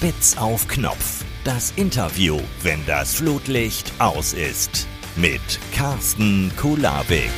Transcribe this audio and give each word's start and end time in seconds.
Spitz 0.00 0.38
auf 0.38 0.66
Knopf. 0.66 1.26
Das 1.44 1.74
Interview, 1.76 2.38
wenn 2.62 2.80
das 2.86 3.16
Flutlicht 3.16 3.92
aus 3.98 4.32
ist. 4.32 4.88
Mit 5.14 5.42
Carsten 5.74 6.50
Kulabik. 6.56 7.28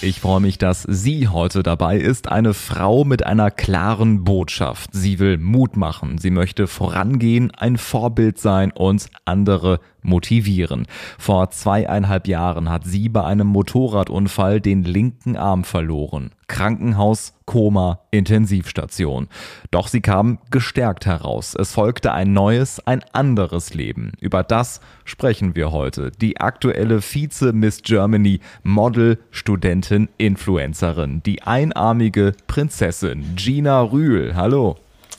Ich 0.00 0.20
freue 0.20 0.40
mich, 0.40 0.56
dass 0.56 0.86
sie 0.88 1.28
heute 1.28 1.62
dabei 1.62 1.98
ist. 1.98 2.32
Eine 2.32 2.54
Frau 2.54 3.04
mit 3.04 3.26
einer 3.26 3.50
klaren 3.50 4.24
Botschaft. 4.24 4.94
Sie 4.94 5.18
will 5.18 5.36
Mut 5.36 5.76
machen. 5.76 6.16
Sie 6.16 6.30
möchte 6.30 6.68
vorangehen, 6.68 7.50
ein 7.50 7.76
Vorbild 7.76 8.38
sein 8.38 8.72
und 8.72 9.10
andere 9.26 9.78
motivieren. 10.00 10.86
Vor 11.18 11.50
zweieinhalb 11.50 12.28
Jahren 12.28 12.70
hat 12.70 12.84
sie 12.84 13.10
bei 13.10 13.24
einem 13.24 13.48
Motorradunfall 13.48 14.62
den 14.62 14.84
linken 14.84 15.36
Arm 15.36 15.64
verloren. 15.64 16.30
Krankenhaus, 16.48 17.33
Koma, 17.46 18.00
Intensivstation. 18.10 19.28
Doch 19.70 19.88
sie 19.88 20.00
kam 20.00 20.38
gestärkt 20.50 21.06
heraus. 21.06 21.54
Es 21.54 21.72
folgte 21.72 22.12
ein 22.12 22.32
neues, 22.32 22.80
ein 22.86 23.04
anderes 23.12 23.74
Leben. 23.74 24.12
Über 24.20 24.42
das 24.42 24.80
sprechen 25.04 25.54
wir 25.54 25.70
heute. 25.70 26.10
Die 26.10 26.40
aktuelle 26.40 27.00
Vize 27.00 27.52
Miss 27.52 27.82
Germany, 27.82 28.40
Model, 28.62 29.18
Studentin, 29.30 30.08
Influencerin, 30.16 31.22
die 31.24 31.42
einarmige 31.42 32.32
Prinzessin 32.46 33.36
Gina 33.36 33.82
Rühl. 33.82 34.34
Hallo. 34.34 34.76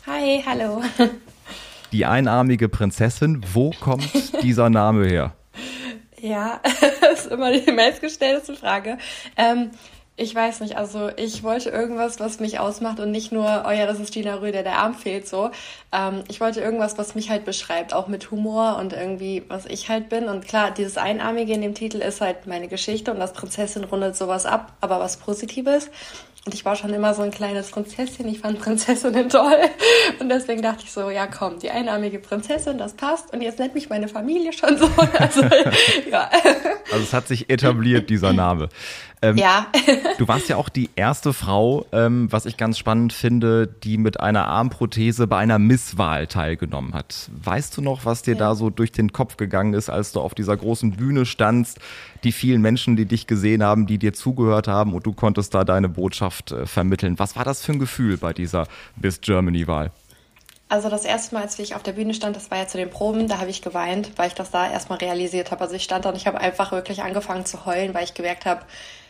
Hi, 0.08 0.44
hallo. 0.46 0.82
Die 1.92 2.06
einarmige 2.06 2.68
Prinzessin, 2.68 3.42
wo 3.54 3.72
kommt 3.80 4.10
dieser 4.44 4.70
Name 4.70 5.08
her? 5.08 5.34
Ja, 6.20 6.60
das 7.02 7.26
ist 7.26 7.32
immer 7.32 7.58
die 7.58 7.72
meistgestellteste 7.72 8.56
Frage. 8.56 8.98
Ähm, 9.38 9.72
ich 10.18 10.34
weiß 10.34 10.62
nicht, 10.62 10.78
also 10.78 11.10
ich 11.18 11.44
wollte 11.44 11.70
irgendwas, 11.70 12.22
was 12.22 12.40
mich 12.40 12.58
ausmacht 12.58 13.02
und 13.02 13.12
nicht 13.12 13.34
nur, 13.34 13.66
oh 13.68 13.72
ja, 13.72 13.86
das 13.86 14.00
ist 14.00 14.14
Gina 14.14 14.36
Rühl, 14.36 14.54
der 14.54 14.64
der 14.64 14.78
Arm 14.78 14.94
fehlt 14.94 15.28
so. 15.28 15.52
Ähm, 15.92 16.24
ich 16.30 16.40
wollte 16.40 16.62
irgendwas, 16.62 16.98
was 16.98 17.16
mich 17.16 17.30
halt 17.30 17.44
beschreibt, 17.44 17.94
auch 17.94 18.08
mit 18.08 18.32
Humor 18.32 18.78
und 18.80 18.94
irgendwie, 18.94 19.44
was 19.50 19.66
ich 19.66 19.90
halt 19.90 20.08
bin. 20.08 20.30
Und 20.30 20.48
klar, 20.48 20.72
dieses 20.72 20.98
Einarmige 20.98 21.54
in 21.54 21.62
dem 21.62 21.76
Titel 21.76 21.98
ist 21.98 22.22
halt 22.22 22.48
meine 22.48 22.70
Geschichte 22.70 23.12
und 23.12 23.20
das 23.20 23.34
Prinzessin 23.34 23.84
rundet 23.84 24.16
sowas 24.16 24.46
ab, 24.46 24.72
aber 24.80 25.02
was 25.02 25.18
Positives. 25.18 25.90
Und 26.46 26.54
ich 26.54 26.64
war 26.64 26.76
schon 26.76 26.94
immer 26.94 27.16
so 27.16 27.24
ein 27.24 27.32
kleines 27.32 27.72
Prinzesschen. 27.72 28.28
Ich 28.28 28.40
fand 28.40 28.60
Prinzessinnen 28.60 29.30
toll. 29.30 29.58
Und 30.20 30.30
deswegen 30.30 30.62
dachte 30.62 30.84
ich 30.84 30.92
so, 30.92 31.10
ja 31.10 31.26
komm, 31.26 31.58
die 31.58 31.72
einarmige 31.72 32.20
Prinzessin, 32.20 32.78
das 32.78 32.94
passt. 32.94 33.34
Und 33.34 33.42
jetzt 33.42 33.58
nennt 33.58 33.74
mich 33.74 33.90
meine 33.90 34.08
Familie 34.08 34.54
schon 34.54 34.78
so. 34.78 34.88
Also, 35.18 35.42
ja. 36.10 36.30
also 36.92 37.04
es 37.04 37.14
hat 37.14 37.28
sich 37.28 37.50
etabliert, 37.50 38.10
dieser 38.10 38.32
Name. 38.34 38.70
Ähm, 39.22 39.38
ja. 39.38 39.68
du 40.18 40.28
warst 40.28 40.50
ja 40.50 40.58
auch 40.58 40.70
die 40.70 40.90
erste 40.96 41.34
Frau, 41.34 41.86
ähm, 41.92 42.32
was 42.32 42.46
ich 42.46 42.58
ganz 42.58 42.78
spannend 42.78 43.14
finde, 43.14 43.68
die 43.68 43.98
mit 43.98 44.20
einer 44.20 44.48
Armprothese 44.48 45.28
bei 45.28 45.38
einer 45.38 45.60
Misswahl 45.60 46.28
teilgenommen 46.28 46.94
hat. 46.94 47.30
Weißt 47.44 47.76
du 47.78 47.82
noch, 47.82 48.06
was 48.06 48.22
dir 48.22 48.34
ja. 48.34 48.40
da 48.40 48.56
so 48.56 48.70
durch 48.70 48.92
den 48.92 49.12
Kopf 49.14 49.38
gegangen 49.38 49.74
ist, 49.74 49.90
als 49.90 50.12
du 50.12 50.20
auf 50.20 50.36
dieser 50.36 50.58
großen 50.58 50.92
Bühne 50.92 51.26
standst, 51.26 51.80
die 52.24 52.32
vielen 52.32 52.62
Menschen, 52.62 52.96
die 52.96 53.06
dich 53.06 53.28
gesehen 53.28 53.64
haben, 53.64 53.88
die 53.88 53.98
dir 53.98 54.14
zugehört 54.14 54.68
haben 54.68 54.94
und 54.94 55.06
du 55.06 55.14
konntest 55.14 55.54
da 55.54 55.64
deine 55.64 55.90
Botschaft 55.90 56.52
äh, 56.52 56.66
vermitteln? 56.66 57.18
Was 57.20 57.36
war 57.36 57.44
das 57.44 57.64
für 57.64 57.72
ein 57.72 57.80
Gefühl 57.80 58.18
bei 58.18 58.34
dieser 58.34 58.68
Miss 59.02 59.22
Germany-Wahl? 59.22 59.92
Also 60.68 60.90
das 60.90 61.06
erste 61.06 61.36
Mal, 61.36 61.44
als 61.44 61.60
ich 61.60 61.76
auf 61.76 61.84
der 61.84 61.92
Bühne 61.92 62.14
stand, 62.16 62.36
das 62.36 62.50
war 62.50 62.58
ja 62.58 62.68
zu 62.68 62.78
den 62.78 62.90
Proben, 62.90 63.28
da 63.28 63.38
habe 63.40 63.52
ich 63.52 63.62
geweint, 63.62 64.12
weil 64.16 64.30
ich 64.30 64.34
das 64.34 64.50
da 64.50 64.70
erstmal 64.70 64.98
realisiert 64.98 65.52
habe. 65.52 65.62
Also 65.62 65.76
ich 65.76 65.84
stand 65.84 66.06
da 66.06 66.10
und 66.10 66.16
ich 66.16 66.26
habe 66.26 66.40
einfach 66.40 66.72
wirklich 66.72 67.04
angefangen 67.04 67.46
zu 67.46 67.66
heulen, 67.68 67.94
weil 67.94 68.04
ich 68.04 68.16
gemerkt 68.16 68.46
habe, 68.46 68.62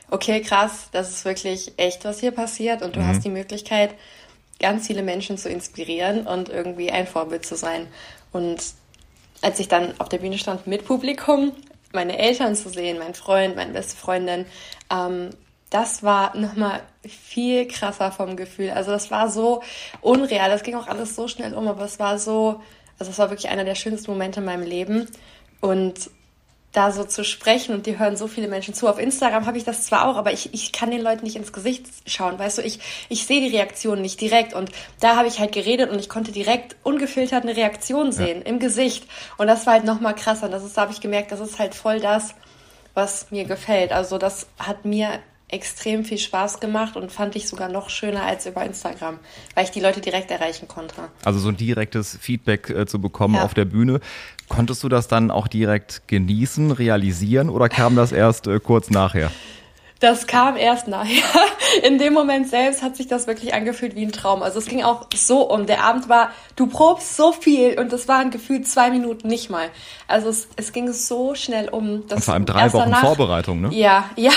okay, 0.09 0.41
krass, 0.41 0.89
das 0.91 1.09
ist 1.09 1.25
wirklich 1.25 1.73
echt, 1.77 2.05
was 2.05 2.19
hier 2.19 2.31
passiert 2.31 2.81
und 2.81 2.95
du 2.95 2.99
mhm. 2.99 3.07
hast 3.07 3.23
die 3.23 3.29
Möglichkeit, 3.29 3.95
ganz 4.59 4.87
viele 4.87 5.03
Menschen 5.03 5.37
zu 5.37 5.49
inspirieren 5.49 6.27
und 6.27 6.49
irgendwie 6.49 6.91
ein 6.91 7.07
Vorbild 7.07 7.45
zu 7.45 7.55
sein. 7.55 7.87
Und 8.31 8.61
als 9.41 9.59
ich 9.59 9.67
dann 9.67 9.93
auf 9.99 10.09
der 10.09 10.19
Bühne 10.19 10.37
stand 10.37 10.67
mit 10.67 10.85
Publikum, 10.85 11.51
meine 11.91 12.17
Eltern 12.17 12.55
zu 12.55 12.69
sehen, 12.69 12.97
mein 12.99 13.13
Freund, 13.13 13.55
meine 13.55 13.73
beste 13.73 13.95
Freundin, 13.95 14.45
ähm, 14.91 15.29
das 15.69 16.03
war 16.03 16.37
nochmal 16.37 16.81
viel 17.03 17.67
krasser 17.67 18.11
vom 18.11 18.37
Gefühl. 18.37 18.71
Also 18.71 18.91
das 18.91 19.11
war 19.11 19.29
so 19.29 19.61
unreal, 20.01 20.49
das 20.49 20.63
ging 20.63 20.75
auch 20.75 20.87
alles 20.87 21.15
so 21.15 21.27
schnell 21.27 21.53
um, 21.53 21.67
aber 21.67 21.83
es 21.83 21.99
war 21.99 22.17
so, 22.17 22.61
also 22.97 23.11
es 23.11 23.17
war 23.17 23.29
wirklich 23.29 23.49
einer 23.49 23.65
der 23.65 23.75
schönsten 23.75 24.11
Momente 24.11 24.39
in 24.39 24.45
meinem 24.45 24.63
Leben. 24.63 25.09
Und 25.61 26.09
da 26.75 26.91
so 26.91 27.03
zu 27.03 27.23
sprechen 27.23 27.73
und 27.73 27.85
die 27.85 27.97
hören 27.97 28.17
so 28.17 28.27
viele 28.27 28.47
Menschen 28.47 28.73
zu. 28.73 28.87
Auf 28.87 28.99
Instagram 28.99 29.45
habe 29.45 29.57
ich 29.57 29.63
das 29.63 29.85
zwar 29.85 30.07
auch, 30.07 30.17
aber 30.17 30.33
ich, 30.33 30.53
ich 30.53 30.71
kann 30.71 30.91
den 30.91 31.01
Leuten 31.01 31.23
nicht 31.23 31.35
ins 31.35 31.53
Gesicht 31.53 31.85
schauen, 32.05 32.37
weißt 32.37 32.57
du, 32.57 32.61
ich, 32.61 32.79
ich 33.09 33.25
sehe 33.25 33.41
die 33.41 33.55
Reaktionen 33.55 34.01
nicht 34.01 34.19
direkt 34.19 34.53
und 34.53 34.71
da 34.99 35.15
habe 35.15 35.27
ich 35.27 35.39
halt 35.39 35.51
geredet 35.51 35.89
und 35.91 35.99
ich 35.99 36.09
konnte 36.09 36.31
direkt 36.31 36.75
ungefiltert 36.83 37.43
eine 37.43 37.55
Reaktion 37.55 38.11
sehen 38.11 38.39
ja. 38.39 38.45
im 38.45 38.59
Gesicht 38.59 39.05
und 39.37 39.47
das 39.47 39.65
war 39.65 39.73
halt 39.73 39.85
nochmal 39.85 40.15
krasser. 40.15 40.49
Das 40.49 40.63
ist, 40.63 40.77
da 40.77 40.81
habe 40.81 40.91
ich 40.91 41.01
gemerkt, 41.01 41.31
das 41.31 41.39
ist 41.39 41.59
halt 41.59 41.75
voll 41.75 41.99
das, 41.99 42.35
was 42.93 43.31
mir 43.31 43.45
gefällt. 43.45 43.91
Also 43.91 44.17
das 44.17 44.47
hat 44.57 44.85
mir 44.85 45.19
extrem 45.47 46.03
viel 46.03 46.17
Spaß 46.17 46.59
gemacht 46.59 46.97
und 46.97 47.11
fand 47.11 47.35
ich 47.35 47.47
sogar 47.47 47.69
noch 47.69 47.89
schöner 47.89 48.23
als 48.23 48.45
über 48.45 48.65
Instagram, 48.65 49.19
weil 49.53 49.65
ich 49.65 49.71
die 49.71 49.79
Leute 49.79 50.01
direkt 50.01 50.31
erreichen 50.31 50.67
konnte. 50.67 50.95
Also 51.23 51.39
so 51.39 51.49
ein 51.49 51.57
direktes 51.57 52.17
Feedback 52.19 52.69
äh, 52.69 52.85
zu 52.87 52.99
bekommen 52.99 53.35
ja. 53.35 53.43
auf 53.43 53.53
der 53.53 53.65
Bühne. 53.65 53.99
Konntest 54.47 54.83
du 54.83 54.89
das 54.89 55.07
dann 55.07 55.31
auch 55.31 55.47
direkt 55.47 56.07
genießen, 56.07 56.71
realisieren 56.71 57.49
oder 57.49 57.69
kam 57.69 57.95
das 57.95 58.11
erst 58.11 58.47
äh, 58.47 58.59
kurz 58.59 58.89
nachher? 58.89 59.31
Das 59.99 60.27
kam 60.27 60.57
erst 60.57 60.87
nachher. 60.87 61.23
In 61.83 61.97
dem 61.97 62.13
Moment 62.13 62.49
selbst 62.49 62.81
hat 62.81 62.95
sich 62.97 63.07
das 63.07 63.27
wirklich 63.27 63.53
angefühlt 63.53 63.95
wie 63.95 64.05
ein 64.05 64.11
Traum. 64.11 64.43
Also 64.43 64.59
es 64.59 64.65
ging 64.65 64.83
auch 64.83 65.07
so 65.15 65.49
um. 65.49 65.65
Der 65.65 65.83
Abend 65.83 66.09
war, 66.09 66.31
du 66.55 66.67
probst 66.67 67.15
so 67.15 67.31
viel 67.31 67.79
und 67.79 67.93
das 67.93 68.07
waren 68.07 68.29
gefühlt 68.29 68.67
zwei 68.67 68.89
Minuten 68.89 69.27
nicht 69.27 69.49
mal. 69.49 69.69
Also 70.07 70.29
es, 70.29 70.47
es 70.57 70.73
ging 70.73 70.91
so 70.91 71.33
schnell 71.33 71.69
um. 71.69 72.07
Dass 72.07 72.25
vor 72.25 72.33
allem 72.33 72.45
drei 72.45 72.71
Wochen 72.73 72.91
danach, 72.91 73.01
Vorbereitung, 73.01 73.61
ne? 73.61 73.69
Ja, 73.71 74.09
ja, 74.17 74.31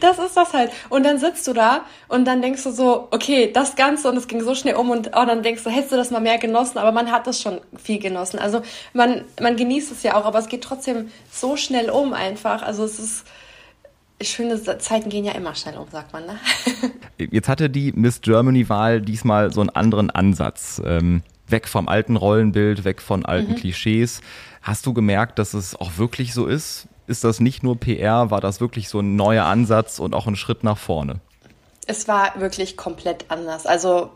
das 0.00 0.18
ist 0.18 0.36
das 0.36 0.52
halt. 0.52 0.70
Und 0.90 1.04
dann 1.04 1.18
sitzt 1.18 1.46
du 1.46 1.54
da 1.54 1.80
und 2.08 2.26
dann 2.26 2.42
denkst 2.42 2.62
du 2.62 2.70
so, 2.70 3.08
okay, 3.10 3.50
das 3.52 3.76
Ganze 3.76 4.10
und 4.10 4.16
es 4.18 4.28
ging 4.28 4.42
so 4.42 4.54
schnell 4.54 4.76
um 4.76 4.90
und 4.90 5.08
oh, 5.14 5.24
dann 5.24 5.42
denkst 5.42 5.64
du, 5.64 5.70
hättest 5.70 5.92
du 5.92 5.96
das 5.96 6.10
mal 6.10 6.20
mehr 6.20 6.38
genossen, 6.38 6.76
aber 6.76 6.92
man 6.92 7.10
hat 7.10 7.26
das 7.26 7.40
schon 7.40 7.60
viel 7.82 7.98
genossen. 7.98 8.38
Also 8.38 8.60
man, 8.92 9.24
man 9.40 9.56
genießt 9.56 9.90
es 9.92 10.02
ja 10.02 10.14
auch, 10.14 10.26
aber 10.26 10.38
es 10.38 10.48
geht 10.48 10.62
trotzdem 10.62 11.10
so 11.32 11.56
schnell 11.56 11.88
um 11.90 12.12
einfach. 12.12 12.62
Also 12.62 12.84
es 12.84 12.98
ist, 12.98 13.24
schöne 14.22 14.62
Zeiten 14.78 15.08
gehen 15.08 15.24
ja 15.24 15.32
immer 15.32 15.54
schnell 15.54 15.76
um, 15.76 15.88
sagt 15.90 16.12
man. 16.12 16.26
Ne? 16.26 16.38
Jetzt 17.30 17.48
hatte 17.48 17.68
die 17.68 17.92
Miss 17.92 18.20
Germany-Wahl 18.20 19.00
diesmal 19.00 19.52
so 19.52 19.60
einen 19.60 19.70
anderen 19.70 20.10
Ansatz. 20.10 20.80
Ähm, 20.84 21.22
weg 21.48 21.68
vom 21.68 21.88
alten 21.88 22.16
Rollenbild, 22.16 22.84
weg 22.84 23.02
von 23.02 23.24
alten 23.24 23.52
mhm. 23.52 23.56
Klischees. 23.56 24.20
Hast 24.62 24.86
du 24.86 24.94
gemerkt, 24.94 25.38
dass 25.38 25.54
es 25.54 25.76
auch 25.76 25.98
wirklich 25.98 26.32
so 26.32 26.46
ist? 26.46 26.88
Ist 27.06 27.24
das 27.24 27.40
nicht 27.40 27.62
nur 27.62 27.78
PR? 27.78 28.30
War 28.30 28.40
das 28.40 28.60
wirklich 28.60 28.88
so 28.88 29.00
ein 29.00 29.16
neuer 29.16 29.44
Ansatz 29.44 29.98
und 29.98 30.14
auch 30.14 30.26
ein 30.26 30.36
Schritt 30.36 30.64
nach 30.64 30.78
vorne? 30.78 31.20
Es 31.86 32.08
war 32.08 32.40
wirklich 32.40 32.78
komplett 32.78 33.26
anders. 33.28 33.66
Also 33.66 34.10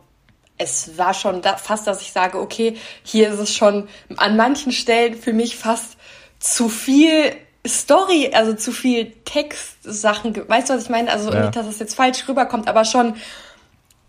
es 0.56 0.96
war 0.96 1.12
schon 1.12 1.42
da, 1.42 1.56
fast, 1.56 1.86
dass 1.86 2.00
ich 2.00 2.12
sage, 2.12 2.38
okay, 2.38 2.76
hier 3.02 3.30
ist 3.30 3.38
es 3.38 3.54
schon 3.54 3.88
an 4.16 4.36
manchen 4.36 4.72
Stellen 4.72 5.14
für 5.14 5.32
mich 5.32 5.56
fast 5.56 5.96
zu 6.38 6.68
viel 6.68 7.32
Story, 7.68 8.30
also 8.32 8.54
zu 8.54 8.72
viel 8.72 9.12
Textsachen. 9.24 10.34
Weißt 10.48 10.70
du, 10.70 10.74
was 10.74 10.84
ich 10.84 10.90
meine? 10.90 11.10
Also 11.10 11.32
ja. 11.32 11.42
nicht, 11.42 11.56
dass 11.56 11.66
es 11.66 11.78
jetzt 11.78 11.94
falsch 11.94 12.26
rüberkommt, 12.28 12.68
aber 12.68 12.84
schon 12.84 13.14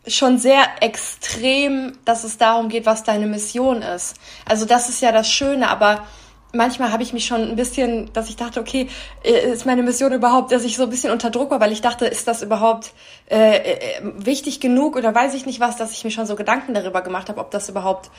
schon 0.07 0.39
sehr 0.39 0.63
extrem, 0.81 1.97
dass 2.05 2.23
es 2.23 2.37
darum 2.37 2.69
geht, 2.69 2.85
was 2.85 3.03
deine 3.03 3.27
Mission 3.27 3.81
ist. 3.81 4.15
Also 4.45 4.65
das 4.65 4.89
ist 4.89 5.01
ja 5.01 5.11
das 5.11 5.29
Schöne, 5.29 5.69
aber 5.69 6.05
manchmal 6.53 6.91
habe 6.91 7.03
ich 7.03 7.13
mich 7.13 7.25
schon 7.25 7.41
ein 7.41 7.55
bisschen, 7.55 8.11
dass 8.13 8.29
ich 8.29 8.35
dachte, 8.35 8.59
okay, 8.59 8.89
äh, 9.23 9.51
ist 9.51 9.65
meine 9.65 9.83
Mission 9.83 10.11
überhaupt, 10.13 10.51
dass 10.51 10.63
ich 10.63 10.77
so 10.77 10.83
ein 10.83 10.89
bisschen 10.89 11.11
unter 11.11 11.29
Druck 11.29 11.51
war, 11.51 11.59
weil 11.59 11.71
ich 11.71 11.81
dachte, 11.81 12.05
ist 12.05 12.27
das 12.27 12.41
überhaupt 12.41 12.91
äh, 13.29 13.57
äh, 13.57 14.01
wichtig 14.01 14.59
genug 14.59 14.95
oder 14.95 15.13
weiß 15.13 15.33
ich 15.35 15.45
nicht 15.45 15.59
was, 15.59 15.77
dass 15.77 15.91
ich 15.91 16.03
mir 16.03 16.11
schon 16.11 16.25
so 16.25 16.35
Gedanken 16.35 16.73
darüber 16.73 17.01
gemacht 17.01 17.29
habe, 17.29 17.39
ob 17.39 17.51
das 17.51 17.69
überhaupt 17.69 18.09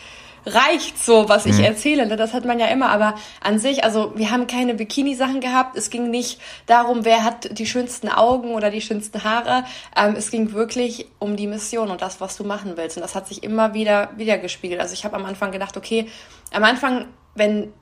reicht, 0.47 1.03
so 1.03 1.29
was 1.29 1.47
ich 1.47 1.59
mhm. 1.59 1.65
erzähle. 1.65 2.07
Ne? 2.07 2.17
Das 2.17 2.33
hat 2.33 2.45
man 2.45 2.59
ja 2.59 2.67
immer, 2.67 2.91
aber 2.91 3.15
an 3.41 3.59
sich, 3.59 3.85
also 3.85 4.13
wir 4.17 4.31
haben 4.31 4.47
keine 4.47 4.75
Bikini-Sachen 4.75 5.41
gehabt. 5.41 5.77
Es 5.77 5.91
ging 5.91 6.11
nicht 6.11 6.41
darum, 6.67 7.05
wer 7.05 7.25
hat 7.25 7.59
die 7.59 7.67
schönsten 7.67 8.09
Augen 8.09 8.55
oder 8.55 8.71
die 8.71 8.81
schönsten 8.81 9.23
Haare. 9.25 9.65
Ähm, 9.97 10.15
es 10.17 10.31
ging 10.31 10.53
wirklich 10.53 11.07
um 11.19 11.37
die 11.37 11.47
Mission 11.47 11.91
und 11.91 12.03
das, 12.03 12.21
was 12.21 12.37
du 12.37 12.45
machen 12.45 12.77
willst. 12.77 12.97
Und 12.97 13.03
das 13.03 13.15
hat 13.15 13.29
sich 13.29 13.43
immer 13.43 13.75
wieder 13.75 14.11
wieder 14.17 14.39
gespiegelt. 14.39 14.81
Also 14.81 14.95
ich 14.95 15.05
habe 15.05 15.17
am 15.17 15.25
Anfang 15.25 15.53
gedacht, 15.53 15.77
okay, 15.77 16.07
am 16.53 16.65
Anfang, 16.65 17.07
wenn 17.35 17.73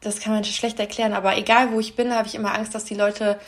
das 0.00 0.20
kann 0.20 0.32
man 0.32 0.44
schlecht 0.44 0.78
erklären, 0.78 1.12
aber 1.12 1.36
egal 1.36 1.72
wo 1.72 1.80
ich 1.80 1.96
bin, 1.96 2.14
habe 2.14 2.28
ich 2.28 2.36
immer 2.36 2.54
Angst, 2.54 2.74
dass 2.74 2.84
die 2.84 2.94
Leute 2.94 3.38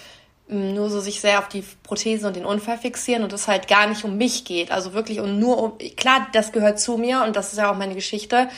nur 0.50 0.90
so 0.90 1.00
sich 1.00 1.20
sehr 1.20 1.38
auf 1.38 1.48
die 1.48 1.64
Prothese 1.82 2.26
und 2.26 2.36
den 2.36 2.44
Unfall 2.44 2.78
fixieren 2.78 3.22
und 3.22 3.32
es 3.32 3.48
halt 3.48 3.68
gar 3.68 3.86
nicht 3.86 4.04
um 4.04 4.16
mich 4.16 4.44
geht. 4.44 4.70
Also 4.70 4.92
wirklich 4.92 5.20
und 5.20 5.38
nur 5.38 5.58
um, 5.62 5.78
klar, 5.96 6.26
das 6.32 6.52
gehört 6.52 6.80
zu 6.80 6.96
mir 6.96 7.22
und 7.24 7.36
das 7.36 7.52
ist 7.52 7.58
ja 7.58 7.70
auch 7.70 7.76
meine 7.76 7.94
Geschichte. 7.94 8.48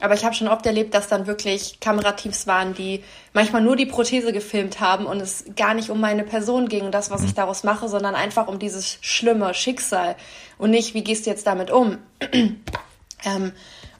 Aber 0.00 0.14
ich 0.14 0.24
habe 0.24 0.34
schon 0.34 0.48
oft 0.48 0.66
erlebt, 0.66 0.92
dass 0.92 1.08
dann 1.08 1.26
wirklich 1.26 1.78
Kamerateams 1.80 2.46
waren, 2.46 2.74
die 2.74 3.02
manchmal 3.32 3.62
nur 3.62 3.76
die 3.76 3.86
Prothese 3.86 4.32
gefilmt 4.32 4.80
haben 4.80 5.06
und 5.06 5.20
es 5.20 5.44
gar 5.56 5.72
nicht 5.74 5.88
um 5.88 6.00
meine 6.00 6.24
Person 6.24 6.68
ging 6.68 6.84
und 6.84 6.92
das, 6.92 7.10
was 7.10 7.22
ich 7.22 7.30
mhm. 7.30 7.36
daraus 7.36 7.64
mache, 7.64 7.88
sondern 7.88 8.14
einfach 8.14 8.48
um 8.48 8.58
dieses 8.58 8.98
schlimme 9.00 9.54
Schicksal 9.54 10.16
und 10.58 10.70
nicht, 10.70 10.94
wie 10.94 11.04
gehst 11.04 11.26
du 11.26 11.30
jetzt 11.30 11.46
damit 11.46 11.70
um? 11.70 11.98
Ähm, 13.26 13.52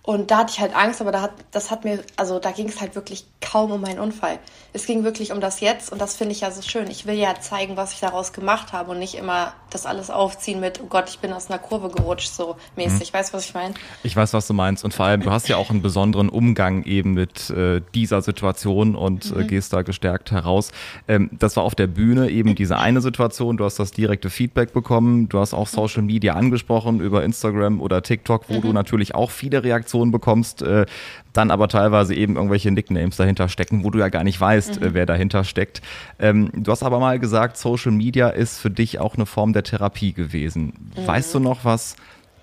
und 0.06 0.30
da 0.30 0.38
hatte 0.40 0.52
ich 0.52 0.60
halt 0.60 0.76
Angst, 0.76 1.00
aber 1.00 1.12
da 1.12 1.22
hat, 1.22 1.32
das 1.50 1.70
hat 1.70 1.84
mir, 1.84 2.04
also 2.16 2.38
da 2.38 2.50
ging 2.50 2.68
es 2.68 2.78
halt 2.78 2.94
wirklich 2.94 3.24
kaum 3.40 3.72
um 3.72 3.80
meinen 3.80 3.98
Unfall. 3.98 4.38
Es 4.74 4.84
ging 4.84 5.02
wirklich 5.02 5.32
um 5.32 5.40
das 5.40 5.60
Jetzt 5.60 5.90
und 5.90 5.98
das 5.98 6.14
finde 6.14 6.32
ich 6.32 6.42
ja 6.42 6.50
so 6.50 6.60
schön. 6.60 6.90
Ich 6.90 7.06
will 7.06 7.14
ja 7.14 7.40
zeigen, 7.40 7.78
was 7.78 7.94
ich 7.94 8.00
daraus 8.00 8.34
gemacht 8.34 8.74
habe 8.74 8.90
und 8.90 8.98
nicht 8.98 9.14
immer 9.14 9.54
das 9.70 9.86
alles 9.86 10.10
aufziehen 10.10 10.60
mit, 10.60 10.78
oh 10.82 10.88
Gott, 10.90 11.08
ich 11.08 11.20
bin 11.20 11.32
aus 11.32 11.48
einer 11.48 11.58
Kurve 11.58 11.88
gerutscht, 11.88 12.28
so 12.28 12.56
mäßig. 12.76 13.12
Mhm. 13.12 13.18
Weißt 13.18 13.32
du, 13.32 13.38
was 13.38 13.46
ich 13.46 13.54
meine? 13.54 13.74
Ich 14.02 14.14
weiß, 14.14 14.34
was 14.34 14.46
du 14.46 14.52
meinst. 14.52 14.84
Und 14.84 14.92
vor 14.92 15.06
allem, 15.06 15.22
du 15.22 15.30
hast 15.30 15.48
ja 15.48 15.56
auch 15.56 15.70
einen 15.70 15.80
besonderen 15.80 16.28
Umgang 16.28 16.84
eben 16.84 17.14
mit 17.14 17.48
äh, 17.48 17.80
dieser 17.94 18.20
Situation 18.20 18.96
und 18.96 19.30
äh, 19.30 19.34
mhm. 19.34 19.40
äh, 19.40 19.44
gehst 19.44 19.72
da 19.72 19.80
gestärkt 19.80 20.32
heraus. 20.32 20.70
Ähm, 21.08 21.30
das 21.32 21.56
war 21.56 21.62
auf 21.62 21.74
der 21.74 21.86
Bühne 21.86 22.28
eben 22.28 22.54
diese 22.56 22.76
eine 22.76 23.00
Situation. 23.00 23.56
Du 23.56 23.64
hast 23.64 23.78
das 23.78 23.90
direkte 23.90 24.28
Feedback 24.28 24.74
bekommen. 24.74 25.30
Du 25.30 25.38
hast 25.38 25.54
auch 25.54 25.66
Social 25.66 26.02
Media 26.02 26.34
angesprochen 26.34 27.00
über 27.00 27.24
Instagram 27.24 27.80
oder 27.80 28.02
TikTok, 28.02 28.50
wo 28.50 28.56
mhm. 28.56 28.60
du 28.60 28.72
natürlich 28.74 29.14
auch 29.14 29.30
viele 29.30 29.64
Reaktionen 29.64 29.93
Reaktionen 29.94 30.10
bekommst, 30.10 30.62
äh, 30.62 30.86
dann 31.32 31.50
aber 31.50 31.68
teilweise 31.68 32.14
eben 32.14 32.36
irgendwelche 32.36 32.70
Nicknames 32.70 33.16
dahinter 33.16 33.48
stecken, 33.48 33.84
wo 33.84 33.90
du 33.90 33.98
ja 33.98 34.08
gar 34.08 34.24
nicht 34.24 34.40
weißt, 34.40 34.80
mhm. 34.80 34.86
äh, 34.86 34.94
wer 34.94 35.06
dahinter 35.06 35.44
steckt. 35.44 35.82
Ähm, 36.18 36.50
du 36.52 36.70
hast 36.70 36.82
aber 36.82 36.98
mal 36.98 37.18
gesagt, 37.18 37.56
Social 37.56 37.92
Media 37.92 38.28
ist 38.28 38.58
für 38.58 38.70
dich 38.70 38.98
auch 38.98 39.14
eine 39.14 39.26
Form 39.26 39.52
der 39.52 39.62
Therapie 39.62 40.12
gewesen. 40.12 40.90
Mhm. 40.96 41.06
Weißt 41.06 41.34
du 41.34 41.40
noch, 41.40 41.64
was 41.64 41.96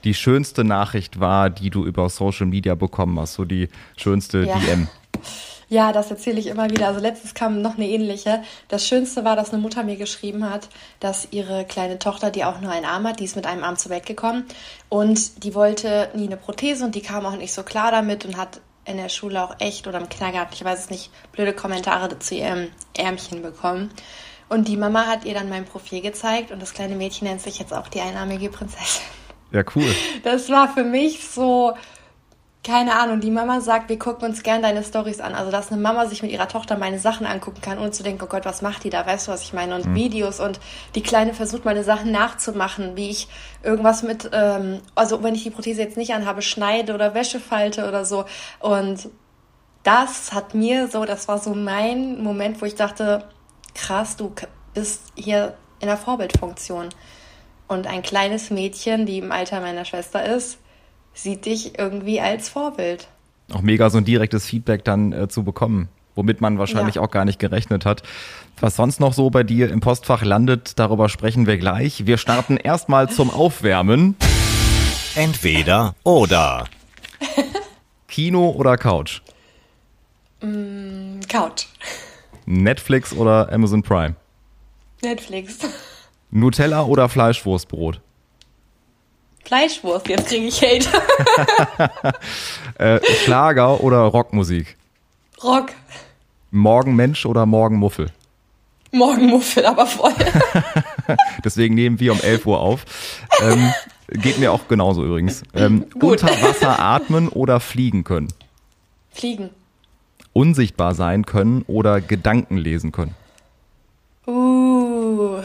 die 0.03 0.13
schönste 0.13 0.63
Nachricht 0.63 1.19
war, 1.19 1.50
die 1.50 1.69
du 1.69 1.86
über 1.86 2.09
Social 2.09 2.48
Media 2.48 2.75
bekommen 2.75 3.19
hast, 3.19 3.36
so 3.36 3.45
die 3.45 3.69
schönste 3.97 4.45
ja. 4.45 4.57
DM? 4.57 4.88
Ja, 5.71 5.94
das 5.94 6.12
erzähle 6.12 6.38
ich 6.38 6.47
immer 6.47 6.69
wieder. 6.69 6.89
Also 6.89 7.00
letztens 7.00 7.33
kam 7.33 7.62
noch 7.62 7.77
eine 7.77 7.88
ähnliche. 7.88 8.44
Das 8.68 8.85
Schönste 8.85 9.23
war, 9.23 9.38
dass 9.38 9.53
eine 9.53 9.62
Mutter 9.62 9.83
mir 9.83 9.95
geschrieben 9.95 10.50
hat, 10.50 10.68
dass 11.00 11.29
ihre 11.31 11.63
kleine 11.63 11.97
Tochter, 11.97 12.29
die 12.29 12.44
auch 12.44 12.59
nur 12.59 12.73
einen 12.73 12.83
Arm 12.83 13.07
hat, 13.07 13.21
die 13.21 13.23
ist 13.23 13.38
mit 13.38 13.45
einem 13.45 13.63
Arm 13.63 13.77
zur 13.77 13.89
Welt 13.89 14.06
gekommen 14.06 14.44
und 14.89 15.45
die 15.45 15.56
wollte 15.56 16.09
nie 16.13 16.25
eine 16.25 16.35
Prothese 16.35 16.83
und 16.83 16.94
die 16.94 17.01
kam 17.01 17.25
auch 17.25 17.38
nicht 17.38 17.53
so 17.53 17.63
klar 17.63 17.89
damit 17.89 18.25
und 18.25 18.35
hat 18.35 18.59
in 18.83 18.97
der 18.97 19.07
Schule 19.07 19.41
auch 19.41 19.56
echt 19.59 19.88
oder 19.88 20.00
im 20.00 20.09
Kindergarten, 20.09 20.53
ich 20.53 20.65
weiß 20.65 20.77
es 20.77 20.89
nicht, 20.89 21.09
blöde 21.31 21.53
Kommentare 21.53 22.19
zu 22.19 22.35
ihrem 22.35 22.68
Ärmchen 22.97 23.41
bekommen. 23.41 23.91
Und 24.50 24.68
die 24.68 24.75
Mama 24.75 25.07
hat 25.07 25.23
ihr 25.23 25.35
dann 25.35 25.47
mein 25.47 25.63
Profil 25.63 26.01
gezeigt 26.01 26.51
und 26.51 26.62
das 26.62 26.73
kleine 26.73 26.95
Mädchen 26.95 27.29
nennt 27.29 27.39
sich 27.39 27.59
jetzt 27.59 27.73
auch 27.73 27.88
die 27.88 28.01
einarmige 28.01 28.50
Prinzessin. 28.50 29.03
Ja, 29.53 29.63
cool. 29.73 29.95
Das 30.23 30.50
war 30.50 30.73
für 30.73 30.83
mich 30.83 31.25
so, 31.25 31.73
keine 32.63 32.94
Ahnung, 32.94 33.22
die 33.22 33.31
Mama 33.31 33.60
sagt, 33.60 33.90
wir 33.90 33.98
gucken 33.98 34.30
uns 34.30 34.44
gern 34.44 34.62
deine 34.62 34.84
Stories 34.84 35.19
an. 35.19 35.34
Also, 35.34 35.50
dass 35.50 35.72
eine 35.72 35.81
Mama 35.81 36.06
sich 36.06 36.22
mit 36.22 36.31
ihrer 36.31 36.48
Tochter 36.48 36.78
meine 36.78 37.00
Sachen 37.00 37.25
angucken 37.25 37.62
kann, 37.62 37.80
ohne 37.80 37.90
zu 37.90 38.04
denken, 38.04 38.24
oh 38.24 38.28
Gott, 38.28 38.46
was 38.46 38.62
macht 38.62 38.84
die 38.84 38.92
da? 38.92 39.04
Weißt 39.04 39.28
du, 39.28 39.31
was 39.31 39.42
ich 39.42 39.54
meine? 39.54 39.75
Und 39.75 39.88
mhm. 39.88 39.96
Videos 39.96 40.40
und 40.40 40.60
die 40.94 41.02
Kleine 41.02 41.34
versucht, 41.34 41.66
meine 41.66 41.84
Sachen 41.84 42.12
nachzumachen, 42.12 42.96
wie 42.96 43.10
ich 43.10 43.28
irgendwas 43.63 44.04
mit, 44.04 44.30
ähm, 44.31 44.80
also 44.94 45.24
wenn 45.24 45.34
ich 45.34 45.42
die 45.42 45.50
Prothese 45.50 45.81
jetzt 45.81 45.98
nicht 45.98 46.13
anhabe, 46.13 46.44
schneide 46.44 46.94
oder 46.94 47.16
Wäsche 47.16 47.40
falte 47.40 47.88
oder 47.88 48.06
so. 48.06 48.25
Und 48.60 49.10
das 49.81 50.31
hat 50.31 50.54
mir 50.54 50.88
so, 50.88 51.06
das 51.06 51.28
war 51.28 51.40
so 51.40 51.56
mein 51.56 52.22
Moment, 52.22 52.62
wo 52.62 52.66
ich 52.66 52.75
dachte, 52.75 53.28
krass, 53.74 54.18
du 54.18 54.36
bist 54.75 55.02
hier 55.16 55.56
in 55.80 55.88
der 55.88 55.98
Vorbildfunktion. 55.98 56.90
Und 57.68 57.88
ein 57.88 58.04
kleines 58.04 58.52
Mädchen, 58.52 59.07
die 59.07 59.18
im 59.18 59.31
Alter 59.31 59.62
meiner 59.62 59.86
Schwester 59.86 60.24
ist, 60.24 60.60
sieht 61.13 61.46
dich 61.46 61.78
irgendwie 61.78 62.22
als 62.22 62.50
Vorbild. 62.50 63.08
Auch 63.52 63.62
mega 63.62 63.90
so 63.90 63.98
ein 63.98 64.06
direktes 64.06 64.46
Feedback 64.46 64.84
dann 64.84 65.12
äh, 65.12 65.28
zu 65.28 65.44
bekommen, 65.44 65.90
womit 66.16 66.42
man 66.42 66.58
wahrscheinlich 66.58 66.96
ja. 66.96 67.02
auch 67.02 67.12
gar 67.12 67.25
nicht 67.25 67.40
gerechnet 67.40 67.86
hat. 67.86 68.04
Was 68.60 68.75
sonst 68.75 69.00
noch 69.00 69.13
so 69.13 69.30
bei 69.30 69.44
dir 69.44 69.69
im 69.72 69.80
Postfach 69.80 70.24
landet, 70.24 70.80
darüber 70.80 71.10
sprechen 71.10 71.48
wir 71.48 71.58
gleich. 71.58 72.06
Wir 72.06 72.18
starten 72.18 72.58
erstmal 72.63 73.10
zum 73.10 73.30
Aufwärmen. 73.30 74.16
Entweder 75.16 75.96
oder. 76.04 76.66
Kino 78.07 78.50
oder 78.52 78.78
Couch? 78.78 79.22
Mm, 80.42 81.19
Couch. 81.28 81.66
Netflix 82.46 83.14
oder 83.14 83.52
Amazon 83.52 83.84
Prime? 83.84 84.16
Netflix. 85.02 85.60
Nutella 86.30 86.84
oder 86.84 87.10
Fleischwurstbrot? 87.10 88.02
Fleischwurst, 89.44 90.08
jetzt 90.08 90.28
kriege 90.28 90.46
ich 90.46 90.62
Hate. 90.62 90.88
äh, 92.78 93.00
Schlager 93.24 93.82
oder 93.82 94.00
Rockmusik? 94.00 94.78
Rock. 95.44 95.72
Morgenmensch 96.52 97.26
oder 97.26 97.46
Morgenmuffel? 97.46 98.12
Morgenmuffel, 98.92 99.66
aber 99.66 99.86
voll. 99.86 100.14
Deswegen 101.46 101.76
nehmen 101.76 102.00
wir 102.00 102.12
um 102.12 102.20
11 102.20 102.46
Uhr 102.46 102.60
auf. 102.60 102.86
Ähm, 103.42 103.74
geht 104.10 104.38
mir 104.38 104.52
auch 104.52 104.68
genauso 104.68 105.06
übrigens. 105.06 105.44
Ähm, 105.54 105.86
unter 106.02 106.28
Wasser 106.28 106.80
atmen 106.80 107.30
oder 107.30 107.60
fliegen 107.60 108.04
können? 108.04 108.28
Fliegen. 109.12 109.50
Unsichtbar 110.34 110.94
sein 110.94 111.26
können 111.26 111.64
oder 111.68 112.02
Gedanken 112.02 112.58
lesen 112.58 112.92
können? 112.92 113.16
Uh 114.28 115.42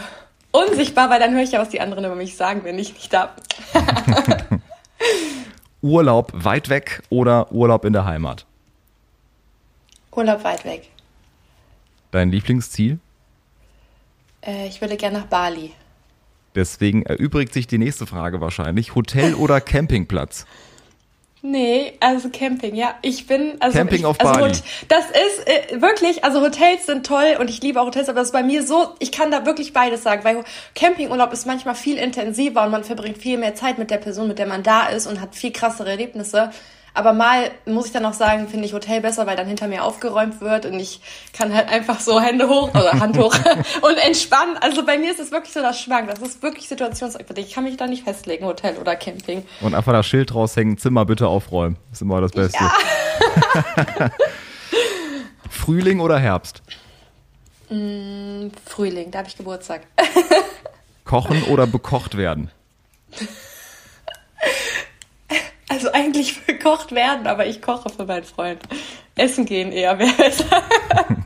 unsichtbar, 0.57 1.11
weil 1.11 1.21
dann 1.21 1.35
höre 1.35 1.43
ich 1.43 1.53
ja, 1.53 1.61
was 1.61 1.69
die 1.69 1.81
anderen 1.81 2.05
über 2.05 2.15
mich 2.15 2.37
sagen, 2.37 2.65
wenn 2.65 2.79
ich 2.79 2.95
nicht 2.95 3.13
da 3.13 3.35
bin. 3.35 4.63
Urlaub 5.83 6.33
weit 6.35 6.69
weg 6.69 7.03
oder 7.11 7.53
Urlaub 7.53 7.85
in 7.85 7.93
der 7.93 8.05
Heimat? 8.05 8.47
Urlaub 10.13 10.43
weit 10.45 10.65
weg. 10.65 10.89
Dein 12.11 12.31
Lieblingsziel? 12.31 12.99
Äh, 14.45 14.67
ich 14.67 14.81
würde 14.81 14.97
gerne 14.97 15.19
nach 15.19 15.27
Bali. 15.27 15.73
Deswegen 16.55 17.03
erübrigt 17.03 17.53
sich 17.53 17.67
die 17.67 17.77
nächste 17.77 18.07
Frage 18.07 18.41
wahrscheinlich. 18.41 18.95
Hotel 18.95 19.35
oder 19.35 19.61
Campingplatz? 19.61 20.47
Nee, 21.49 21.93
also 22.01 22.29
Camping, 22.29 22.75
ja. 22.75 22.97
Ich 23.03 23.29
bin 23.29 23.55
also 23.61 23.79
Camping 23.79 24.01
ich, 24.01 24.05
auf 24.05 24.19
also 24.19 24.33
Bali. 24.33 24.53
Das 24.89 25.05
ist 25.05 25.47
äh, 25.47 25.81
wirklich, 25.81 26.25
also 26.25 26.41
Hotels 26.41 26.87
sind 26.87 27.07
toll 27.07 27.37
und 27.39 27.49
ich 27.49 27.63
liebe 27.63 27.81
auch 27.81 27.87
Hotels, 27.87 28.09
aber 28.09 28.19
das 28.19 28.29
ist 28.29 28.33
bei 28.33 28.43
mir 28.43 28.67
so, 28.67 28.89
ich 28.99 29.13
kann 29.13 29.31
da 29.31 29.47
wirklich 29.47 29.73
beides 29.73 30.03
sagen, 30.03 30.25
weil 30.25 30.43
Campingurlaub 30.75 31.33
ist 31.33 31.47
manchmal 31.47 31.77
viel 31.77 31.99
intensiver 31.99 32.65
und 32.65 32.73
man 32.73 32.83
verbringt 32.83 33.19
viel 33.19 33.39
mehr 33.39 33.55
Zeit 33.55 33.79
mit 33.79 33.93
der 33.93 33.99
Person, 33.99 34.27
mit 34.27 34.41
der 34.41 34.47
man 34.47 34.65
da 34.65 34.89
ist 34.89 35.07
und 35.07 35.21
hat 35.21 35.37
viel 35.37 35.53
krassere 35.53 35.89
Erlebnisse. 35.89 36.51
Aber 36.97 37.13
mal 37.13 37.51
muss 37.67 37.85
ich 37.85 37.93
dann 37.93 38.07
auch 38.07 38.15
sagen, 38.15 38.49
finde 38.49 38.65
ich 38.65 38.73
Hotel 38.73 39.03
besser, 39.03 39.27
weil 39.27 39.37
dann 39.37 39.47
hinter 39.47 39.69
mir 39.69 39.85
aufgeräumt 39.85 40.41
wird 40.41 40.65
und 40.65 40.81
ich 40.81 41.03
kann 41.35 41.55
halt 41.55 41.69
einfach 41.69 42.01
so 42.01 42.23
Hände 42.23 42.49
hoch 42.49 42.71
oder 42.71 42.91
Hand 42.93 43.19
hoch 43.19 43.35
und 43.83 43.99
entspannen. 43.99 44.57
Also 44.63 44.83
bei 44.83 44.97
mir 44.97 45.11
ist 45.11 45.21
es 45.21 45.31
wirklich 45.31 45.53
so 45.53 45.61
das 45.61 45.79
Schwank. 45.79 46.09
Das 46.09 46.21
ist 46.21 46.43
wirklich 46.43 46.67
situationsabhängig. 46.69 47.49
Ich 47.49 47.55
kann 47.55 47.65
mich 47.65 47.77
da 47.77 47.87
nicht 47.87 48.05
festlegen, 48.05 48.47
Hotel 48.47 48.79
oder 48.79 48.97
Camping. 48.97 49.45
Und 49.61 49.75
einfach 49.75 49.93
das 49.93 50.07
Schild 50.07 50.35
raushängen, 50.35 50.79
Zimmer 50.79 51.05
bitte 51.05 51.29
aufräumen. 51.29 51.77
ist 51.93 52.01
immer 52.01 52.23
das 52.23 52.33
Beste. 52.33 52.65
Ja. 52.65 52.73
Frühling 55.51 56.01
oder 56.01 56.19
Herbst? 56.19 56.63
Mm, 57.69 58.47
Frühling, 58.65 59.11
da 59.11 59.19
habe 59.19 59.29
ich 59.29 59.37
Geburtstag. 59.37 59.83
Kochen 61.05 61.43
oder 61.51 61.67
bekocht 61.67 62.17
werden? 62.17 62.51
Also 65.69 65.91
eigentlich 65.93 66.47
gekocht 66.47 66.93
werden, 66.93 67.27
aber 67.27 67.47
ich 67.47 67.61
koche 67.63 67.91
für 67.91 68.05
meinen 68.05 68.25
Freund. 68.25 68.61
Essen 69.15 69.47
gehen 69.47 69.73
eher 69.73 69.99
wäre 69.99 70.13
besser. 70.13 70.63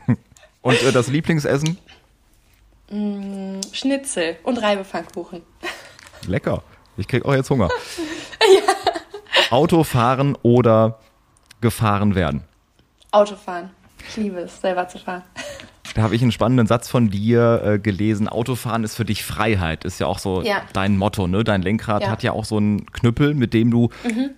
Und 0.61 0.81
äh, 0.83 0.91
das 0.91 1.07
Lieblingsessen? 1.07 1.77
Mm, 2.89 3.61
Schnitzel 3.71 4.37
und 4.43 4.61
Reibepfannkuchen. 4.61 5.41
Lecker. 6.27 6.61
Ich 6.97 7.07
krieg 7.07 7.25
auch 7.25 7.33
jetzt 7.33 7.49
Hunger. 7.49 7.69
ja. 8.55 8.73
Autofahren 9.49 10.37
oder 10.43 10.99
gefahren 11.61 12.15
werden? 12.15 12.43
Autofahren. 13.11 13.71
Ich 14.07 14.17
liebe 14.17 14.39
es, 14.41 14.59
selber 14.61 14.87
zu 14.87 14.99
fahren. 14.99 15.23
Da 15.93 16.03
habe 16.03 16.15
ich 16.15 16.21
einen 16.21 16.31
spannenden 16.31 16.67
Satz 16.67 16.87
von 16.87 17.09
dir 17.09 17.61
äh, 17.63 17.79
gelesen. 17.79 18.29
Autofahren 18.29 18.83
ist 18.83 18.95
für 18.95 19.05
dich 19.05 19.25
Freiheit, 19.25 19.83
ist 19.83 19.99
ja 19.99 20.07
auch 20.07 20.19
so 20.19 20.41
ja. 20.41 20.61
dein 20.73 20.97
Motto, 20.97 21.27
ne? 21.27 21.43
Dein 21.43 21.61
Lenkrad 21.61 22.03
ja. 22.03 22.09
hat 22.09 22.23
ja 22.23 22.31
auch 22.31 22.45
so 22.45 22.57
einen 22.57 22.85
Knüppel, 22.91 23.33
mit 23.33 23.53
dem 23.53 23.71
du 23.71 23.89
mhm. 24.03 24.31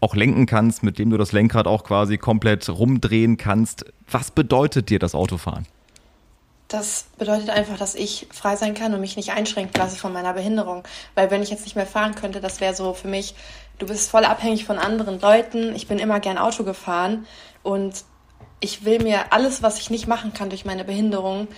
auch 0.00 0.14
lenken 0.14 0.46
kannst, 0.46 0.82
mit 0.82 0.98
dem 0.98 1.10
du 1.10 1.16
das 1.16 1.32
Lenkrad 1.32 1.66
auch 1.66 1.84
quasi 1.84 2.18
komplett 2.18 2.68
rumdrehen 2.68 3.38
kannst. 3.38 3.86
Was 4.10 4.30
bedeutet 4.30 4.90
dir 4.90 4.98
das 4.98 5.14
Autofahren? 5.14 5.66
Das 6.68 7.06
bedeutet 7.16 7.48
einfach, 7.48 7.78
dass 7.78 7.94
ich 7.94 8.26
frei 8.30 8.54
sein 8.56 8.74
kann 8.74 8.92
und 8.92 9.00
mich 9.00 9.16
nicht 9.16 9.32
einschränken 9.32 9.80
lasse 9.80 9.96
von 9.96 10.12
meiner 10.12 10.34
Behinderung. 10.34 10.82
Weil 11.14 11.30
wenn 11.30 11.42
ich 11.42 11.48
jetzt 11.48 11.64
nicht 11.64 11.76
mehr 11.76 11.86
fahren 11.86 12.14
könnte, 12.14 12.42
das 12.42 12.60
wäre 12.60 12.74
so 12.74 12.92
für 12.92 13.08
mich, 13.08 13.34
du 13.78 13.86
bist 13.86 14.10
voll 14.10 14.26
abhängig 14.26 14.66
von 14.66 14.78
anderen 14.78 15.18
Leuten. 15.18 15.74
Ich 15.74 15.88
bin 15.88 15.98
immer 15.98 16.20
gern 16.20 16.36
Auto 16.36 16.64
gefahren 16.64 17.24
und 17.62 18.04
ich 18.60 18.84
will 18.84 19.00
mir 19.02 19.32
alles, 19.32 19.62
was 19.62 19.78
ich 19.78 19.90
nicht 19.90 20.06
machen 20.06 20.32
kann 20.32 20.50
durch 20.50 20.64
meine 20.64 20.84
Behinderung, 20.84 21.48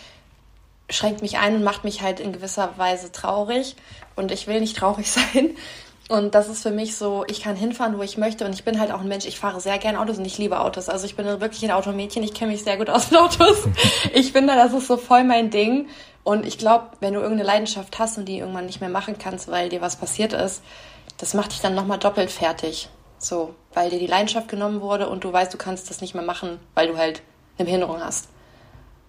schränkt 0.88 1.22
mich 1.22 1.38
ein 1.38 1.56
und 1.56 1.62
macht 1.62 1.84
mich 1.84 2.02
halt 2.02 2.20
in 2.20 2.32
gewisser 2.32 2.74
Weise 2.76 3.12
traurig. 3.12 3.76
Und 4.16 4.32
ich 4.32 4.46
will 4.46 4.60
nicht 4.60 4.76
traurig 4.76 5.10
sein. 5.10 5.56
Und 6.08 6.34
das 6.34 6.48
ist 6.48 6.62
für 6.62 6.72
mich 6.72 6.96
so, 6.96 7.24
ich 7.28 7.40
kann 7.40 7.54
hinfahren, 7.54 7.96
wo 7.96 8.02
ich 8.02 8.18
möchte. 8.18 8.44
Und 8.44 8.52
ich 8.52 8.64
bin 8.64 8.80
halt 8.80 8.90
auch 8.90 9.00
ein 9.00 9.08
Mensch, 9.08 9.26
ich 9.26 9.38
fahre 9.38 9.60
sehr 9.60 9.78
gern 9.78 9.94
Autos 9.94 10.18
und 10.18 10.24
ich 10.24 10.38
liebe 10.38 10.58
Autos. 10.58 10.88
Also 10.88 11.06
ich 11.06 11.14
bin 11.14 11.24
wirklich 11.24 11.64
ein 11.64 11.70
Automädchen, 11.70 12.24
ich 12.24 12.34
kenne 12.34 12.50
mich 12.50 12.64
sehr 12.64 12.76
gut 12.76 12.90
aus 12.90 13.12
mit 13.12 13.20
Autos. 13.20 13.68
ich 14.12 14.32
finde, 14.32 14.56
das 14.56 14.72
ist 14.72 14.88
so 14.88 14.96
voll 14.96 15.22
mein 15.22 15.50
Ding. 15.50 15.88
Und 16.24 16.44
ich 16.44 16.58
glaube, 16.58 16.88
wenn 16.98 17.14
du 17.14 17.20
irgendeine 17.20 17.46
Leidenschaft 17.46 17.98
hast 18.00 18.18
und 18.18 18.24
die 18.26 18.38
irgendwann 18.38 18.66
nicht 18.66 18.80
mehr 18.80 18.90
machen 18.90 19.16
kannst, 19.18 19.48
weil 19.48 19.68
dir 19.68 19.80
was 19.80 19.96
passiert 19.96 20.32
ist, 20.32 20.62
das 21.18 21.34
macht 21.34 21.52
dich 21.52 21.60
dann 21.60 21.74
nochmal 21.74 21.98
doppelt 21.98 22.30
fertig. 22.30 22.88
So, 23.20 23.54
weil 23.74 23.90
dir 23.90 23.98
die 23.98 24.06
Leidenschaft 24.06 24.48
genommen 24.48 24.80
wurde 24.80 25.08
und 25.08 25.22
du 25.24 25.32
weißt, 25.32 25.52
du 25.52 25.58
kannst 25.58 25.90
das 25.90 26.00
nicht 26.00 26.14
mehr 26.14 26.24
machen, 26.24 26.58
weil 26.74 26.88
du 26.88 26.96
halt 26.96 27.22
eine 27.58 27.66
Behinderung 27.66 28.00
hast. 28.00 28.28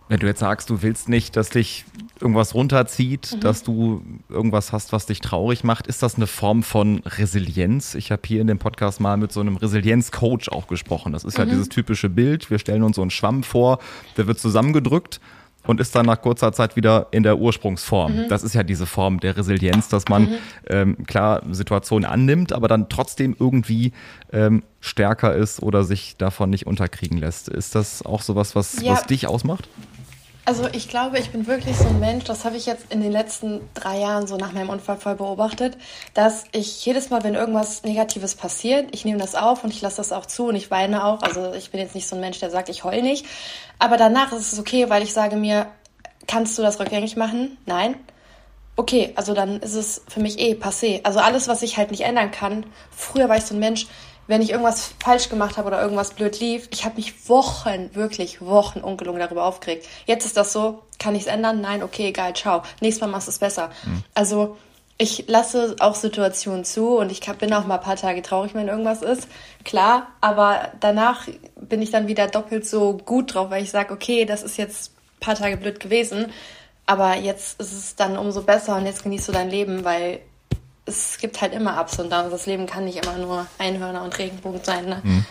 Wenn 0.10 0.20
du 0.20 0.28
jetzt 0.28 0.42
sagst, 0.42 0.70
du 0.70 0.82
willst 0.82 1.08
nicht, 1.08 1.38
dass 1.38 1.52
dich 1.52 1.86
irgendwas 2.20 2.54
runterzieht, 2.54 3.32
mhm. 3.34 3.40
dass 3.40 3.64
du 3.64 4.04
irgendwas 4.28 4.74
hast, 4.74 4.92
was 4.92 5.06
dich 5.06 5.22
traurig 5.22 5.64
macht, 5.64 5.88
ist 5.88 6.04
das 6.04 6.16
eine 6.16 6.28
Form 6.28 6.64
von 6.64 7.02
Resilienz? 7.06 7.96
Ich 7.96 8.12
habe 8.12 8.22
hier 8.26 8.42
in 8.42 8.48
dem 8.48 8.60
Podcast 8.60 9.00
mal 9.00 9.16
mit 9.16 9.32
so 9.32 9.40
einem 9.40 9.56
Resilienzcoach 9.56 10.50
auch 10.52 10.68
gesprochen. 10.68 11.14
Das 11.14 11.24
ist 11.24 11.38
mhm. 11.38 11.46
ja 11.46 11.50
dieses 11.52 11.70
typische 11.70 12.10
Bild. 12.10 12.52
Wir 12.52 12.60
stellen 12.60 12.84
uns 12.84 12.98
so 12.98 13.02
einen 13.02 13.12
Schwamm 13.12 13.44
vor, 13.44 13.80
der 14.18 14.28
wird 14.28 14.38
zusammengedrückt 14.38 15.22
und 15.68 15.80
ist 15.80 15.96
dann 15.96 16.06
nach 16.06 16.22
kurzer 16.22 16.52
Zeit 16.54 16.76
wieder 16.76 17.08
in 17.12 17.24
der 17.24 17.38
Ursprungsform. 17.38 18.16
Mhm. 18.16 18.30
Das 18.30 18.44
ist 18.44 18.56
ja 18.56 18.64
diese 18.64 18.86
Form 18.86 19.20
der 19.20 19.38
Resilienz, 19.38 19.90
dass 19.90 20.08
man 20.08 20.24
mhm. 20.24 20.36
ähm, 20.68 21.06
klar 21.06 21.42
Situationen 21.52 22.10
annimmt, 22.10 22.54
aber 22.54 22.68
dann 22.68 22.90
trotzdem 22.90 23.36
irgendwie 23.40 23.94
ähm, 24.34 24.64
stärker 24.80 25.36
ist 25.36 25.62
oder 25.62 25.84
sich 25.84 26.18
davon 26.18 26.50
nicht 26.50 26.68
unterkriegen 26.68 27.18
lässt. 27.18 27.48
Ist 27.48 27.76
das 27.76 28.04
auch 28.06 28.22
sowas, 28.22 28.56
was, 28.56 28.82
ja. 28.82 28.94
was 28.94 29.06
dich 29.06 29.28
ausmacht? 29.28 29.70
Also 30.44 30.68
ich 30.72 30.90
glaube, 30.90 31.20
ich 31.20 31.30
bin 31.30 31.46
wirklich 31.46 31.78
so 31.78 31.88
ein 31.88 32.00
Mensch, 32.00 32.24
das 32.24 32.46
habe 32.46 32.58
ich 32.58 32.66
jetzt 32.66 32.92
in 32.92 33.02
den 33.02 33.12
letzten 33.12 33.62
drei 33.76 34.00
Jahren 34.00 34.26
so 34.26 34.38
nach 34.38 34.54
meinem 34.54 34.70
Unfall 34.70 34.98
voll 34.98 35.16
beobachtet, 35.16 35.78
dass 36.16 36.46
ich 36.52 36.84
jedes 36.84 37.12
Mal, 37.12 37.24
wenn 37.24 37.36
irgendwas 37.36 37.84
Negatives 37.84 38.34
passiert, 38.34 38.90
ich 38.92 39.06
nehme 39.06 39.20
das 39.20 39.36
auf 39.36 39.64
und 39.64 39.72
ich 39.72 39.82
lasse 39.82 39.98
das 39.98 40.12
auch 40.12 40.26
zu 40.26 40.48
und 40.48 40.56
ich 40.56 40.72
weine 40.72 41.06
auch. 41.06 41.22
Also 41.22 41.54
ich 41.54 41.70
bin 41.70 41.80
jetzt 41.80 41.94
nicht 41.94 42.08
so 42.08 42.16
ein 42.16 42.22
Mensch, 42.22 42.40
der 42.40 42.50
sagt, 42.50 42.70
ich 42.70 42.84
heul 42.84 43.04
nicht. 43.04 43.26
Aber 43.78 43.98
danach 43.98 44.32
ist 44.34 44.52
es 44.52 44.60
okay, 44.60 44.90
weil 44.90 45.04
ich 45.04 45.14
sage 45.14 45.36
mir, 45.36 45.68
kannst 46.26 46.58
du 46.58 46.64
das 46.64 46.80
rückgängig 46.80 47.16
machen? 47.16 47.58
Nein. 47.68 47.96
Okay, 48.78 49.14
also 49.16 49.36
dann 49.36 49.60
ist 49.60 49.76
es 49.76 50.02
für 50.08 50.22
mich 50.22 50.40
eh 50.40 50.54
passé. 50.54 51.02
Also 51.04 51.20
alles, 51.20 51.50
was 51.50 51.62
ich 51.62 51.78
halt 51.78 51.92
nicht 51.92 52.02
ändern 52.02 52.32
kann. 52.32 52.66
Früher 52.90 53.30
war 53.30 53.38
ich 53.38 53.44
so 53.44 53.54
ein 53.54 53.60
Mensch, 53.60 53.86
wenn 54.28 54.42
ich 54.42 54.52
irgendwas 54.52 54.94
falsch 55.04 55.30
gemacht 55.30 55.58
habe 55.58 55.68
oder 55.68 55.82
irgendwas 55.82 56.12
blöd 56.12 56.40
lief, 56.40 56.70
ich 56.72 56.86
habe 56.86 56.96
mich 56.96 57.30
Wochen, 57.30 57.94
wirklich 57.94 58.42
Wochen 58.42 58.80
ungelungen 58.80 59.20
darüber 59.20 59.46
aufgeregt. 59.46 59.88
Jetzt 60.06 60.26
ist 60.26 60.38
das 60.38 60.54
so, 60.54 60.84
kann 61.00 61.16
ich 61.16 61.24
es 61.24 61.28
ändern? 61.28 61.62
Nein, 61.62 61.84
okay, 61.84 62.08
egal, 62.08 62.34
ciao. 62.34 62.64
Nächstes 62.80 63.02
Mal 63.02 63.08
machst 63.08 63.28
du 63.28 63.32
es 63.32 63.40
besser. 63.40 63.72
Mhm. 63.84 64.04
Also 64.14 64.58
ich 65.02 65.26
lasse 65.28 65.76
auch 65.80 65.96
Situationen 65.96 66.64
zu 66.64 66.98
und 66.98 67.12
ich 67.12 67.22
bin 67.22 67.52
auch 67.54 67.66
mal 67.66 67.78
ein 67.80 67.84
paar 67.84 67.96
Tage 67.96 68.22
traurig, 68.22 68.54
wenn 68.54 68.68
irgendwas 68.68 69.02
ist, 69.02 69.28
klar, 69.66 70.06
aber 70.22 70.70
danach 70.80 71.28
bin 71.56 71.82
ich 71.82 71.90
dann 71.90 72.08
wieder 72.08 72.28
doppelt 72.28 72.68
so 72.68 72.98
gut 72.98 73.34
drauf, 73.34 73.50
weil 73.50 73.64
ich 73.64 73.72
sage, 73.72 73.94
okay, 73.96 74.26
das 74.26 74.44
ist 74.44 74.58
jetzt 74.58 74.92
ein 74.92 75.20
paar 75.20 75.34
Tage 75.34 75.58
blöd 75.58 75.80
gewesen, 75.80 76.28
aber 76.86 77.16
jetzt 77.16 77.60
ist 77.60 77.72
es 77.72 77.96
dann 77.96 78.16
umso 78.16 78.44
besser 78.44 78.76
und 78.76 78.86
jetzt 78.86 79.02
genießt 79.02 79.28
du 79.28 79.32
dein 79.32 79.50
Leben, 79.50 79.84
weil 79.84 80.20
es 80.86 81.18
gibt 81.20 81.42
halt 81.42 81.54
immer 81.54 81.80
Ups 81.80 82.00
und 82.00 82.12
Downs. 82.12 82.32
Das 82.32 82.46
Leben 82.46 82.66
kann 82.66 82.86
nicht 82.86 83.06
immer 83.06 83.18
nur 83.18 83.46
Einhörner 83.58 84.04
und 84.04 84.18
Regenbogen 84.18 84.62
sein. 84.64 84.86
Ne? 84.86 85.02
Mhm. 85.04 85.26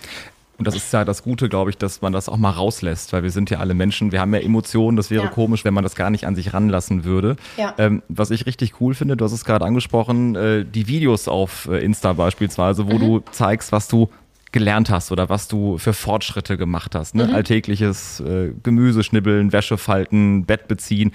Und 0.58 0.66
das 0.66 0.76
ist 0.76 0.92
ja 0.92 1.06
das 1.06 1.22
Gute, 1.22 1.48
glaube 1.48 1.70
ich, 1.70 1.78
dass 1.78 2.02
man 2.02 2.12
das 2.12 2.28
auch 2.28 2.36
mal 2.36 2.50
rauslässt, 2.50 3.14
weil 3.14 3.22
wir 3.22 3.30
sind 3.30 3.48
ja 3.48 3.60
alle 3.60 3.72
Menschen, 3.72 4.12
wir 4.12 4.20
haben 4.20 4.34
ja 4.34 4.40
Emotionen, 4.40 4.98
das 4.98 5.10
wäre 5.10 5.24
ja. 5.24 5.30
komisch, 5.30 5.64
wenn 5.64 5.72
man 5.72 5.84
das 5.84 5.94
gar 5.94 6.10
nicht 6.10 6.26
an 6.26 6.34
sich 6.34 6.52
ranlassen 6.52 7.04
würde. 7.04 7.36
Ja. 7.56 7.74
Ähm, 7.78 8.02
was 8.08 8.30
ich 8.30 8.44
richtig 8.44 8.78
cool 8.78 8.92
finde, 8.92 9.16
du 9.16 9.24
hast 9.24 9.32
es 9.32 9.46
gerade 9.46 9.64
angesprochen, 9.64 10.36
äh, 10.36 10.66
die 10.66 10.86
Videos 10.86 11.28
auf 11.28 11.66
äh, 11.66 11.82
Insta 11.82 12.12
beispielsweise, 12.12 12.86
wo 12.88 12.96
mhm. 12.96 13.00
du 13.00 13.20
zeigst, 13.30 13.72
was 13.72 13.88
du 13.88 14.10
gelernt 14.52 14.90
hast 14.90 15.10
oder 15.12 15.30
was 15.30 15.48
du 15.48 15.78
für 15.78 15.94
Fortschritte 15.94 16.58
gemacht 16.58 16.94
hast. 16.94 17.14
Ne? 17.14 17.28
Mhm. 17.28 17.34
Alltägliches 17.36 18.20
äh, 18.20 18.52
Gemüse 18.62 19.02
schnibbeln, 19.02 19.52
Wäsche 19.54 19.78
falten, 19.78 20.44
Bett 20.44 20.68
beziehen, 20.68 21.12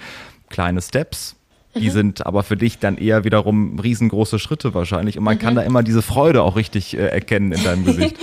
kleine 0.50 0.82
Steps, 0.82 1.35
die 1.78 1.88
mhm. 1.88 1.92
sind 1.92 2.26
aber 2.26 2.42
für 2.42 2.56
dich 2.56 2.78
dann 2.78 2.96
eher 2.98 3.24
wiederum 3.24 3.78
riesengroße 3.78 4.38
Schritte 4.38 4.74
wahrscheinlich. 4.74 5.18
Und 5.18 5.24
man 5.24 5.36
mhm. 5.36 5.40
kann 5.40 5.54
da 5.54 5.62
immer 5.62 5.82
diese 5.82 6.02
Freude 6.02 6.42
auch 6.42 6.56
richtig 6.56 6.96
äh, 6.96 7.06
erkennen 7.06 7.52
in 7.52 7.62
deinem 7.62 7.84
Gesicht. 7.84 8.16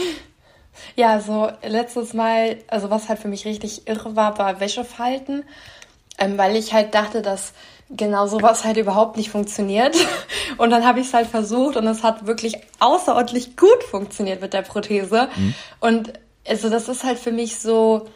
ja, 0.96 1.20
so 1.20 1.50
letztes 1.68 2.14
Mal, 2.14 2.58
also 2.68 2.90
was 2.90 3.10
halt 3.10 3.20
für 3.20 3.28
mich 3.28 3.46
richtig 3.46 3.88
irre 3.88 4.16
war, 4.16 4.38
war 4.38 4.60
Wäschefalten, 4.60 5.44
ähm, 6.18 6.38
weil 6.38 6.56
ich 6.56 6.74
halt 6.74 6.94
dachte, 6.94 7.22
dass 7.22 7.54
genau 7.90 8.28
sowas 8.28 8.64
halt 8.64 8.78
überhaupt 8.78 9.18
nicht 9.18 9.30
funktioniert. 9.30 9.96
Und 10.58 10.70
dann 10.70 10.86
habe 10.86 11.00
ich 11.00 11.08
es 11.08 11.14
halt 11.14 11.28
versucht 11.28 11.78
und 11.78 11.88
es 11.88 12.04
hat 12.04 12.28
wirklich 12.28 12.56
außerordentlich 12.80 13.58
gut 13.58 13.84
funktioniert 13.84 14.42
mit 14.42 14.54
der 14.54 14.62
Prothese. 14.62 15.30
Mhm. 15.36 15.56
Und 15.80 16.14
also 16.48 16.70
das 16.70 16.90
ist 16.90 17.04
halt 17.04 17.18
für 17.18 17.32
mich 17.32 17.60
so, 17.60 18.08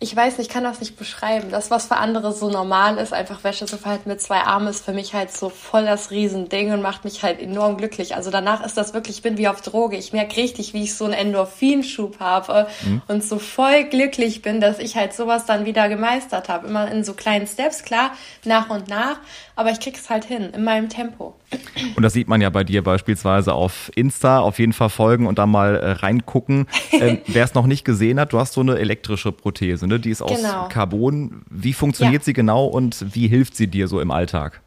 ich 0.00 0.14
weiß 0.14 0.38
nicht, 0.38 0.48
ich 0.48 0.52
kann 0.52 0.64
das 0.64 0.80
nicht 0.80 0.98
beschreiben. 0.98 1.50
Das, 1.50 1.70
was 1.70 1.86
für 1.86 1.96
andere 1.96 2.32
so 2.32 2.50
normal 2.50 2.98
ist, 2.98 3.12
einfach 3.12 3.42
Wäsche 3.44 3.64
zu 3.64 3.78
falten 3.78 4.08
mit 4.08 4.20
zwei 4.20 4.40
Armen, 4.40 4.66
ist 4.66 4.84
für 4.84 4.92
mich 4.92 5.14
halt 5.14 5.30
so 5.30 5.48
voll 5.48 5.84
das 5.84 6.10
Riesending 6.10 6.72
und 6.72 6.82
macht 6.82 7.04
mich 7.04 7.22
halt 7.22 7.40
enorm 7.40 7.76
glücklich. 7.76 8.14
Also 8.14 8.30
danach 8.30 8.64
ist 8.64 8.76
das 8.76 8.92
wirklich, 8.92 9.18
ich 9.18 9.22
bin 9.22 9.38
wie 9.38 9.48
auf 9.48 9.62
Droge. 9.62 9.96
Ich 9.96 10.12
merke 10.12 10.36
richtig, 10.36 10.74
wie 10.74 10.82
ich 10.82 10.94
so 10.94 11.04
einen 11.04 11.14
Endorphinschub 11.14 12.18
habe 12.20 12.66
mhm. 12.84 13.02
und 13.06 13.24
so 13.24 13.38
voll 13.38 13.84
glücklich 13.84 14.42
bin, 14.42 14.60
dass 14.60 14.78
ich 14.78 14.96
halt 14.96 15.14
sowas 15.14 15.46
dann 15.46 15.64
wieder 15.64 15.88
gemeistert 15.88 16.48
habe. 16.48 16.66
Immer 16.66 16.90
in 16.90 17.04
so 17.04 17.14
kleinen 17.14 17.46
Steps, 17.46 17.82
klar, 17.82 18.10
nach 18.44 18.70
und 18.70 18.88
nach 18.88 19.20
aber 19.56 19.70
ich 19.70 19.80
krieg's 19.80 20.10
halt 20.10 20.24
hin, 20.24 20.50
in 20.54 20.64
meinem 20.64 20.88
Tempo. 20.88 21.34
Und 21.96 22.02
das 22.02 22.12
sieht 22.12 22.28
man 22.28 22.40
ja 22.40 22.50
bei 22.50 22.64
dir 22.64 22.82
beispielsweise 22.82 23.54
auf 23.54 23.90
Insta, 23.94 24.40
auf 24.40 24.58
jeden 24.58 24.72
Fall 24.72 24.90
folgen 24.90 25.26
und 25.26 25.38
da 25.38 25.46
mal 25.46 25.76
äh, 25.76 25.90
reingucken. 25.92 26.66
Ähm, 26.92 27.18
Wer 27.26 27.44
es 27.44 27.54
noch 27.54 27.66
nicht 27.66 27.84
gesehen 27.84 28.18
hat, 28.18 28.32
du 28.32 28.38
hast 28.38 28.54
so 28.54 28.60
eine 28.60 28.78
elektrische 28.78 29.32
Prothese, 29.32 29.86
ne? 29.86 30.00
die 30.00 30.10
ist 30.10 30.22
aus 30.22 30.36
genau. 30.36 30.68
Carbon. 30.68 31.42
Wie 31.50 31.72
funktioniert 31.72 32.22
ja. 32.22 32.26
sie 32.26 32.32
genau 32.32 32.66
und 32.66 33.14
wie 33.14 33.28
hilft 33.28 33.56
sie 33.56 33.68
dir 33.68 33.88
so 33.88 34.00
im 34.00 34.10
Alltag? 34.10 34.60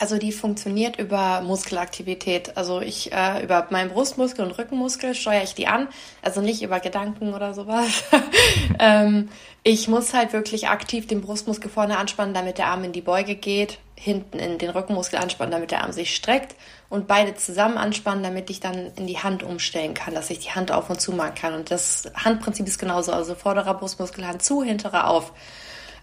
Also 0.00 0.16
die 0.16 0.32
funktioniert 0.32 0.98
über 0.98 1.42
Muskelaktivität. 1.42 2.56
Also 2.56 2.80
ich 2.80 3.12
äh, 3.12 3.44
über 3.44 3.66
meinen 3.68 3.90
Brustmuskel 3.90 4.46
und 4.46 4.52
Rückenmuskel 4.52 5.14
steuere 5.14 5.42
ich 5.42 5.54
die 5.54 5.66
an. 5.66 5.88
Also 6.22 6.40
nicht 6.40 6.62
über 6.62 6.80
Gedanken 6.80 7.34
oder 7.34 7.52
sowas. 7.52 8.04
ähm, 8.78 9.28
ich 9.62 9.88
muss 9.88 10.14
halt 10.14 10.32
wirklich 10.32 10.68
aktiv 10.68 11.06
den 11.06 11.20
Brustmuskel 11.20 11.70
vorne 11.70 11.98
anspannen, 11.98 12.32
damit 12.32 12.58
der 12.58 12.68
Arm 12.68 12.84
in 12.84 12.92
die 12.92 13.02
Beuge 13.02 13.34
geht, 13.34 13.78
hinten 13.94 14.38
in 14.38 14.56
den 14.56 14.70
Rückenmuskel 14.70 15.18
anspannen, 15.18 15.52
damit 15.52 15.70
der 15.70 15.82
Arm 15.82 15.92
sich 15.92 16.14
streckt 16.14 16.56
und 16.88 17.06
beide 17.06 17.34
zusammen 17.34 17.76
anspannen, 17.76 18.22
damit 18.22 18.48
ich 18.48 18.60
dann 18.60 18.92
in 18.96 19.06
die 19.06 19.18
Hand 19.18 19.42
umstellen 19.42 19.92
kann, 19.92 20.14
dass 20.14 20.30
ich 20.30 20.38
die 20.38 20.52
Hand 20.52 20.72
auf 20.72 20.88
und 20.88 21.00
zu 21.00 21.12
machen 21.12 21.34
kann. 21.34 21.54
Und 21.54 21.70
das 21.70 22.10
Handprinzip 22.14 22.66
ist 22.66 22.78
genauso. 22.78 23.12
Also 23.12 23.34
vorderer 23.34 23.74
Brustmuskel, 23.74 24.26
Hand 24.26 24.42
zu, 24.42 24.62
hinterer 24.62 25.08
auf. 25.08 25.32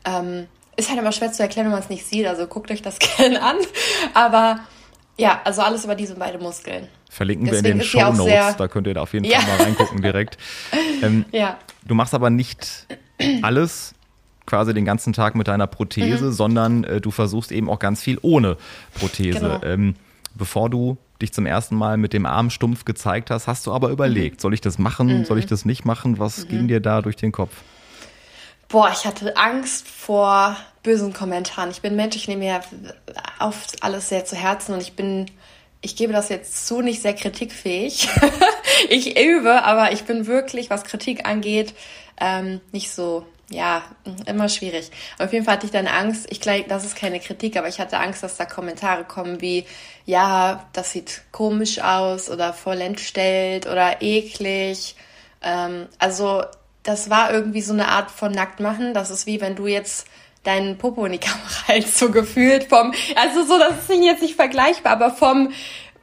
Ähm, 0.05 0.47
ist 0.75 0.89
halt 0.89 0.99
immer 0.99 1.11
schwer 1.11 1.31
zu 1.31 1.41
erklären, 1.41 1.65
wenn 1.65 1.73
man 1.73 1.81
es 1.81 1.89
nicht 1.89 2.05
sieht. 2.05 2.27
Also 2.27 2.45
guckt 2.45 2.69
euch 2.69 2.83
das 2.83 2.99
gerne 3.17 3.41
an. 3.41 3.57
Aber 4.13 4.59
ja, 5.17 5.41
also 5.43 5.63
alles 5.63 5.83
über 5.83 5.95
diese 5.95 6.13
beiden 6.13 6.41
Muskeln. 6.41 6.87
Verlinken 7.09 7.47
Deswegen 7.47 7.63
wir 7.63 7.71
in 7.71 7.77
den 7.79 7.87
Show 7.87 8.13
Notes, 8.13 8.57
da 8.57 8.67
könnt 8.67 8.85
ihr 8.85 8.93
da 8.93 9.01
auf 9.01 9.13
jeden 9.13 9.25
ja. 9.25 9.39
Fall 9.39 9.57
mal 9.57 9.63
reingucken 9.63 10.01
direkt. 10.01 10.37
Ähm, 10.99 11.25
ja. 11.31 11.59
Du 11.85 11.93
machst 11.93 12.15
aber 12.15 12.31
nicht 12.31 12.87
alles 13.41 13.93
quasi 14.45 14.73
den 14.73 14.85
ganzen 14.85 15.13
Tag 15.13 15.35
mit 15.35 15.47
deiner 15.47 15.67
Prothese, 15.67 16.25
mhm. 16.25 16.31
sondern 16.31 16.83
äh, 16.83 17.01
du 17.01 17.11
versuchst 17.11 17.51
eben 17.51 17.69
auch 17.69 17.79
ganz 17.79 18.01
viel 18.01 18.17
ohne 18.21 18.57
Prothese. 18.95 19.39
Genau. 19.39 19.63
Ähm, 19.63 19.95
bevor 20.33 20.69
du 20.69 20.97
dich 21.21 21.33
zum 21.33 21.45
ersten 21.45 21.75
Mal 21.75 21.97
mit 21.97 22.13
dem 22.13 22.25
Arm 22.25 22.49
stumpf 22.49 22.85
gezeigt 22.85 23.29
hast, 23.29 23.47
hast 23.47 23.67
du 23.67 23.73
aber 23.73 23.89
überlegt, 23.89 24.37
mhm. 24.37 24.41
soll 24.41 24.53
ich 24.53 24.61
das 24.61 24.77
machen, 24.79 25.19
mhm. 25.19 25.25
soll 25.25 25.39
ich 25.39 25.45
das 25.45 25.65
nicht 25.65 25.85
machen? 25.85 26.17
Was 26.19 26.45
mhm. 26.45 26.47
ging 26.47 26.67
dir 26.67 26.79
da 26.79 27.01
durch 27.01 27.15
den 27.15 27.31
Kopf? 27.31 27.51
Boah, 28.69 28.89
ich 28.91 29.05
hatte 29.05 29.37
Angst 29.37 29.87
vor 29.87 30.57
bösen 30.83 31.13
Kommentaren. 31.13 31.71
Ich 31.71 31.81
bin 31.81 31.95
Mensch, 31.95 32.15
ich 32.15 32.27
nehme 32.27 32.45
mir 32.45 32.61
oft 33.39 33.81
alles 33.83 34.09
sehr 34.09 34.25
zu 34.25 34.35
Herzen 34.35 34.73
und 34.73 34.81
ich 34.81 34.93
bin, 34.93 35.25
ich 35.81 35.95
gebe 35.95 36.13
das 36.13 36.29
jetzt 36.29 36.67
zu, 36.67 36.81
nicht 36.81 37.01
sehr 37.01 37.13
kritikfähig. 37.13 38.09
ich 38.89 39.19
übe, 39.19 39.63
aber 39.63 39.91
ich 39.91 40.03
bin 40.03 40.27
wirklich, 40.27 40.69
was 40.69 40.83
Kritik 40.83 41.27
angeht, 41.27 41.73
ähm, 42.19 42.61
nicht 42.71 42.91
so, 42.91 43.25
ja, 43.49 43.83
immer 44.25 44.49
schwierig. 44.49 44.91
auf 45.19 45.31
jeden 45.31 45.45
Fall 45.45 45.55
hatte 45.55 45.65
ich 45.65 45.71
dann 45.71 45.87
Angst, 45.87 46.27
ich 46.29 46.41
glaube, 46.41 46.65
das 46.67 46.83
ist 46.83 46.97
keine 46.97 47.19
Kritik, 47.19 47.55
aber 47.55 47.67
ich 47.67 47.79
hatte 47.79 47.97
Angst, 47.97 48.23
dass 48.23 48.37
da 48.37 48.45
Kommentare 48.45 49.05
kommen 49.05 49.41
wie, 49.41 49.65
ja, 50.05 50.65
das 50.73 50.91
sieht 50.91 51.21
komisch 51.31 51.79
aus 51.79 52.29
oder 52.29 52.53
voll 52.53 52.81
entstellt 52.81 53.67
oder 53.67 54.01
eklig. 54.01 54.95
Ähm, 55.41 55.87
also 55.99 56.43
das 56.83 57.09
war 57.09 57.33
irgendwie 57.33 57.61
so 57.61 57.73
eine 57.73 57.89
Art 57.89 58.11
von 58.11 58.31
Nacktmachen. 58.31 58.93
Das 58.93 59.11
ist 59.11 59.25
wie 59.27 59.41
wenn 59.41 59.55
du 59.55 59.67
jetzt 59.67 60.07
deinen 60.43 60.77
Popo 60.77 61.05
in 61.05 61.11
die 61.13 61.17
Kamera 61.19 61.67
hältst, 61.67 61.97
so 61.97 62.09
gefühlt 62.09 62.65
vom, 62.65 62.93
also 63.15 63.43
so, 63.43 63.59
das 63.59 63.89
ist 63.89 64.01
jetzt 64.01 64.21
nicht 64.21 64.35
vergleichbar, 64.35 64.93
aber 64.93 65.11
vom, 65.11 65.51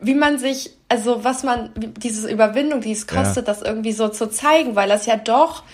wie 0.00 0.14
man 0.14 0.38
sich, 0.38 0.70
also 0.94 1.24
was 1.24 1.42
man, 1.42 1.70
diese 1.74 2.30
Überwindung, 2.30 2.80
die 2.80 2.92
es 2.92 3.06
kostet, 3.06 3.48
ja. 3.48 3.52
das 3.52 3.62
irgendwie 3.62 3.92
so 3.92 4.08
zu 4.08 4.30
zeigen, 4.30 4.76
weil 4.76 4.88
das 4.88 5.06
ja 5.06 5.16
doch 5.16 5.64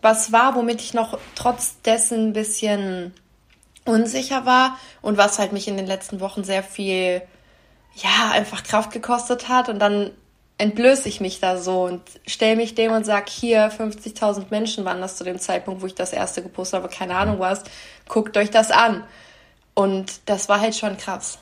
was 0.00 0.32
war, 0.32 0.54
womit 0.54 0.80
ich 0.80 0.94
noch 0.94 1.18
trotz 1.34 1.80
dessen 1.82 2.28
ein 2.28 2.32
bisschen 2.32 3.12
unsicher 3.84 4.46
war 4.46 4.78
und 5.02 5.18
was 5.18 5.38
halt 5.38 5.52
mich 5.52 5.66
in 5.66 5.76
den 5.76 5.86
letzten 5.86 6.20
Wochen 6.20 6.44
sehr 6.44 6.62
viel, 6.62 7.20
ja, 7.96 8.30
einfach 8.30 8.62
Kraft 8.62 8.92
gekostet 8.92 9.48
hat 9.48 9.68
und 9.68 9.78
dann 9.80 10.12
entblöße 10.56 11.08
ich 11.08 11.20
mich 11.20 11.40
da 11.40 11.56
so 11.56 11.84
und 11.84 12.02
stelle 12.26 12.56
mich 12.56 12.74
dem 12.74 12.92
und 12.92 13.04
sag 13.04 13.28
hier 13.28 13.72
50.000 13.72 14.46
Menschen 14.50 14.84
waren 14.84 15.00
das 15.00 15.16
zu 15.16 15.24
dem 15.24 15.38
Zeitpunkt, 15.38 15.82
wo 15.82 15.86
ich 15.86 15.94
das 15.94 16.12
erste 16.12 16.42
gepostet 16.42 16.82
habe, 16.82 16.94
keine 16.94 17.16
Ahnung 17.16 17.40
was, 17.40 17.64
guckt 18.08 18.36
euch 18.36 18.50
das 18.50 18.70
an. 18.70 19.04
Und 19.74 20.20
das 20.26 20.48
war 20.48 20.60
halt 20.60 20.76
schon 20.76 20.96
krass. 20.96 21.38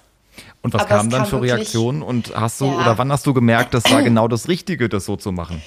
Und 0.62 0.74
was 0.74 0.86
kam 0.86 1.10
dann 1.10 1.22
kam 1.22 1.30
für 1.30 1.42
Reaktionen 1.42 2.02
und 2.02 2.34
hast 2.34 2.60
du 2.60 2.66
ja. 2.66 2.80
oder 2.80 2.98
wann 2.98 3.10
hast 3.12 3.26
du 3.26 3.34
gemerkt, 3.34 3.74
das 3.74 3.90
war 3.90 4.02
genau 4.04 4.28
das 4.28 4.48
Richtige, 4.48 4.88
das 4.88 5.04
so 5.04 5.16
zu 5.16 5.32
machen? 5.32 5.62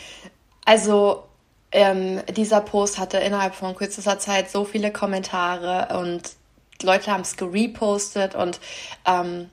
Also 0.66 1.24
ähm, 1.72 2.22
dieser 2.36 2.62
Post 2.62 3.00
hatte 3.00 3.18
innerhalb 3.18 3.56
von 3.56 3.76
kürzester 3.76 4.20
Zeit 4.20 4.52
so 4.52 4.66
viele 4.66 4.92
Kommentare 4.92 5.98
und 5.98 6.22
Leute 6.84 7.12
haben 7.12 7.22
es 7.22 7.38
gerepostet 7.38 8.36
und 8.36 8.60
ähm, 9.06 9.50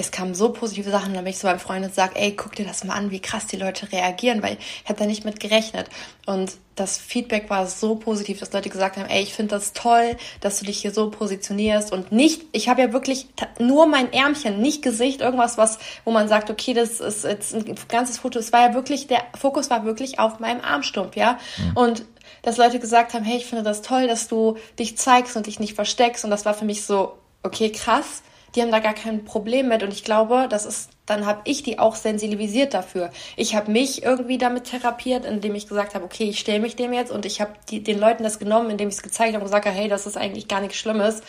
es 0.00 0.10
kamen 0.10 0.34
so 0.34 0.50
positive 0.50 0.90
Sachen, 0.90 1.14
dann 1.14 1.24
bin 1.24 1.30
ich 1.30 1.38
so 1.38 1.46
beim 1.46 1.60
Freund 1.60 1.84
und 1.84 1.94
sage, 1.94 2.16
ey, 2.16 2.34
guck 2.34 2.56
dir 2.56 2.64
das 2.64 2.84
mal 2.84 2.94
an, 2.94 3.10
wie 3.10 3.20
krass 3.20 3.46
die 3.46 3.56
Leute 3.56 3.92
reagieren, 3.92 4.42
weil 4.42 4.56
ich 4.82 4.88
habe 4.88 4.98
da 4.98 5.06
nicht 5.06 5.24
mit 5.24 5.40
gerechnet. 5.40 5.88
Und 6.26 6.52
das 6.74 6.96
Feedback 6.96 7.50
war 7.50 7.66
so 7.66 7.96
positiv, 7.96 8.40
dass 8.40 8.52
Leute 8.52 8.70
gesagt 8.70 8.96
haben, 8.96 9.08
ey, 9.08 9.22
ich 9.22 9.34
finde 9.34 9.54
das 9.54 9.72
toll, 9.72 10.16
dass 10.40 10.58
du 10.58 10.64
dich 10.64 10.80
hier 10.80 10.92
so 10.92 11.10
positionierst 11.10 11.92
und 11.92 12.12
nicht, 12.12 12.42
ich 12.52 12.68
habe 12.68 12.80
ja 12.80 12.92
wirklich 12.92 13.26
nur 13.58 13.86
mein 13.86 14.12
Ärmchen, 14.12 14.60
nicht 14.60 14.82
Gesicht, 14.82 15.20
irgendwas, 15.20 15.58
was, 15.58 15.78
wo 16.04 16.10
man 16.10 16.28
sagt, 16.28 16.50
okay, 16.50 16.72
das 16.72 17.00
ist 17.00 17.24
jetzt 17.24 17.54
ein 17.54 17.74
ganzes 17.88 18.18
Foto. 18.18 18.38
Es 18.38 18.52
war 18.52 18.68
ja 18.68 18.74
wirklich, 18.74 19.06
der 19.06 19.22
Fokus 19.38 19.68
war 19.68 19.84
wirklich 19.84 20.18
auf 20.18 20.40
meinem 20.40 20.62
Armstumpf, 20.62 21.16
ja. 21.16 21.38
Mhm. 21.58 21.76
Und 21.76 22.04
dass 22.42 22.56
Leute 22.56 22.78
gesagt 22.78 23.12
haben, 23.12 23.24
hey, 23.24 23.36
ich 23.36 23.46
finde 23.46 23.64
das 23.64 23.82
toll, 23.82 24.06
dass 24.06 24.28
du 24.28 24.56
dich 24.78 24.96
zeigst 24.96 25.36
und 25.36 25.46
dich 25.46 25.60
nicht 25.60 25.74
versteckst. 25.74 26.24
Und 26.24 26.30
das 26.30 26.46
war 26.46 26.54
für 26.54 26.64
mich 26.64 26.86
so, 26.86 27.18
okay, 27.42 27.70
krass 27.70 28.22
die 28.54 28.62
haben 28.62 28.70
da 28.70 28.80
gar 28.80 28.94
kein 28.94 29.24
Problem 29.24 29.68
mit 29.68 29.82
und 29.82 29.92
ich 29.92 30.04
glaube, 30.04 30.46
das 30.48 30.66
ist, 30.66 30.90
dann 31.06 31.26
habe 31.26 31.42
ich 31.44 31.62
die 31.62 31.78
auch 31.78 31.94
sensibilisiert 31.94 32.74
dafür. 32.74 33.10
Ich 33.36 33.54
habe 33.54 33.70
mich 33.70 34.02
irgendwie 34.02 34.38
damit 34.38 34.64
therapiert, 34.64 35.24
indem 35.24 35.54
ich 35.54 35.68
gesagt 35.68 35.94
habe, 35.94 36.04
okay, 36.04 36.24
ich 36.24 36.40
stelle 36.40 36.60
mich 36.60 36.76
dem 36.76 36.92
jetzt 36.92 37.12
und 37.12 37.26
ich 37.26 37.40
habe 37.40 37.52
den 37.70 37.98
Leuten 37.98 38.22
das 38.22 38.38
genommen, 38.38 38.70
indem 38.70 38.88
ich 38.88 38.96
es 38.96 39.02
gezeigt 39.02 39.34
habe 39.34 39.42
und 39.42 39.50
gesagt 39.50 39.66
habe, 39.66 39.76
hey, 39.76 39.88
das 39.88 40.06
ist 40.06 40.16
eigentlich 40.16 40.48
gar 40.48 40.60
nichts 40.60 40.76
Schlimmes. 40.76 41.22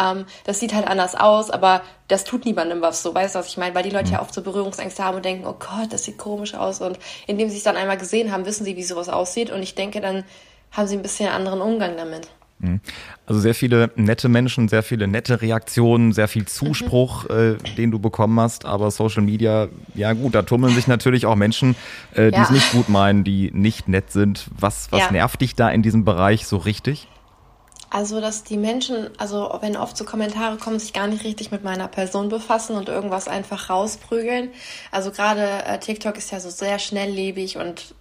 Ähm, 0.00 0.26
das 0.44 0.60
sieht 0.60 0.74
halt 0.74 0.86
anders 0.86 1.14
aus, 1.14 1.50
aber 1.50 1.82
das 2.06 2.24
tut 2.24 2.44
niemandem 2.44 2.80
was, 2.80 3.02
so 3.02 3.14
weißt 3.14 3.34
du, 3.34 3.40
was 3.40 3.48
ich 3.48 3.56
meine, 3.56 3.74
weil 3.74 3.82
die 3.82 3.90
Leute 3.90 4.12
ja 4.12 4.18
mhm. 4.18 4.22
oft 4.22 4.34
so 4.34 4.42
Berührungsängste 4.42 5.04
haben 5.04 5.16
und 5.16 5.24
denken, 5.24 5.46
oh 5.46 5.56
Gott, 5.58 5.92
das 5.92 6.04
sieht 6.04 6.18
komisch 6.18 6.54
aus 6.54 6.80
und 6.80 6.98
indem 7.26 7.50
sie 7.50 7.56
es 7.56 7.64
dann 7.64 7.76
einmal 7.76 7.98
gesehen 7.98 8.32
haben, 8.32 8.46
wissen 8.46 8.64
sie, 8.64 8.76
wie 8.76 8.84
sowas 8.84 9.08
aussieht 9.08 9.50
und 9.50 9.62
ich 9.62 9.74
denke, 9.74 10.00
dann 10.00 10.24
haben 10.70 10.86
sie 10.86 10.96
ein 10.96 11.02
bisschen 11.02 11.30
anderen 11.30 11.60
Umgang 11.60 11.96
damit. 11.96 12.28
Mhm. 12.60 12.80
Also 13.26 13.40
sehr 13.40 13.54
viele 13.54 13.90
nette 13.96 14.28
Menschen, 14.28 14.68
sehr 14.68 14.82
viele 14.82 15.06
nette 15.06 15.40
Reaktionen, 15.42 16.12
sehr 16.12 16.28
viel 16.28 16.46
Zuspruch, 16.46 17.28
mhm. 17.28 17.58
äh, 17.60 17.74
den 17.76 17.90
du 17.90 17.98
bekommen 17.98 18.38
hast. 18.40 18.64
Aber 18.64 18.90
Social 18.90 19.22
Media, 19.22 19.68
ja 19.94 20.12
gut, 20.12 20.34
da 20.34 20.42
tummeln 20.42 20.74
sich 20.74 20.86
natürlich 20.86 21.26
auch 21.26 21.36
Menschen, 21.36 21.76
äh, 22.14 22.30
die 22.30 22.36
ja. 22.36 22.42
es 22.42 22.50
nicht 22.50 22.72
gut 22.72 22.88
meinen, 22.88 23.24
die 23.24 23.50
nicht 23.52 23.88
nett 23.88 24.10
sind. 24.10 24.48
Was, 24.58 24.88
was 24.90 25.00
ja. 25.00 25.12
nervt 25.12 25.40
dich 25.40 25.54
da 25.54 25.68
in 25.68 25.82
diesem 25.82 26.04
Bereich 26.04 26.46
so 26.46 26.56
richtig? 26.56 27.08
Also, 27.90 28.20
dass 28.20 28.44
die 28.44 28.58
Menschen, 28.58 29.08
also 29.16 29.56
wenn 29.62 29.76
oft 29.76 29.96
so 29.96 30.04
Kommentare 30.04 30.58
kommen, 30.58 30.78
sich 30.78 30.92
gar 30.92 31.06
nicht 31.06 31.24
richtig 31.24 31.50
mit 31.50 31.64
meiner 31.64 31.88
Person 31.88 32.28
befassen 32.28 32.76
und 32.76 32.88
irgendwas 32.88 33.28
einfach 33.28 33.70
rausprügeln. 33.70 34.50
Also 34.90 35.10
gerade 35.10 35.64
äh, 35.64 35.78
TikTok 35.78 36.18
ist 36.18 36.30
ja 36.30 36.38
so 36.38 36.50
sehr 36.50 36.78
schnelllebig 36.78 37.56
und 37.56 37.94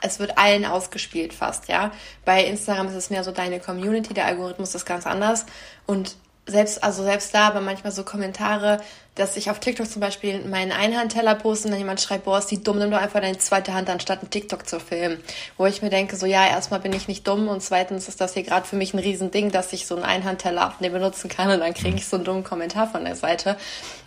es 0.00 0.18
wird 0.18 0.38
allen 0.38 0.64
ausgespielt 0.64 1.32
fast, 1.32 1.68
ja. 1.68 1.92
Bei 2.24 2.44
Instagram 2.44 2.88
ist 2.88 2.94
es 2.94 3.10
mehr 3.10 3.24
so 3.24 3.32
deine 3.32 3.60
Community, 3.60 4.14
der 4.14 4.26
Algorithmus 4.26 4.74
ist 4.74 4.84
ganz 4.84 5.06
anders. 5.06 5.46
Und 5.86 6.16
selbst, 6.46 6.82
also 6.82 7.02
selbst 7.02 7.34
da, 7.34 7.48
aber 7.48 7.60
manchmal 7.60 7.92
so 7.92 8.04
Kommentare, 8.04 8.80
dass 9.18 9.36
ich 9.36 9.50
auf 9.50 9.58
TikTok 9.58 9.90
zum 9.90 10.00
Beispiel 10.00 10.44
meinen 10.46 10.72
Einhandteller 10.72 11.34
poste 11.34 11.66
und 11.66 11.72
dann 11.72 11.80
jemand 11.80 12.00
schreibt, 12.00 12.24
boah, 12.24 12.38
ist 12.38 12.50
die 12.50 12.62
dumm, 12.62 12.78
nimm 12.78 12.90
doch 12.90 13.00
einfach 13.00 13.20
deine 13.20 13.38
zweite 13.38 13.74
Hand, 13.74 13.90
anstatt 13.90 14.20
einen 14.20 14.30
TikTok 14.30 14.68
zu 14.68 14.80
filmen. 14.80 15.22
Wo 15.56 15.66
ich 15.66 15.82
mir 15.82 15.90
denke, 15.90 16.16
so 16.16 16.26
ja, 16.26 16.46
erstmal 16.46 16.80
bin 16.80 16.92
ich 16.92 17.08
nicht 17.08 17.26
dumm 17.26 17.48
und 17.48 17.62
zweitens 17.62 18.08
ist 18.08 18.20
das 18.20 18.34
hier 18.34 18.44
gerade 18.44 18.66
für 18.66 18.76
mich 18.76 18.94
ein 18.94 18.98
Riesending, 18.98 19.50
dass 19.50 19.72
ich 19.72 19.86
so 19.86 19.96
einen 19.96 20.04
Einhandteller 20.04 20.62
abnehmen 20.62 20.94
benutzen 20.94 21.28
kann 21.28 21.50
und 21.50 21.60
dann 21.60 21.74
kriege 21.74 21.96
ich 21.96 22.06
so 22.06 22.16
einen 22.16 22.24
dummen 22.24 22.44
Kommentar 22.44 22.88
von 22.88 23.04
der 23.04 23.16
Seite. 23.16 23.56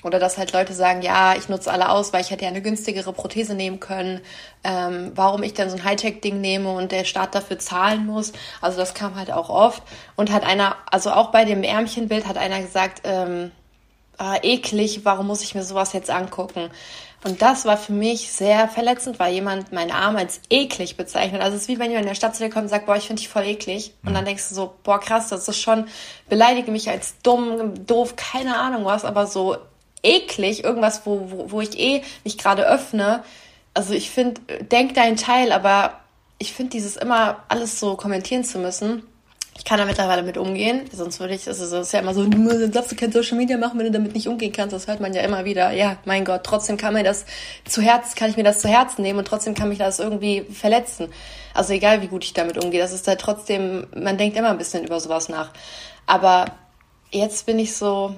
Oder 0.03 0.17
dass 0.17 0.37
halt 0.37 0.51
Leute 0.53 0.73
sagen, 0.73 1.01
ja, 1.01 1.35
ich 1.35 1.47
nutze 1.47 1.71
alle 1.71 1.89
aus, 1.89 2.11
weil 2.11 2.21
ich 2.21 2.31
hätte 2.31 2.43
ja 2.43 2.49
eine 2.49 2.61
günstigere 2.61 3.13
Prothese 3.13 3.53
nehmen 3.53 3.79
können. 3.79 4.21
Ähm, 4.63 5.11
warum 5.15 5.43
ich 5.43 5.53
dann 5.53 5.69
so 5.69 5.75
ein 5.75 5.83
Hightech-Ding 5.83 6.41
nehme 6.41 6.71
und 6.71 6.91
der 6.91 7.03
Staat 7.03 7.35
dafür 7.35 7.59
zahlen 7.59 8.05
muss. 8.05 8.31
Also 8.61 8.77
das 8.77 8.93
kam 8.93 9.15
halt 9.15 9.31
auch 9.31 9.49
oft. 9.49 9.83
Und 10.15 10.31
hat 10.31 10.43
einer, 10.43 10.75
also 10.89 11.11
auch 11.11 11.31
bei 11.31 11.45
dem 11.45 11.63
Ärmchenbild 11.63 12.27
hat 12.27 12.37
einer 12.37 12.61
gesagt, 12.61 13.01
ähm, 13.03 13.51
ah, 14.21 14.37
eklig, 14.41 15.01
warum 15.03 15.27
muss 15.27 15.43
ich 15.43 15.55
mir 15.55 15.63
sowas 15.63 15.93
jetzt 15.93 16.09
angucken? 16.09 16.69
Und 17.23 17.41
das 17.41 17.65
war 17.65 17.77
für 17.77 17.93
mich 17.93 18.31
sehr 18.31 18.67
verletzend, 18.67 19.19
weil 19.19 19.33
jemand 19.33 19.71
meinen 19.71 19.91
Arm 19.91 20.15
als 20.15 20.41
eklig 20.49 20.97
bezeichnet. 20.97 21.41
Also 21.41 21.55
es 21.55 21.63
ist 21.63 21.67
wie 21.67 21.77
wenn 21.77 21.91
jemand 21.91 22.05
in 22.05 22.09
der 22.09 22.15
Stadt 22.15 22.35
zu 22.35 22.43
dir 22.43 22.49
kommt 22.49 22.63
und 22.63 22.69
sagt, 22.69 22.87
boah, 22.87 22.95
ich 22.95 23.05
finde 23.05 23.21
dich 23.21 23.29
voll 23.29 23.45
eklig. 23.45 23.93
Und 24.03 24.13
dann 24.15 24.25
denkst 24.25 24.49
du 24.49 24.55
so, 24.55 24.73
boah, 24.83 24.99
krass, 24.99 25.29
das 25.29 25.47
ist 25.47 25.59
schon, 25.59 25.85
beleidige 26.29 26.71
mich 26.71 26.89
als 26.89 27.15
dumm, 27.21 27.85
doof, 27.85 28.15
keine 28.15 28.57
Ahnung 28.57 28.85
was, 28.85 29.05
aber 29.05 29.27
so 29.27 29.57
eklig, 30.01 30.63
irgendwas, 30.63 31.05
wo, 31.05 31.29
wo, 31.29 31.51
wo 31.51 31.61
ich 31.61 31.77
eh 31.79 32.01
mich 32.23 32.39
gerade 32.39 32.67
öffne. 32.67 33.23
Also 33.75 33.93
ich 33.93 34.09
finde, 34.09 34.41
denk 34.63 34.95
deinen 34.95 35.17
Teil, 35.17 35.51
aber 35.51 35.99
ich 36.39 36.53
finde 36.53 36.71
dieses 36.71 36.97
immer 36.97 37.43
alles 37.49 37.79
so 37.79 37.95
kommentieren 37.95 38.43
zu 38.43 38.57
müssen, 38.57 39.03
ich 39.57 39.65
kann 39.65 39.77
da 39.77 39.85
mittlerweile 39.85 40.23
mit 40.23 40.37
umgehen, 40.37 40.89
sonst 40.93 41.19
würde 41.19 41.33
ich, 41.33 41.47
also 41.47 41.63
es 41.63 41.87
ist 41.87 41.91
ja 41.91 41.99
immer 41.99 42.13
so, 42.13 42.25
du 42.25 42.69
darfst 42.69 42.95
kein 42.95 43.11
Social 43.11 43.37
Media 43.37 43.57
machen, 43.57 43.77
wenn 43.77 43.85
du 43.85 43.91
damit 43.91 44.15
nicht 44.15 44.27
umgehen 44.27 44.53
kannst. 44.53 44.73
Das 44.73 44.87
hört 44.87 45.01
man 45.01 45.13
ja 45.13 45.21
immer 45.21 45.43
wieder. 45.43 45.71
Ja, 45.71 45.97
mein 46.05 46.23
Gott, 46.23 46.41
trotzdem 46.43 46.77
kann 46.77 46.93
mir 46.93 47.03
das 47.03 47.25
zu 47.65 47.81
Herzen, 47.81 48.15
kann 48.15 48.29
ich 48.29 48.37
mir 48.37 48.43
das 48.43 48.59
zu 48.59 48.69
Herzen 48.69 49.01
nehmen 49.01 49.19
und 49.19 49.27
trotzdem 49.27 49.53
kann 49.53 49.69
mich 49.69 49.77
das 49.77 49.99
irgendwie 49.99 50.43
verletzen. 50.43 51.09
Also 51.53 51.73
egal, 51.73 52.01
wie 52.01 52.07
gut 52.07 52.23
ich 52.23 52.33
damit 52.33 52.63
umgehe, 52.63 52.79
das 52.79 52.93
ist 52.93 53.07
halt 53.07 53.19
trotzdem, 53.19 53.87
man 53.93 54.17
denkt 54.17 54.37
immer 54.37 54.49
ein 54.49 54.57
bisschen 54.57 54.85
über 54.85 54.99
sowas 55.01 55.27
nach. 55.27 55.51
Aber 56.07 56.45
jetzt 57.11 57.45
bin 57.45 57.59
ich 57.59 57.75
so, 57.75 58.15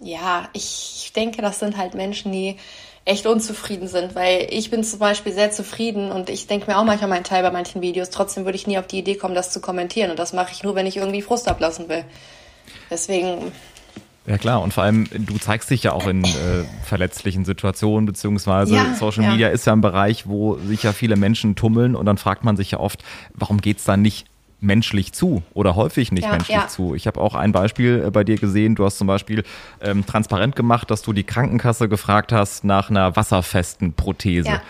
ja, 0.00 0.48
ich 0.52 1.12
denke, 1.16 1.42
das 1.42 1.58
sind 1.58 1.76
halt 1.76 1.94
Menschen, 1.94 2.30
die 2.30 2.56
echt 3.06 3.24
unzufrieden 3.26 3.86
sind, 3.86 4.16
weil 4.16 4.48
ich 4.50 4.68
bin 4.68 4.82
zum 4.82 4.98
Beispiel 4.98 5.32
sehr 5.32 5.52
zufrieden 5.52 6.10
und 6.10 6.28
ich 6.28 6.48
denke 6.48 6.68
mir 6.68 6.76
auch 6.76 6.84
manchmal 6.84 7.08
meinen 7.08 7.24
Teil 7.24 7.42
bei 7.42 7.52
manchen 7.52 7.80
Videos. 7.80 8.10
Trotzdem 8.10 8.44
würde 8.44 8.56
ich 8.56 8.66
nie 8.66 8.78
auf 8.78 8.88
die 8.88 8.98
Idee 8.98 9.14
kommen, 9.14 9.34
das 9.34 9.52
zu 9.52 9.60
kommentieren 9.60 10.10
und 10.10 10.18
das 10.18 10.32
mache 10.32 10.50
ich 10.52 10.64
nur, 10.64 10.74
wenn 10.74 10.86
ich 10.86 10.96
irgendwie 10.96 11.22
Frust 11.22 11.48
ablassen 11.48 11.88
will. 11.88 12.04
Deswegen. 12.90 13.52
Ja 14.26 14.38
klar, 14.38 14.60
und 14.60 14.74
vor 14.74 14.82
allem, 14.82 15.06
du 15.12 15.38
zeigst 15.38 15.70
dich 15.70 15.84
ja 15.84 15.92
auch 15.92 16.08
in 16.08 16.24
äh, 16.24 16.64
verletzlichen 16.84 17.44
Situationen, 17.44 18.06
beziehungsweise 18.06 18.74
ja, 18.74 18.94
Social 18.94 19.30
Media 19.30 19.46
ja. 19.46 19.54
ist 19.54 19.66
ja 19.66 19.72
ein 19.72 19.80
Bereich, 19.80 20.26
wo 20.26 20.56
sich 20.56 20.82
ja 20.82 20.92
viele 20.92 21.14
Menschen 21.14 21.54
tummeln 21.54 21.94
und 21.94 22.06
dann 22.06 22.18
fragt 22.18 22.42
man 22.42 22.56
sich 22.56 22.72
ja 22.72 22.80
oft, 22.80 23.04
warum 23.34 23.60
geht's 23.60 23.84
da 23.84 23.96
nicht 23.96 24.26
menschlich 24.60 25.12
zu 25.12 25.42
oder 25.54 25.76
häufig 25.76 26.12
nicht 26.12 26.24
ja, 26.24 26.30
menschlich 26.30 26.56
ja. 26.56 26.68
zu. 26.68 26.94
Ich 26.94 27.06
habe 27.06 27.20
auch 27.20 27.34
ein 27.34 27.52
Beispiel 27.52 28.04
äh, 28.06 28.10
bei 28.10 28.24
dir 28.24 28.36
gesehen. 28.36 28.74
Du 28.74 28.84
hast 28.84 28.98
zum 28.98 29.06
Beispiel 29.06 29.44
ähm, 29.80 30.06
transparent 30.06 30.56
gemacht, 30.56 30.90
dass 30.90 31.02
du 31.02 31.12
die 31.12 31.24
Krankenkasse 31.24 31.88
gefragt 31.88 32.32
hast 32.32 32.64
nach 32.64 32.90
einer 32.90 33.16
wasserfesten 33.16 33.92
Prothese. 33.92 34.48
Ja. 34.48 34.62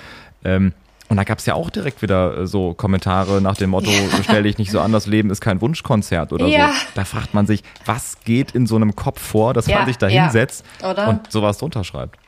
Ähm, 0.45 0.73
und 1.09 1.19
da 1.19 1.25
gab 1.25 1.39
es 1.39 1.47
ja 1.47 1.55
auch 1.55 1.71
direkt 1.71 2.03
wieder 2.03 2.39
äh, 2.39 2.47
so 2.47 2.75
Kommentare 2.75 3.41
nach 3.41 3.57
dem 3.57 3.71
Motto, 3.71 3.91
ja. 3.91 4.23
stell 4.25 4.43
dich 4.43 4.59
nicht 4.59 4.73
so 4.73 4.81
an, 4.81 4.91
das 4.91 5.07
Leben 5.07 5.31
ist 5.31 5.41
kein 5.41 5.61
Wunschkonzert 5.61 6.33
oder 6.33 6.49
ja. 6.49 6.69
so. 6.69 6.75
Da 6.97 7.05
fragt 7.05 7.33
man 7.33 7.47
sich, 7.47 7.63
was 7.85 8.19
geht 8.25 8.53
in 8.53 8.67
so 8.67 8.75
einem 8.75 8.97
Kopf 8.97 9.21
vor, 9.21 9.55
dass 9.55 9.69
man 9.69 9.87
sich 9.87 9.99
da 9.99 10.09
hinsetzt 10.09 10.65
und 10.83 11.31
sowas 11.31 11.59
drunter 11.59 11.85
schreibt 11.85 12.19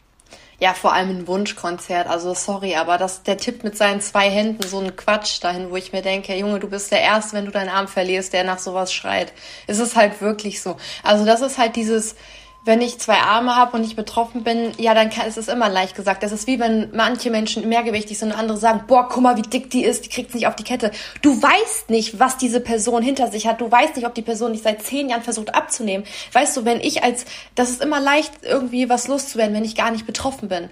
ja, 0.61 0.75
vor 0.75 0.93
allem 0.93 1.11
ein 1.11 1.27
Wunschkonzert. 1.29 2.09
Also 2.09 2.35
sorry, 2.35 2.75
aber 2.75 2.99
das, 2.99 3.23
der 3.23 3.39
Tipp 3.39 3.63
mit 3.63 3.77
seinen 3.77 4.01
zwei 4.01 4.29
Händen, 4.29 4.67
so 4.67 4.81
ein 4.81 4.97
Quatsch 4.97 5.43
dahin, 5.43 5.71
wo 5.71 5.77
ich 5.77 5.93
mir 5.93 6.03
denke, 6.03 6.35
Junge, 6.37 6.59
du 6.59 6.69
bist 6.69 6.91
der 6.91 7.01
Erste, 7.01 7.37
wenn 7.37 7.45
du 7.45 7.53
deinen 7.53 7.69
Arm 7.69 7.87
verlierst, 7.87 8.33
der 8.33 8.45
nach 8.45 8.59
sowas 8.59 8.93
schreit. 8.93 9.33
Es 9.69 9.79
ist 9.79 9.95
halt 9.95 10.21
wirklich 10.21 10.61
so. 10.61 10.77
Also 11.05 11.25
das 11.25 11.43
ist 11.43 11.59
halt 11.59 11.77
dieses, 11.77 12.17
wenn 12.69 12.83
ich 12.83 12.99
zwei 12.99 13.17
Arme 13.17 13.57
habe 13.57 13.79
und 13.79 13.83
ich 13.83 13.97
betroffen 13.97 14.45
bin, 14.45 14.73
ja, 14.77 14.93
dann 14.93 15.09
kann, 15.09 15.27
ist 15.27 15.39
es 15.39 15.49
immer 15.49 15.71
leicht 15.71 15.97
gesagt. 15.97 16.23
Das 16.23 16.33
ist 16.33 16.47
wie 16.47 16.61
wenn 16.61 16.91
manche 16.95 17.31
Menschen 17.31 17.67
mehrgewichtig 17.67 18.19
sind 18.19 18.33
und 18.33 18.39
andere 18.39 18.59
sagen, 18.59 18.83
boah, 18.87 19.09
guck 19.09 19.23
mal, 19.23 19.39
wie 19.39 19.43
dick 19.43 19.71
die 19.71 19.85
ist, 19.85 20.05
die 20.05 20.11
kriegt 20.11 20.35
nicht 20.35 20.47
auf 20.47 20.55
die 20.55 20.65
Kette. 20.65 20.91
Du 21.23 21.43
weißt 21.43 21.89
nicht, 21.89 22.21
was 22.21 22.37
diese 22.37 22.61
Person 22.61 23.03
hinter 23.03 23.29
sich 23.31 23.47
hat. 23.47 23.63
Du 23.63 23.73
weißt 23.73 23.97
nicht, 23.97 24.07
ob 24.07 24.15
die 24.15 24.21
Person 24.21 24.51
nicht 24.51 24.65
seit 24.65 24.83
zehn 24.83 25.09
Jahren 25.09 25.23
versucht 25.23 25.55
abzunehmen. 25.55 26.07
Weißt 26.35 26.59
du, 26.59 26.67
wenn 26.67 26.83
ich 26.83 27.03
als, 27.03 27.25
das 27.55 27.71
ist 27.71 27.83
immer 27.83 28.01
leicht, 28.01 28.33
irgendwie 28.43 28.91
was 28.91 29.09
loszuwerden, 29.09 29.55
wenn 29.55 29.65
ich 29.65 29.75
gar 29.75 29.91
nicht 29.91 30.05
betroffen 30.05 30.51
bin. 30.51 30.69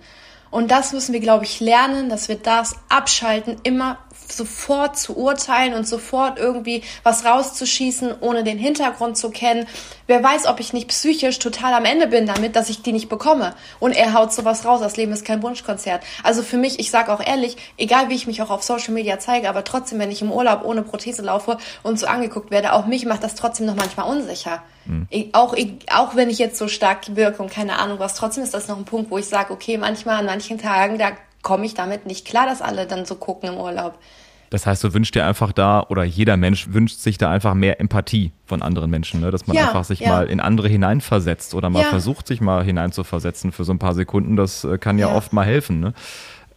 Und 0.51 0.71
das 0.71 0.93
müssen 0.93 1.15
wir, 1.15 1.21
glaube 1.21 1.45
ich, 1.45 1.61
lernen, 1.61 2.11
dass 2.11 2.29
wir 2.29 2.37
das 2.37 2.77
abschalten, 2.91 3.57
immer 3.63 3.97
sofort 4.33 4.99
zu 4.99 5.17
urteilen 5.17 5.75
und 5.75 5.87
sofort 5.87 6.39
irgendwie 6.39 6.83
was 7.03 7.25
rauszuschießen, 7.25 8.17
ohne 8.21 8.45
den 8.45 8.59
Hintergrund 8.59 9.17
zu 9.17 9.31
kennen. 9.31 9.67
Wer 10.07 10.23
weiß, 10.23 10.47
ob 10.47 10.61
ich 10.61 10.73
nicht 10.73 10.89
psychisch 10.89 11.39
total 11.39 11.75
am 11.75 11.85
Ende 11.85 12.07
bin 12.07 12.27
damit, 12.27 12.55
dass 12.57 12.71
ich 12.71 12.83
die 12.83 12.93
nicht 12.93 13.09
bekomme. 13.09 13.55
Und 13.81 13.93
er 13.93 14.13
haut 14.13 14.33
sowas 14.33 14.65
raus. 14.65 14.81
Das 14.81 14.97
Leben 14.97 15.13
ist 15.13 15.25
kein 15.25 15.43
Wunschkonzert. 15.43 16.03
Also 16.23 16.43
für 16.43 16.57
mich, 16.57 16.79
ich 16.79 16.91
sage 16.91 17.13
auch 17.13 17.25
ehrlich, 17.25 17.57
egal 17.77 18.09
wie 18.09 18.15
ich 18.15 18.27
mich 18.27 18.43
auch 18.43 18.51
auf 18.51 18.63
Social 18.63 18.95
Media 18.95 19.19
zeige, 19.19 19.49
aber 19.49 19.65
trotzdem, 19.65 19.99
wenn 19.99 20.11
ich 20.11 20.23
im 20.23 20.31
Urlaub 20.31 20.65
ohne 20.65 20.83
Prothese 20.83 21.23
laufe 21.23 21.59
und 21.83 21.99
so 21.99 22.07
angeguckt 22.07 22.51
werde, 22.51 22.73
auch 22.73 22.87
mich 22.87 23.05
macht 23.07 23.25
das 23.25 23.35
trotzdem 23.35 23.67
noch 23.67 23.77
manchmal 23.77 24.09
unsicher. 24.09 24.63
Mhm. 24.87 25.07
Ich, 25.11 25.35
auch, 25.35 25.55
ich, 25.55 25.75
auch 25.93 26.15
wenn 26.15 26.31
ich 26.31 26.39
jetzt 26.39 26.59
so 26.59 26.69
stark 26.69 27.17
wirke 27.17 27.43
und 27.43 27.51
keine 27.51 27.79
Ahnung 27.79 27.99
was, 27.99 28.15
trotzdem 28.15 28.45
ist 28.45 28.55
das 28.55 28.69
noch 28.69 28.79
ein 28.79 28.85
Punkt, 28.85 29.11
wo 29.11 29.19
ich 29.19 29.27
sage, 29.27 29.53
okay, 29.53 29.79
manchmal 29.79 30.19
an 30.19 30.27
manchen 30.27 30.59
Tagen, 30.59 30.99
da 30.99 31.13
komme 31.47 31.65
ich 31.65 31.75
damit 31.75 32.07
nicht 32.07 32.27
klar, 32.27 32.45
dass 32.45 32.61
alle 32.61 32.89
dann 32.89 33.07
so 33.07 33.15
gucken 33.15 33.51
im 33.51 33.57
Urlaub. 33.57 33.97
Das 34.51 34.67
heißt, 34.67 34.83
du 34.83 34.93
wünschst 34.95 35.15
dir 35.15 35.25
einfach 35.27 35.53
da, 35.53 35.87
oder 35.89 36.03
jeder 36.03 36.37
Mensch 36.37 36.73
wünscht 36.73 36.99
sich 36.99 37.19
da 37.19 37.31
einfach 37.31 37.55
mehr 37.55 37.79
Empathie 37.79 38.33
von 38.47 38.63
anderen 38.63 38.91
Menschen, 38.91 39.21
ne? 39.21 39.31
dass 39.31 39.47
man 39.47 39.57
ja, 39.57 39.69
einfach 39.69 39.85
sich 39.85 40.01
ja. 40.01 40.09
mal 40.09 40.27
in 40.27 40.41
andere 40.41 40.69
hineinversetzt 40.69 41.55
oder 41.55 41.71
mal 41.71 41.83
ja. 41.83 41.89
versucht, 41.89 42.27
sich 42.27 42.41
mal 42.41 42.65
hineinzuversetzen 42.65 43.53
für 43.53 43.63
so 43.63 43.73
ein 43.73 43.79
paar 43.79 43.95
Sekunden. 43.95 44.35
Das 44.35 44.65
äh, 44.65 44.77
kann 44.79 44.99
ja, 44.99 45.15
oft 45.15 45.33
mal 45.33 45.47
helfen. 45.47 45.79
Ne? 45.79 45.95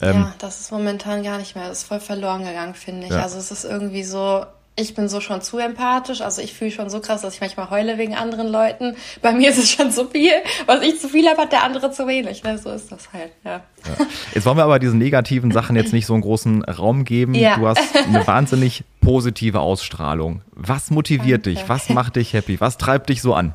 Ähm, 0.01 0.21
ja, 0.21 0.33
das 0.39 0.59
ist 0.59 0.71
momentan 0.71 1.21
gar 1.21 1.37
nicht 1.37 1.55
mehr. 1.55 1.67
Das 1.67 1.83
ist 1.83 1.87
voll 1.87 1.99
verloren 1.99 2.43
gegangen, 2.43 2.73
finde 2.73 3.05
ich. 3.05 3.13
Also 3.13 3.37
es 3.37 3.51
ist 3.51 3.65
irgendwie 3.65 4.03
so, 4.03 4.43
ich 4.79 4.93
bin 4.93 5.09
so 5.09 5.21
schon 5.21 5.41
zu 5.41 5.57
empathisch, 5.57 6.21
also 6.21 6.41
ich 6.41 6.53
fühle 6.53 6.71
schon 6.71 6.89
so 6.89 6.99
krass, 6.99 7.21
dass 7.21 7.35
ich 7.35 7.41
manchmal 7.41 7.69
heule 7.69 7.97
wegen 7.97 8.15
anderen 8.15 8.47
Leuten. 8.47 8.95
Bei 9.21 9.31
mir 9.33 9.49
ist 9.49 9.57
es 9.57 9.69
schon 9.71 9.91
zu 9.91 10.05
viel. 10.07 10.31
Was 10.65 10.81
ich 10.81 10.99
zu 10.99 11.09
viel 11.09 11.27
habe, 11.27 11.41
hat 11.41 11.51
der 11.51 11.63
andere 11.63 11.91
zu 11.91 12.07
wenig. 12.07 12.43
Ne? 12.43 12.57
So 12.57 12.71
ist 12.71 12.91
das 12.91 13.11
halt, 13.13 13.31
ja. 13.43 13.51
ja. 13.51 14.05
Jetzt 14.33 14.45
wollen 14.45 14.57
wir 14.57 14.63
aber 14.63 14.79
diesen 14.79 14.97
negativen 14.97 15.51
Sachen 15.51 15.75
jetzt 15.75 15.93
nicht 15.93 16.05
so 16.05 16.13
einen 16.13 16.21
großen 16.21 16.63
Raum 16.63 17.03
geben. 17.03 17.33
Ja. 17.35 17.57
Du 17.57 17.67
hast 17.67 17.95
eine 17.95 18.25
wahnsinnig 18.25 18.83
positive 19.01 19.59
Ausstrahlung. 19.59 20.41
Was 20.51 20.91
motiviert 20.91 21.45
Danke. 21.45 21.59
dich? 21.59 21.69
Was 21.69 21.89
macht 21.89 22.15
dich 22.15 22.33
happy? 22.33 22.59
Was 22.61 22.77
treibt 22.77 23.09
dich 23.09 23.21
so 23.21 23.33
an? 23.33 23.53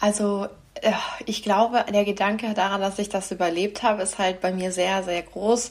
Also 0.00 0.48
ich 1.26 1.42
glaube, 1.42 1.84
der 1.92 2.04
Gedanke 2.04 2.54
daran, 2.54 2.80
dass 2.80 2.98
ich 2.98 3.10
das 3.10 3.30
überlebt 3.30 3.82
habe, 3.82 4.02
ist 4.02 4.18
halt 4.18 4.40
bei 4.40 4.50
mir 4.52 4.72
sehr, 4.72 5.02
sehr 5.02 5.20
groß. 5.22 5.70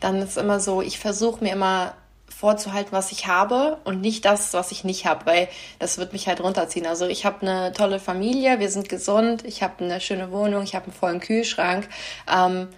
Dann 0.00 0.16
ist 0.16 0.36
immer 0.36 0.60
so, 0.60 0.82
ich 0.82 0.98
versuche 0.98 1.42
mir 1.42 1.52
immer 1.52 1.94
vorzuhalten, 2.30 2.92
was 2.92 3.12
ich 3.12 3.26
habe 3.26 3.78
und 3.84 4.00
nicht 4.00 4.24
das, 4.24 4.54
was 4.54 4.72
ich 4.72 4.84
nicht 4.84 5.04
habe, 5.04 5.26
weil 5.26 5.48
das 5.78 5.98
wird 5.98 6.12
mich 6.12 6.26
halt 6.26 6.40
runterziehen. 6.40 6.86
Also 6.86 7.06
ich 7.06 7.26
habe 7.26 7.42
eine 7.42 7.72
tolle 7.72 8.00
Familie, 8.00 8.58
wir 8.60 8.70
sind 8.70 8.88
gesund, 8.88 9.44
ich 9.44 9.62
habe 9.62 9.84
eine 9.84 10.00
schöne 10.00 10.32
Wohnung, 10.32 10.62
ich 10.62 10.74
habe 10.74 10.86
einen 10.86 10.94
vollen 10.94 11.20
Kühlschrank. 11.20 11.88
Ähm, 12.32 12.68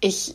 ich 0.00 0.34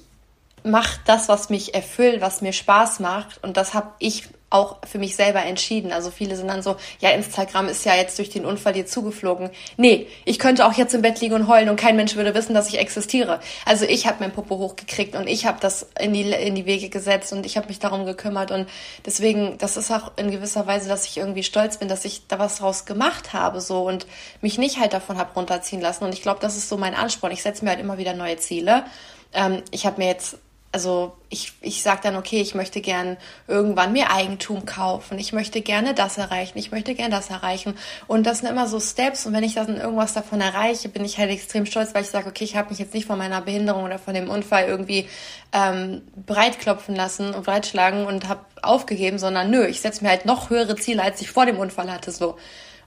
mache 0.64 1.00
das, 1.06 1.30
was 1.30 1.50
mich 1.50 1.76
erfüllt, 1.76 2.22
was 2.22 2.42
mir 2.42 2.54
Spaß 2.54 3.00
macht 3.00 3.44
und 3.44 3.58
das 3.58 3.74
habe 3.74 3.92
ich 4.00 4.30
auch 4.54 4.78
für 4.88 5.00
mich 5.00 5.16
selber 5.16 5.44
entschieden. 5.44 5.92
Also 5.92 6.12
viele 6.12 6.36
sind 6.36 6.48
dann 6.48 6.62
so, 6.62 6.76
ja, 7.00 7.10
Instagram 7.10 7.68
ist 7.68 7.86
ja 7.86 7.96
jetzt 7.96 8.18
durch 8.20 8.30
den 8.30 8.46
Unfall 8.46 8.74
dir 8.74 8.86
zugeflogen. 8.86 9.50
Nee, 9.78 10.08
ich 10.26 10.38
könnte 10.38 10.66
auch 10.66 10.74
jetzt 10.74 10.94
im 10.94 11.02
Bett 11.02 11.20
liegen 11.22 11.34
und 11.34 11.48
heulen 11.48 11.70
und 11.70 11.76
kein 11.76 11.96
Mensch 11.96 12.16
würde 12.16 12.36
wissen, 12.36 12.54
dass 12.54 12.68
ich 12.70 12.78
existiere. 12.78 13.40
Also 13.66 13.86
ich 13.86 14.06
habe 14.06 14.18
mein 14.20 14.32
Popo 14.32 14.60
hochgekriegt 14.60 15.16
und 15.16 15.28
ich 15.28 15.48
habe 15.48 15.58
das 15.60 15.88
in 16.00 16.14
die, 16.14 16.32
in 16.32 16.54
die 16.54 16.68
Wege 16.68 16.90
gesetzt 16.90 17.34
und 17.34 17.48
ich 17.48 17.58
habe 17.58 17.68
mich 17.68 17.80
darum 17.80 18.06
gekümmert 18.06 18.52
und 18.52 18.70
deswegen, 19.06 19.58
das 19.58 19.76
ist 19.76 19.92
auch 19.92 20.12
in 20.18 20.30
gewisser 20.30 20.68
Weise, 20.68 20.88
dass 20.88 21.08
ich 21.08 21.18
irgendwie 21.18 21.44
stolz 21.44 21.78
bin, 21.78 21.88
dass 21.88 22.06
ich 22.06 22.28
da 22.28 22.38
was 22.38 22.58
draus 22.58 22.86
gemacht 22.86 23.34
habe 23.34 23.60
so 23.60 23.88
und 23.88 24.06
mich 24.42 24.60
nicht 24.60 24.80
halt 24.80 24.94
davon 24.94 25.18
habe 25.18 25.34
runterziehen 25.34 25.82
lassen 25.82 26.04
und 26.04 26.14
ich 26.14 26.22
glaube, 26.22 26.40
das 26.42 26.58
ist 26.58 26.70
so 26.70 26.78
mein 26.78 26.94
Ansporn. 26.94 27.34
Ich 27.34 27.42
setze 27.42 27.64
mir 27.64 27.72
halt 27.72 27.80
immer 27.80 27.98
wieder 27.98 28.14
neue 28.14 28.38
Ziele. 28.38 28.86
Ähm, 29.34 29.64
ich 29.72 29.88
habe 29.88 30.00
mir 30.00 30.08
jetzt 30.08 30.38
also 30.74 31.16
ich, 31.30 31.54
ich 31.62 31.84
sage 31.84 32.02
dann, 32.02 32.16
okay, 32.16 32.42
ich 32.42 32.56
möchte 32.56 32.82
gern 32.82 33.18
irgendwann 33.48 33.94
mir 33.94 34.12
Eigentum 34.12 34.66
kaufen, 34.66 35.20
ich 35.20 35.32
möchte 35.32 35.62
gerne 35.62 35.94
das 35.94 36.18
erreichen, 36.18 36.58
ich 36.58 36.72
möchte 36.72 36.96
gerne 36.96 37.16
das 37.16 37.30
erreichen. 37.30 37.76
Und 38.08 38.26
das 38.26 38.40
sind 38.40 38.50
immer 38.50 38.68
so 38.68 38.80
Steps 38.80 39.28
und 39.28 39.34
wenn 39.34 39.44
ich 39.44 39.54
dann 39.54 39.78
irgendwas 39.78 40.14
davon 40.14 40.42
erreiche, 40.42 40.90
bin 40.90 41.06
ich 41.06 41.20
halt 41.20 41.30
extrem 41.30 41.68
stolz, 41.68 41.94
weil 41.94 42.02
ich 42.02 42.10
sage, 42.10 42.28
okay, 42.28 42.44
ich 42.44 42.56
habe 42.56 42.72
mich 42.72 42.80
jetzt 42.80 42.96
nicht 42.96 43.06
von 43.06 43.20
meiner 43.20 43.42
Behinderung 43.42 43.84
oder 43.84 44.00
von 44.00 44.16
dem 44.16 44.32
Unfall 44.32 44.66
irgendwie 44.66 45.08
ähm, 45.52 46.02
breitklopfen 46.26 46.96
lassen 46.96 47.36
und 47.36 47.46
breitschlagen 47.46 48.08
und 48.08 48.28
habe 48.28 48.42
aufgegeben, 48.64 49.20
sondern 49.20 49.52
nö, 49.52 49.68
ich 49.68 49.80
setze 49.80 50.04
mir 50.04 50.10
halt 50.10 50.26
noch 50.26 50.50
höhere 50.50 50.76
Ziele, 50.76 51.04
als 51.04 51.22
ich 51.22 51.30
vor 51.30 51.46
dem 51.46 51.60
Unfall 51.60 51.92
hatte. 51.92 52.12
so. 52.12 52.36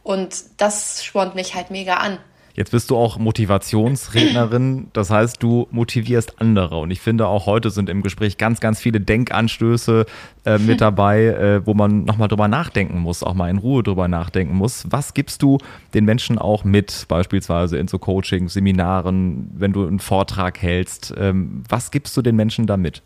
Und 0.03 0.35
das 0.57 1.05
spornt 1.05 1.37
mich 1.37 1.55
halt 1.55 1.71
mega 1.71 1.95
an. 1.95 2.19
Jetzt 2.57 2.71
bist 2.71 2.89
du 2.89 2.97
auch 2.97 3.19
Motivationsrednerin, 3.19 4.89
das 4.95 5.11
heißt, 5.11 5.43
du 5.43 5.69
motivierst 5.71 6.41
andere. 6.41 6.79
Und 6.79 6.91
ich 6.91 7.03
finde, 7.03 7.29
auch 7.29 7.45
heute 7.45 7.69
sind 7.69 7.91
im 7.91 8.03
Gespräch 8.03 8.39
ganz, 8.39 8.61
ganz 8.61 8.81
viele 8.81 8.99
Denkanstöße 8.99 10.07
äh, 10.47 10.59
mit 10.67 10.81
dabei, 10.81 11.25
äh, 11.27 11.67
wo 11.67 11.75
man 11.75 12.05
nochmal 12.05 12.29
drüber 12.29 12.49
nachdenken 12.49 12.99
muss, 13.01 13.23
auch 13.23 13.35
mal 13.35 13.51
in 13.51 13.59
Ruhe 13.59 13.83
drüber 13.83 14.09
nachdenken 14.09 14.57
muss. 14.57 14.87
Was 14.89 15.13
gibst 15.13 15.43
du 15.43 15.59
den 15.93 16.07
Menschen 16.07 16.39
auch 16.39 16.65
mit, 16.65 17.05
beispielsweise 17.09 17.77
in 17.77 17.89
so 17.89 17.99
Coaching, 17.99 18.49
Seminaren, 18.49 19.51
wenn 19.55 19.75
du 19.75 19.87
einen 19.87 20.01
Vortrag 20.01 20.63
hältst? 20.63 21.13
Ähm, 21.19 21.63
was 21.69 21.91
gibst 21.91 22.17
du 22.17 22.23
den 22.23 22.37
Menschen 22.37 22.67
da 22.67 22.79
mit? 22.79 23.03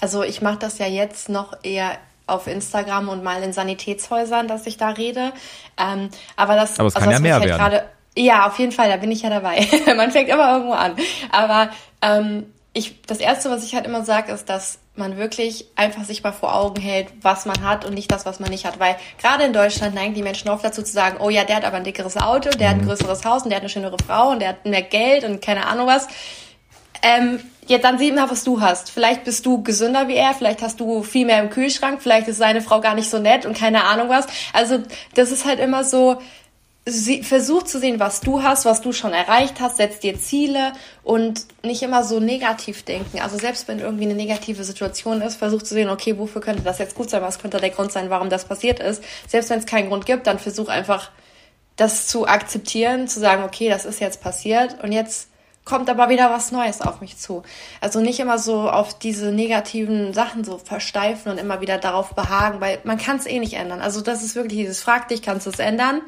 Also 0.00 0.24
ich 0.24 0.42
mache 0.42 0.58
das 0.58 0.78
ja 0.78 0.86
jetzt 0.88 1.28
noch 1.28 1.56
eher 1.62 1.92
auf 2.26 2.48
Instagram 2.48 3.08
und 3.08 3.22
mal 3.22 3.40
in 3.44 3.52
Sanitätshäusern, 3.52 4.48
dass 4.48 4.66
ich 4.66 4.78
da 4.78 4.88
rede. 4.88 5.32
Ähm, 5.78 6.08
aber 6.34 6.56
das, 6.56 6.80
aber 6.80 6.88
es 6.88 6.94
kann 6.94 7.04
also, 7.04 7.12
ja 7.12 7.20
mehr 7.20 7.34
halt 7.34 7.44
werden. 7.44 7.82
Ja, 8.16 8.46
auf 8.46 8.58
jeden 8.58 8.72
Fall, 8.72 8.88
da 8.88 8.96
bin 8.96 9.10
ich 9.10 9.22
ja 9.22 9.30
dabei. 9.30 9.66
man 9.96 10.10
fängt 10.10 10.28
immer 10.28 10.52
irgendwo 10.52 10.74
an. 10.74 10.96
Aber 11.30 11.70
ähm, 12.02 12.52
ich, 12.74 13.02
das 13.02 13.18
Erste, 13.18 13.50
was 13.50 13.64
ich 13.64 13.74
halt 13.74 13.86
immer 13.86 14.04
sage, 14.04 14.32
ist, 14.32 14.48
dass 14.48 14.78
man 14.94 15.16
wirklich 15.16 15.66
einfach 15.74 16.04
sich 16.04 16.22
mal 16.22 16.32
vor 16.32 16.54
Augen 16.54 16.80
hält, 16.80 17.08
was 17.22 17.46
man 17.46 17.62
hat 17.62 17.86
und 17.86 17.94
nicht 17.94 18.12
das, 18.12 18.26
was 18.26 18.40
man 18.40 18.50
nicht 18.50 18.66
hat. 18.66 18.78
Weil 18.78 18.96
gerade 19.18 19.44
in 19.44 19.54
Deutschland 19.54 19.94
neigen 19.94 20.14
die 20.14 20.22
Menschen 20.22 20.50
oft 20.50 20.64
dazu 20.64 20.82
zu 20.82 20.92
sagen, 20.92 21.16
oh 21.20 21.30
ja, 21.30 21.44
der 21.44 21.56
hat 21.56 21.64
aber 21.64 21.78
ein 21.78 21.84
dickeres 21.84 22.16
Auto, 22.18 22.50
der 22.50 22.68
hat 22.68 22.76
ein 22.76 22.82
mhm. 22.82 22.88
größeres 22.88 23.24
Haus 23.24 23.42
und 23.42 23.50
der 23.50 23.56
hat 23.56 23.62
eine 23.62 23.70
schönere 23.70 23.96
Frau 24.06 24.30
und 24.30 24.40
der 24.40 24.50
hat 24.50 24.66
mehr 24.66 24.82
Geld 24.82 25.24
und 25.24 25.40
keine 25.40 25.66
Ahnung 25.66 25.86
was. 25.86 26.08
Ähm, 27.02 27.40
jetzt 27.66 27.84
dann 27.84 27.98
sieh 27.98 28.12
mal, 28.12 28.30
was 28.30 28.44
du 28.44 28.60
hast. 28.60 28.90
Vielleicht 28.90 29.24
bist 29.24 29.46
du 29.46 29.62
gesünder 29.62 30.08
wie 30.08 30.14
er, 30.14 30.34
vielleicht 30.34 30.60
hast 30.62 30.78
du 30.78 31.02
viel 31.02 31.26
mehr 31.26 31.40
im 31.40 31.48
Kühlschrank, 31.50 32.02
vielleicht 32.02 32.28
ist 32.28 32.38
seine 32.38 32.60
Frau 32.60 32.80
gar 32.80 32.94
nicht 32.94 33.08
so 33.08 33.18
nett 33.18 33.46
und 33.46 33.56
keine 33.56 33.84
Ahnung 33.84 34.08
was. 34.08 34.26
Also 34.52 34.78
das 35.14 35.30
ist 35.30 35.46
halt 35.46 35.58
immer 35.58 35.84
so, 35.84 36.18
sie, 36.86 37.22
versuch 37.22 37.62
zu 37.62 37.78
sehen, 37.78 38.00
was 38.00 38.20
du 38.20 38.42
hast, 38.42 38.64
was 38.64 38.80
du 38.80 38.92
schon 38.92 39.12
erreicht 39.12 39.60
hast, 39.60 39.76
setz 39.76 40.00
dir 40.00 40.18
Ziele 40.18 40.72
und 41.02 41.46
nicht 41.62 41.82
immer 41.82 42.02
so 42.02 42.18
negativ 42.18 42.82
denken. 42.84 43.20
Also 43.20 43.38
selbst 43.38 43.68
wenn 43.68 43.78
irgendwie 43.78 44.04
eine 44.04 44.14
negative 44.14 44.64
Situation 44.64 45.22
ist, 45.22 45.36
versuch 45.36 45.62
zu 45.62 45.74
sehen, 45.74 45.90
okay, 45.90 46.18
wofür 46.18 46.40
könnte 46.40 46.62
das 46.62 46.78
jetzt 46.78 46.94
gut 46.94 47.10
sein, 47.10 47.22
was 47.22 47.38
könnte 47.38 47.58
der 47.58 47.70
Grund 47.70 47.92
sein, 47.92 48.10
warum 48.10 48.30
das 48.30 48.46
passiert 48.46 48.80
ist. 48.80 49.02
Selbst 49.28 49.50
wenn 49.50 49.60
es 49.60 49.66
keinen 49.66 49.88
Grund 49.88 50.06
gibt, 50.06 50.26
dann 50.26 50.38
versuch 50.38 50.68
einfach 50.68 51.10
das 51.76 52.06
zu 52.08 52.26
akzeptieren, 52.26 53.08
zu 53.08 53.20
sagen, 53.20 53.44
okay, 53.44 53.68
das 53.68 53.84
ist 53.84 54.00
jetzt 54.00 54.20
passiert 54.20 54.82
und 54.82 54.92
jetzt 54.92 55.28
kommt 55.64 55.88
aber 55.88 56.08
wieder 56.08 56.30
was 56.30 56.50
Neues 56.50 56.80
auf 56.80 57.00
mich 57.00 57.16
zu. 57.16 57.44
Also 57.80 58.00
nicht 58.00 58.18
immer 58.18 58.38
so 58.38 58.68
auf 58.68 58.98
diese 58.98 59.30
negativen 59.30 60.12
Sachen 60.12 60.42
so 60.42 60.58
versteifen 60.58 61.30
und 61.30 61.38
immer 61.38 61.60
wieder 61.60 61.78
darauf 61.78 62.14
behagen, 62.14 62.60
weil 62.60 62.80
man 62.82 62.98
kann 62.98 63.18
es 63.18 63.26
eh 63.26 63.38
nicht 63.38 63.54
ändern. 63.54 63.80
Also 63.80 64.00
das 64.00 64.24
ist 64.24 64.34
wirklich 64.34 64.58
dieses, 64.58 64.82
frag 64.82 65.06
dich, 65.08 65.22
kannst 65.22 65.46
du 65.46 65.50
es 65.50 65.60
ändern? 65.60 66.02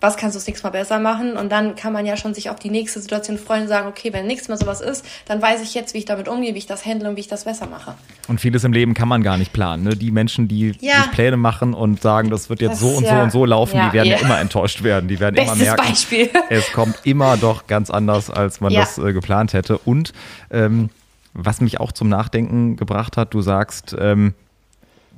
Was 0.00 0.16
kannst 0.18 0.34
du 0.34 0.38
das 0.38 0.46
nächste 0.46 0.66
Mal 0.66 0.70
besser 0.70 0.98
machen? 0.98 1.36
Und 1.36 1.50
dann 1.50 1.74
kann 1.74 1.92
man 1.92 2.04
ja 2.04 2.16
schon 2.16 2.34
sich 2.34 2.50
auf 2.50 2.58
die 2.58 2.68
nächste 2.68 3.00
Situation 3.00 3.38
freuen 3.38 3.62
und 3.62 3.68
sagen, 3.68 3.88
okay, 3.88 4.12
wenn 4.12 4.26
nichts 4.26 4.48
mehr 4.48 4.58
sowas 4.58 4.82
ist, 4.82 5.04
dann 5.26 5.40
weiß 5.40 5.62
ich 5.62 5.74
jetzt, 5.74 5.94
wie 5.94 5.98
ich 5.98 6.04
damit 6.04 6.28
umgehe, 6.28 6.54
wie 6.54 6.58
ich 6.58 6.66
das 6.66 6.84
handle 6.84 7.08
und 7.08 7.16
wie 7.16 7.20
ich 7.20 7.28
das 7.28 7.44
besser 7.44 7.66
mache. 7.66 7.94
Und 8.28 8.40
vieles 8.40 8.62
im 8.64 8.72
Leben 8.72 8.92
kann 8.92 9.08
man 9.08 9.22
gar 9.22 9.38
nicht 9.38 9.54
planen. 9.54 9.84
Ne? 9.84 9.96
Die 9.96 10.10
Menschen, 10.10 10.48
die 10.48 10.74
ja. 10.80 11.02
sich 11.02 11.12
Pläne 11.12 11.38
machen 11.38 11.72
und 11.72 12.02
sagen, 12.02 12.28
das 12.28 12.50
wird 12.50 12.60
jetzt 12.60 12.72
das, 12.72 12.80
so 12.80 12.88
und 12.88 13.04
ja. 13.04 13.16
so 13.16 13.22
und 13.22 13.32
so 13.32 13.44
laufen, 13.46 13.76
ja, 13.76 13.88
die 13.88 13.94
werden 13.94 14.08
ja. 14.08 14.18
immer 14.18 14.38
enttäuscht 14.38 14.82
werden. 14.82 15.08
Die 15.08 15.18
werden 15.18 15.34
Bestes 15.34 15.56
immer 15.56 15.64
merken, 15.64 15.88
Beispiel. 15.88 16.30
es 16.50 16.72
kommt 16.72 17.00
immer 17.04 17.38
doch 17.38 17.66
ganz 17.66 17.88
anders, 17.88 18.28
als 18.28 18.60
man 18.60 18.74
das 18.74 18.98
äh, 18.98 19.14
geplant 19.14 19.54
hätte. 19.54 19.78
Und 19.78 20.12
ähm, 20.50 20.90
was 21.32 21.62
mich 21.62 21.80
auch 21.80 21.92
zum 21.92 22.10
Nachdenken 22.10 22.76
gebracht 22.76 23.16
hat, 23.16 23.32
du 23.32 23.40
sagst, 23.40 23.96
ähm, 23.98 24.34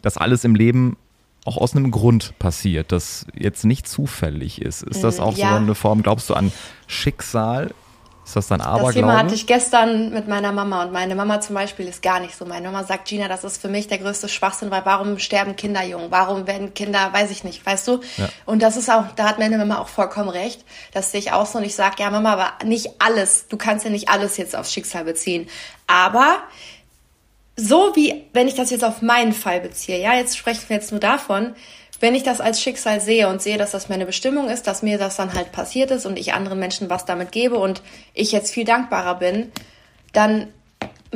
dass 0.03 0.17
alles 0.17 0.45
im 0.45 0.55
Leben 0.55 0.97
auch 1.49 1.57
aus 1.57 1.75
einem 1.75 1.91
Grund 1.91 2.39
passiert, 2.39 2.93
das 2.93 3.27
jetzt 3.35 3.65
nicht 3.65 3.89
zufällig 3.89 4.61
ist. 4.61 4.83
Ist 4.83 5.03
das 5.03 5.19
mm, 5.19 5.23
auch 5.23 5.37
ja. 5.37 5.51
so 5.51 5.55
eine 5.57 5.75
Form, 5.75 6.03
glaubst 6.03 6.29
du 6.29 6.35
an 6.35 6.53
Schicksal? 6.87 7.71
Ist 8.23 8.37
das 8.37 8.47
dann 8.49 8.61
Aberglaube? 8.61 8.85
Das 8.85 8.95
Thema 8.95 9.17
hatte 9.17 9.35
ich 9.35 9.47
gestern 9.47 10.11
mit 10.13 10.29
meiner 10.29 10.53
Mama 10.53 10.83
und 10.83 10.93
meine 10.93 11.15
Mama 11.15 11.41
zum 11.41 11.55
Beispiel 11.55 11.87
ist 11.87 12.03
gar 12.03 12.21
nicht 12.21 12.37
so. 12.37 12.45
Meine 12.45 12.71
Mama 12.71 12.85
sagt, 12.85 13.09
Gina, 13.09 13.27
das 13.27 13.43
ist 13.43 13.59
für 13.59 13.69
mich 13.69 13.89
der 13.89 13.97
größte 13.97 14.29
Schwachsinn, 14.29 14.71
weil 14.71 14.85
warum 14.85 15.19
sterben 15.19 15.57
Kinder 15.57 15.83
jung? 15.83 16.09
Warum 16.11 16.47
werden 16.47 16.75
Kinder, 16.75 17.11
weiß 17.11 17.31
ich 17.31 17.43
nicht, 17.43 17.65
weißt 17.65 17.89
du? 17.89 18.01
Ja. 18.19 18.29
Und 18.45 18.61
das 18.61 18.77
ist 18.77 18.91
auch, 18.91 19.05
da 19.17 19.31
hat 19.31 19.39
meine 19.39 19.57
Mama 19.57 19.79
auch 19.79 19.89
vollkommen 19.89 20.29
recht. 20.29 20.63
Das 20.93 21.11
sehe 21.11 21.21
ich 21.21 21.33
auch 21.33 21.47
so 21.47 21.57
und 21.57 21.65
ich 21.65 21.75
sage, 21.75 21.97
ja 22.01 22.11
Mama, 22.11 22.35
aber 22.35 22.53
nicht 22.67 22.91
alles, 22.99 23.49
du 23.49 23.57
kannst 23.57 23.87
ja 23.87 23.91
nicht 23.91 24.11
alles 24.11 24.37
jetzt 24.37 24.55
aufs 24.55 24.75
Schicksal 24.75 25.05
beziehen. 25.05 25.49
Aber 25.87 26.37
so 27.61 27.97
wie, 27.97 28.25
wenn 28.33 28.47
ich 28.47 28.55
das 28.55 28.71
jetzt 28.71 28.85
auf 28.85 29.03
meinen 29.03 29.33
Fall 29.33 29.61
beziehe, 29.61 30.01
ja, 30.01 30.15
jetzt 30.15 30.39
sprechen 30.39 30.63
wir 30.69 30.77
jetzt 30.77 30.93
nur 30.93 31.01
davon, 31.01 31.55
wenn 31.99 32.15
ich 32.15 32.23
das 32.23 32.41
als 32.41 32.63
Schicksal 32.63 33.01
sehe 33.01 33.29
und 33.29 33.43
sehe, 33.43 33.59
dass 33.59 33.73
das 33.73 33.89
meine 33.89 34.07
Bestimmung 34.07 34.49
ist, 34.49 34.69
dass 34.69 34.83
mir 34.83 34.97
das 34.97 35.17
dann 35.17 35.35
halt 35.35 35.51
passiert 35.51 35.91
ist 35.91 36.07
und 36.07 36.21
ich 36.21 36.33
anderen 36.33 36.61
Menschen 36.61 36.89
was 36.89 37.05
damit 37.05 37.33
gebe 37.33 37.57
und 37.57 37.83
ich 38.15 38.31
jetzt 38.31 38.55
viel 38.55 38.65
dankbarer 38.65 39.17
bin, 39.17 39.51
dann 40.13 40.47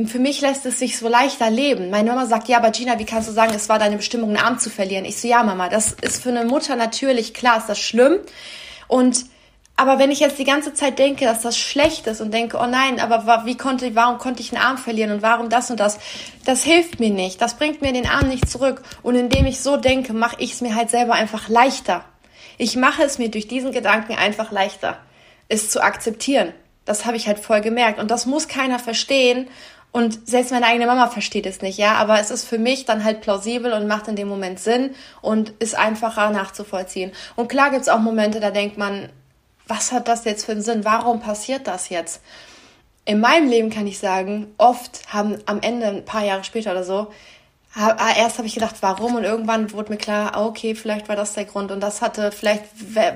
für 0.06 0.18
mich 0.18 0.40
lässt 0.40 0.66
es 0.66 0.80
sich 0.80 0.98
so 0.98 1.06
leichter 1.06 1.48
leben. 1.48 1.90
Meine 1.90 2.10
Mama 2.10 2.26
sagt, 2.26 2.48
ja, 2.48 2.58
aber 2.58 2.72
Gina, 2.72 2.98
wie 2.98 3.04
kannst 3.04 3.28
du 3.28 3.32
sagen, 3.32 3.52
es 3.54 3.68
war 3.68 3.78
deine 3.78 3.96
Bestimmung, 3.96 4.30
einen 4.30 4.44
Arm 4.44 4.58
zu 4.58 4.68
verlieren? 4.68 5.04
Ich 5.04 5.20
so, 5.20 5.28
ja, 5.28 5.44
Mama, 5.44 5.68
das 5.68 5.92
ist 5.92 6.20
für 6.20 6.30
eine 6.30 6.44
Mutter 6.44 6.74
natürlich, 6.74 7.34
klar 7.34 7.58
ist 7.58 7.68
das 7.68 7.78
schlimm. 7.78 8.18
Und 8.88 9.26
aber 9.76 9.98
wenn 9.98 10.10
ich 10.10 10.20
jetzt 10.20 10.38
die 10.38 10.44
ganze 10.44 10.74
Zeit 10.74 10.98
denke, 10.98 11.24
dass 11.24 11.42
das 11.42 11.56
schlecht 11.56 12.06
ist 12.06 12.20
und 12.20 12.32
denke, 12.32 12.58
oh 12.58 12.66
nein, 12.66 13.00
aber 13.00 13.46
wie 13.46 13.56
konnte, 13.56 13.94
warum 13.94 14.18
konnte 14.18 14.42
ich 14.42 14.52
einen 14.52 14.62
Arm 14.62 14.78
verlieren 14.78 15.10
und 15.10 15.22
warum 15.22 15.48
das 15.48 15.70
und 15.70 15.80
das, 15.80 15.98
das 16.44 16.62
hilft 16.62 17.00
mir 17.00 17.10
nicht. 17.10 17.40
Das 17.40 17.54
bringt 17.54 17.80
mir 17.80 17.92
den 17.92 18.06
Arm 18.06 18.28
nicht 18.28 18.48
zurück. 18.48 18.82
Und 19.02 19.16
indem 19.16 19.46
ich 19.46 19.60
so 19.60 19.76
denke, 19.76 20.12
mache 20.12 20.36
ich 20.38 20.52
es 20.52 20.60
mir 20.60 20.74
halt 20.74 20.90
selber 20.90 21.14
einfach 21.14 21.48
leichter. 21.48 22.04
Ich 22.58 22.76
mache 22.76 23.02
es 23.02 23.18
mir 23.18 23.30
durch 23.30 23.48
diesen 23.48 23.72
Gedanken 23.72 24.14
einfach 24.14 24.52
leichter, 24.52 24.98
es 25.48 25.70
zu 25.70 25.82
akzeptieren. 25.82 26.52
Das 26.84 27.06
habe 27.06 27.16
ich 27.16 27.26
halt 27.26 27.38
voll 27.38 27.62
gemerkt. 27.62 27.98
Und 27.98 28.10
das 28.10 28.26
muss 28.26 28.48
keiner 28.48 28.78
verstehen. 28.78 29.48
Und 29.90 30.28
selbst 30.28 30.52
meine 30.52 30.66
eigene 30.66 30.86
Mama 30.86 31.08
versteht 31.08 31.46
es 31.46 31.60
nicht, 31.60 31.78
ja. 31.78 31.94
Aber 31.94 32.20
es 32.20 32.30
ist 32.30 32.44
für 32.44 32.58
mich 32.58 32.84
dann 32.84 33.04
halt 33.04 33.20
plausibel 33.20 33.72
und 33.72 33.88
macht 33.88 34.06
in 34.08 34.16
dem 34.16 34.28
Moment 34.28 34.60
Sinn 34.60 34.94
und 35.22 35.50
ist 35.58 35.76
einfacher 35.76 36.30
nachzuvollziehen. 36.30 37.12
Und 37.36 37.48
klar 37.48 37.70
gibt's 37.70 37.88
auch 37.88 37.98
Momente, 37.98 38.38
da 38.38 38.50
denkt 38.50 38.78
man, 38.78 39.08
was 39.72 39.90
hat 39.90 40.06
das 40.06 40.24
jetzt 40.24 40.44
für 40.44 40.52
einen 40.52 40.62
Sinn? 40.62 40.84
Warum 40.84 41.20
passiert 41.20 41.66
das 41.66 41.88
jetzt? 41.88 42.20
In 43.04 43.20
meinem 43.20 43.48
Leben 43.48 43.70
kann 43.70 43.86
ich 43.86 43.98
sagen, 43.98 44.54
oft 44.58 45.00
haben 45.08 45.38
am 45.46 45.60
Ende, 45.60 45.86
ein 45.86 46.04
paar 46.04 46.24
Jahre 46.24 46.44
später 46.44 46.72
oder 46.72 46.84
so, 46.84 47.08
Ah, 47.74 48.12
erst 48.14 48.36
habe 48.36 48.46
ich 48.46 48.52
gedacht, 48.52 48.76
warum 48.80 49.14
und 49.14 49.24
irgendwann 49.24 49.72
wurde 49.72 49.92
mir 49.92 49.96
klar, 49.96 50.32
ah, 50.34 50.44
okay, 50.44 50.74
vielleicht 50.74 51.08
war 51.08 51.16
das 51.16 51.32
der 51.32 51.46
Grund 51.46 51.72
und 51.72 51.80
das 51.80 52.02
hatte, 52.02 52.30
vielleicht 52.30 52.64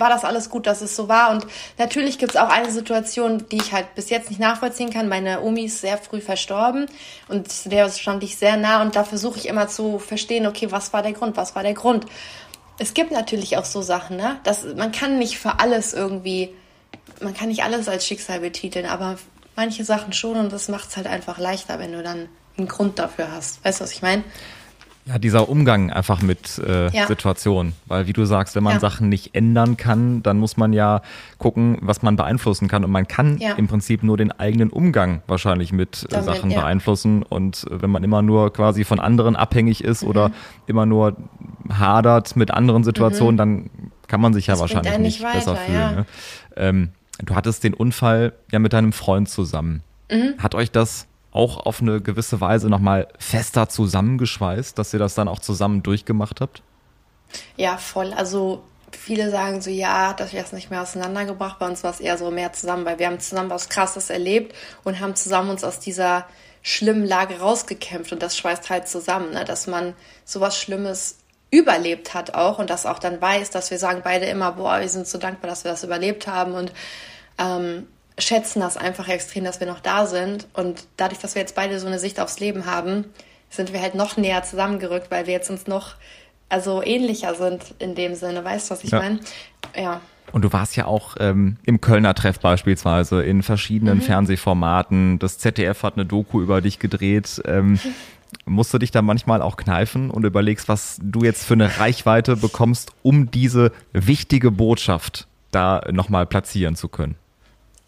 war 0.00 0.08
das 0.08 0.24
alles 0.24 0.48
gut, 0.48 0.66
dass 0.66 0.80
es 0.80 0.96
so 0.96 1.10
war 1.10 1.30
und 1.30 1.46
natürlich 1.76 2.18
gibt 2.18 2.30
es 2.30 2.40
auch 2.40 2.48
eine 2.48 2.70
Situation, 2.70 3.44
die 3.52 3.58
ich 3.58 3.72
halt 3.74 3.94
bis 3.94 4.08
jetzt 4.08 4.30
nicht 4.30 4.40
nachvollziehen 4.40 4.88
kann. 4.88 5.10
Meine 5.10 5.42
Omi 5.42 5.66
ist 5.66 5.82
sehr 5.82 5.98
früh 5.98 6.22
verstorben 6.22 6.86
und 7.28 7.70
der 7.70 7.90
stand 7.90 8.22
ich 8.24 8.38
sehr 8.38 8.56
nah 8.56 8.80
und 8.80 8.96
da 8.96 9.04
versuche 9.04 9.38
ich 9.38 9.46
immer 9.46 9.68
zu 9.68 9.98
verstehen, 9.98 10.46
okay, 10.46 10.72
was 10.72 10.90
war 10.94 11.02
der 11.02 11.12
Grund, 11.12 11.36
was 11.36 11.54
war 11.54 11.62
der 11.62 11.74
Grund. 11.74 12.06
Es 12.78 12.94
gibt 12.94 13.10
natürlich 13.10 13.56
auch 13.56 13.64
so 13.64 13.82
Sachen, 13.82 14.16
ne, 14.16 14.38
dass 14.44 14.64
man 14.74 14.92
kann 14.92 15.18
nicht 15.18 15.38
für 15.38 15.60
alles 15.60 15.94
irgendwie, 15.94 16.54
man 17.20 17.34
kann 17.34 17.48
nicht 17.48 17.64
alles 17.64 17.88
als 17.88 18.06
Schicksal 18.06 18.40
betiteln, 18.40 18.86
aber 18.86 19.18
manche 19.56 19.84
Sachen 19.84 20.12
schon 20.12 20.36
und 20.36 20.52
das 20.52 20.68
macht 20.68 20.90
es 20.90 20.96
halt 20.96 21.06
einfach 21.06 21.38
leichter, 21.38 21.78
wenn 21.78 21.92
du 21.92 22.02
dann 22.02 22.28
einen 22.58 22.68
Grund 22.68 22.98
dafür 22.98 23.32
hast. 23.32 23.64
Weißt 23.64 23.80
du, 23.80 23.84
was 23.84 23.92
ich 23.92 24.02
meine? 24.02 24.24
Ja, 25.08 25.18
dieser 25.20 25.48
Umgang 25.48 25.92
einfach 25.92 26.20
mit 26.20 26.58
äh, 26.58 26.90
ja. 26.90 27.06
Situationen. 27.06 27.74
Weil 27.86 28.08
wie 28.08 28.12
du 28.12 28.24
sagst, 28.24 28.56
wenn 28.56 28.64
man 28.64 28.74
ja. 28.74 28.80
Sachen 28.80 29.08
nicht 29.08 29.36
ändern 29.36 29.76
kann, 29.76 30.20
dann 30.24 30.38
muss 30.38 30.56
man 30.56 30.72
ja 30.72 31.00
gucken, 31.38 31.78
was 31.80 32.02
man 32.02 32.16
beeinflussen 32.16 32.66
kann. 32.66 32.84
Und 32.84 32.90
man 32.90 33.06
kann 33.06 33.38
ja. 33.38 33.52
im 33.52 33.68
Prinzip 33.68 34.02
nur 34.02 34.16
den 34.16 34.32
eigenen 34.32 34.68
Umgang 34.68 35.22
wahrscheinlich 35.28 35.72
mit 35.72 36.02
äh, 36.02 36.08
Damit, 36.08 36.24
Sachen 36.24 36.50
beeinflussen. 36.50 37.22
Und 37.22 37.66
wenn 37.70 37.88
man 37.88 38.02
immer 38.02 38.20
nur 38.20 38.52
quasi 38.52 38.82
von 38.82 38.98
anderen 38.98 39.36
abhängig 39.36 39.84
ist 39.84 40.02
mhm. 40.02 40.08
oder 40.08 40.30
immer 40.66 40.86
nur 40.86 41.16
hadert 41.70 42.34
mit 42.34 42.50
anderen 42.50 42.82
Situationen, 42.82 43.34
mhm. 43.34 43.38
dann 43.38 43.70
kann 44.08 44.20
man 44.20 44.34
sich 44.34 44.48
ja 44.48 44.54
das 44.54 44.60
wahrscheinlich 44.62 44.98
nicht, 44.98 45.22
nicht 45.22 45.32
besser 45.32 45.54
fühlen. 45.54 45.96
Ne? 45.96 46.06
Ähm, 46.56 46.88
du 47.24 47.36
hattest 47.36 47.62
den 47.62 47.74
Unfall 47.74 48.32
ja 48.50 48.58
mit 48.58 48.72
deinem 48.72 48.92
Freund 48.92 49.28
zusammen. 49.28 49.84
Mhm. 50.10 50.34
Hat 50.38 50.56
euch 50.56 50.72
das 50.72 51.06
auch 51.36 51.64
auf 51.66 51.80
eine 51.80 52.00
gewisse 52.00 52.40
Weise 52.40 52.68
nochmal 52.68 53.08
fester 53.18 53.68
zusammengeschweißt, 53.68 54.78
dass 54.78 54.92
ihr 54.92 54.98
das 54.98 55.14
dann 55.14 55.28
auch 55.28 55.38
zusammen 55.38 55.82
durchgemacht 55.82 56.40
habt? 56.40 56.62
Ja, 57.56 57.76
voll. 57.76 58.12
Also 58.12 58.62
viele 58.90 59.30
sagen 59.30 59.60
so, 59.60 59.70
ja, 59.70 60.12
dass 60.14 60.32
wir 60.32 60.40
das 60.40 60.52
nicht 60.52 60.70
mehr 60.70 60.82
auseinandergebracht. 60.82 61.58
Bei 61.58 61.66
uns 61.66 61.84
war 61.84 61.90
es 61.90 62.00
eher 62.00 62.18
so 62.18 62.30
mehr 62.30 62.52
zusammen, 62.52 62.84
weil 62.84 62.98
wir 62.98 63.06
haben 63.06 63.20
zusammen 63.20 63.50
was 63.50 63.68
Krasses 63.68 64.10
erlebt 64.10 64.54
und 64.84 65.00
haben 65.00 65.14
zusammen 65.14 65.50
uns 65.50 65.64
aus 65.64 65.78
dieser 65.78 66.26
schlimmen 66.62 67.04
Lage 67.04 67.38
rausgekämpft 67.38 68.12
und 68.12 68.22
das 68.22 68.36
schweißt 68.36 68.70
halt 68.70 68.88
zusammen, 68.88 69.32
ne? 69.32 69.44
dass 69.44 69.68
man 69.68 69.94
sowas 70.24 70.58
Schlimmes 70.58 71.18
überlebt 71.50 72.12
hat 72.12 72.34
auch 72.34 72.58
und 72.58 72.70
das 72.70 72.86
auch 72.86 72.98
dann 72.98 73.20
weiß, 73.20 73.50
dass 73.50 73.70
wir 73.70 73.78
sagen 73.78 74.00
beide 74.02 74.26
immer, 74.26 74.52
boah, 74.52 74.80
wir 74.80 74.88
sind 74.88 75.06
so 75.06 75.16
dankbar, 75.16 75.48
dass 75.48 75.62
wir 75.62 75.70
das 75.70 75.84
überlebt 75.84 76.26
haben 76.26 76.54
und 76.54 76.72
ähm, 77.38 77.86
schätzen 78.18 78.60
das 78.60 78.76
einfach 78.76 79.08
extrem, 79.08 79.44
dass 79.44 79.60
wir 79.60 79.66
noch 79.66 79.80
da 79.80 80.06
sind. 80.06 80.46
Und 80.54 80.86
dadurch, 80.96 81.20
dass 81.20 81.34
wir 81.34 81.42
jetzt 81.42 81.54
beide 81.54 81.78
so 81.80 81.86
eine 81.86 81.98
Sicht 81.98 82.20
aufs 82.20 82.40
Leben 82.40 82.66
haben, 82.66 83.04
sind 83.50 83.72
wir 83.72 83.80
halt 83.80 83.94
noch 83.94 84.16
näher 84.16 84.42
zusammengerückt, 84.42 85.10
weil 85.10 85.26
wir 85.26 85.34
jetzt 85.34 85.50
uns 85.50 85.66
noch 85.66 85.94
also 86.48 86.82
ähnlicher 86.82 87.34
sind 87.34 87.74
in 87.78 87.94
dem 87.94 88.14
Sinne. 88.14 88.44
Weißt 88.44 88.70
du, 88.70 88.74
was 88.74 88.84
ich 88.84 88.90
ja. 88.90 88.98
meine? 89.00 89.20
Ja. 89.76 90.00
Und 90.32 90.42
du 90.42 90.52
warst 90.52 90.76
ja 90.76 90.86
auch 90.86 91.16
ähm, 91.20 91.56
im 91.64 91.80
Kölner 91.80 92.14
Treff 92.14 92.40
beispielsweise 92.40 93.22
in 93.22 93.42
verschiedenen 93.42 93.98
mhm. 93.98 94.02
Fernsehformaten. 94.02 95.18
Das 95.18 95.38
ZDF 95.38 95.82
hat 95.82 95.94
eine 95.94 96.06
Doku 96.06 96.40
über 96.40 96.60
dich 96.60 96.78
gedreht. 96.78 97.42
Ähm, 97.44 97.78
musst 98.44 98.74
du 98.74 98.78
dich 98.78 98.90
da 98.90 99.02
manchmal 99.02 99.42
auch 99.42 99.56
kneifen 99.56 100.10
und 100.10 100.24
überlegst, 100.24 100.68
was 100.68 100.98
du 101.02 101.22
jetzt 101.22 101.44
für 101.44 101.54
eine 101.54 101.78
Reichweite 101.78 102.36
bekommst, 102.36 102.92
um 103.02 103.30
diese 103.30 103.72
wichtige 103.92 104.50
Botschaft 104.50 105.26
da 105.52 105.82
nochmal 105.90 106.26
platzieren 106.26 106.76
zu 106.76 106.88
können? 106.88 107.16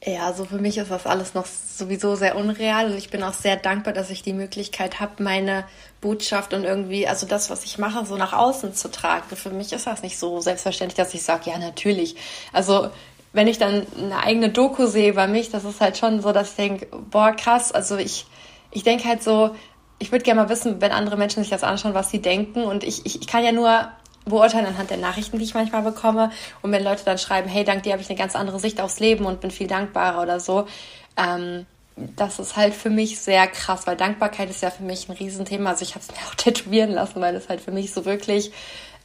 Ja, 0.05 0.27
also 0.27 0.45
für 0.45 0.59
mich 0.59 0.79
ist 0.79 0.93
das 0.93 1.07
alles 1.07 1.35
noch 1.35 1.47
sowieso 1.47 2.15
sehr 2.15 2.37
unreal 2.37 2.87
und 2.87 2.97
ich 2.97 3.11
bin 3.11 3.23
auch 3.25 3.33
sehr 3.33 3.57
dankbar, 3.57 3.93
dass 3.93 4.11
ich 4.11 4.23
die 4.23 4.33
Möglichkeit 4.33 5.01
habe, 5.01 5.23
meine 5.23 5.65
Botschaft 6.01 6.55
und 6.55 6.63
irgendwie, 6.63 7.09
also 7.09 7.27
das, 7.27 7.51
was 7.51 7.65
ich 7.65 7.79
mache, 7.79 8.07
so 8.07 8.17
nach 8.17 8.33
außen 8.33 8.75
zu 8.75 8.93
tragen. 8.93 9.35
Für 9.35 9.51
mich 9.51 9.73
ist 9.73 9.89
das 9.89 10.03
nicht 10.03 10.17
so 10.17 10.41
selbstverständlich, 10.41 10.97
dass 10.97 11.15
ich 11.15 11.23
sage, 11.23 11.51
ja, 11.51 11.59
natürlich. 11.59 12.15
Also 12.53 12.91
wenn 13.33 13.49
ich 13.49 13.59
dann 13.59 13.87
eine 13.99 14.23
eigene 14.23 14.51
Doku 14.51 14.87
sehe 14.87 15.11
über 15.11 15.27
mich, 15.27 15.51
das 15.51 15.65
ist 15.65 15.81
halt 15.81 15.99
schon 15.99 16.23
so, 16.23 16.31
dass 16.31 16.51
ich 16.51 16.57
denke, 16.57 16.87
boah, 17.11 17.33
krass, 17.33 17.73
also 17.73 17.97
ich, 17.97 18.27
ich 18.71 18.85
denke 18.85 19.05
halt 19.09 19.25
so, 19.25 19.51
ich 19.99 20.13
würde 20.13 20.25
gerne 20.25 20.43
mal 20.43 20.49
wissen, 20.49 20.81
wenn 20.81 20.93
andere 20.93 21.17
Menschen 21.17 21.43
sich 21.43 21.51
das 21.51 21.65
anschauen, 21.65 21.95
was 21.95 22.11
sie 22.11 22.23
denken. 22.23 22.63
Und 22.63 22.85
ich, 22.85 23.05
ich, 23.05 23.21
ich 23.21 23.27
kann 23.27 23.45
ja 23.45 23.51
nur 23.51 23.89
beurteilen 24.29 24.67
anhand 24.67 24.91
der 24.91 24.97
Nachrichten, 24.97 25.39
die 25.39 25.45
ich 25.45 25.55
manchmal 25.55 25.83
bekomme. 25.83 26.31
Und 26.63 26.73
wenn 26.73 26.85
Leute 26.85 27.05
dann 27.05 27.19
schreiben, 27.19 27.49
hey, 27.49 27.65
dank 27.65 27.83
dir 27.83 27.93
habe 27.93 28.03
ich 28.03 28.09
eine 28.09 28.19
ganz 28.19 28.37
andere 28.37 28.61
Sicht 28.61 28.81
aufs 28.81 29.01
Leben 29.01 29.27
und 29.27 29.41
bin 29.41 29.51
viel 29.51 29.67
dankbarer 29.67 30.23
oder 30.23 30.41
so, 30.41 30.67
ähm, 31.17 31.67
das 32.17 32.39
ist 32.39 32.57
halt 32.57 32.75
für 32.75 32.91
mich 32.91 33.19
sehr 33.21 33.47
krass, 33.49 33.87
weil 33.87 33.97
Dankbarkeit 33.97 34.51
ist 34.51 34.63
ja 34.63 34.71
für 34.71 34.85
mich 34.85 35.09
ein 35.09 35.17
Riesenthema. 35.17 35.71
Also 35.71 35.83
ich 35.83 35.95
habe 35.95 36.05
es 36.07 36.09
mir 36.17 36.27
auch 36.29 36.35
tätowieren 36.35 36.91
lassen, 36.91 37.21
weil 37.21 37.35
es 37.35 37.49
halt 37.49 37.61
für 37.61 37.73
mich 37.73 37.93
so 37.93 38.05
wirklich, 38.05 38.53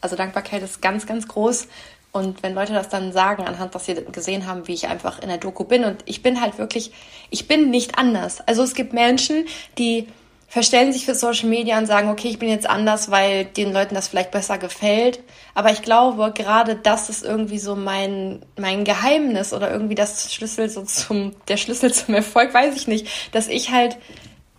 also 0.02 0.16
Dankbarkeit 0.16 0.62
ist 0.64 0.82
ganz, 0.82 1.06
ganz 1.06 1.28
groß. 1.28 1.68
Und 2.12 2.44
wenn 2.44 2.54
Leute 2.54 2.74
das 2.74 2.90
dann 2.90 3.12
sagen, 3.12 3.44
anhand, 3.44 3.74
dass 3.74 3.88
sie 3.88 3.96
gesehen 3.96 4.46
haben, 4.46 4.68
wie 4.68 4.74
ich 4.74 4.88
einfach 4.88 5.20
in 5.20 5.30
der 5.30 5.40
Doku 5.40 5.64
bin, 5.64 5.84
und 5.84 6.04
ich 6.06 6.22
bin 6.22 6.40
halt 6.40 6.60
wirklich, 6.60 6.92
ich 7.32 7.48
bin 7.48 7.72
nicht 7.72 7.98
anders. 7.98 8.40
Also 8.48 8.62
es 8.62 8.76
gibt 8.76 8.94
Menschen, 8.94 9.46
die 9.80 10.08
verstellen 10.54 10.94
sich 10.94 11.06
für 11.06 11.16
Social 11.16 11.50
Media 11.50 11.80
und 11.80 11.88
sagen, 11.88 12.10
okay, 12.10 12.28
ich 12.28 12.38
bin 12.38 12.48
jetzt 12.48 12.70
anders, 12.70 13.10
weil 13.10 13.46
den 13.46 13.74
Leuten 13.74 13.96
das 13.96 14.10
vielleicht 14.10 14.30
besser 14.30 14.60
gefällt. 14.60 15.20
Aber 15.56 15.72
ich 15.72 15.82
glaube, 15.82 16.32
gerade 16.32 16.76
das 16.76 17.10
ist 17.10 17.26
irgendwie 17.26 17.58
so 17.58 17.76
mein, 17.76 18.46
mein 18.56 18.84
Geheimnis 18.84 19.52
oder 19.52 19.72
irgendwie 19.72 19.96
das 19.96 20.32
Schlüssel 20.32 20.70
so 20.70 20.84
zum, 20.84 21.34
der 21.48 21.58
Schlüssel 21.58 21.92
zum 21.94 22.14
Erfolg, 22.14 22.54
weiß 22.54 22.76
ich 22.76 22.88
nicht, 22.88 23.08
dass 23.34 23.48
ich 23.48 23.72
halt 23.72 23.98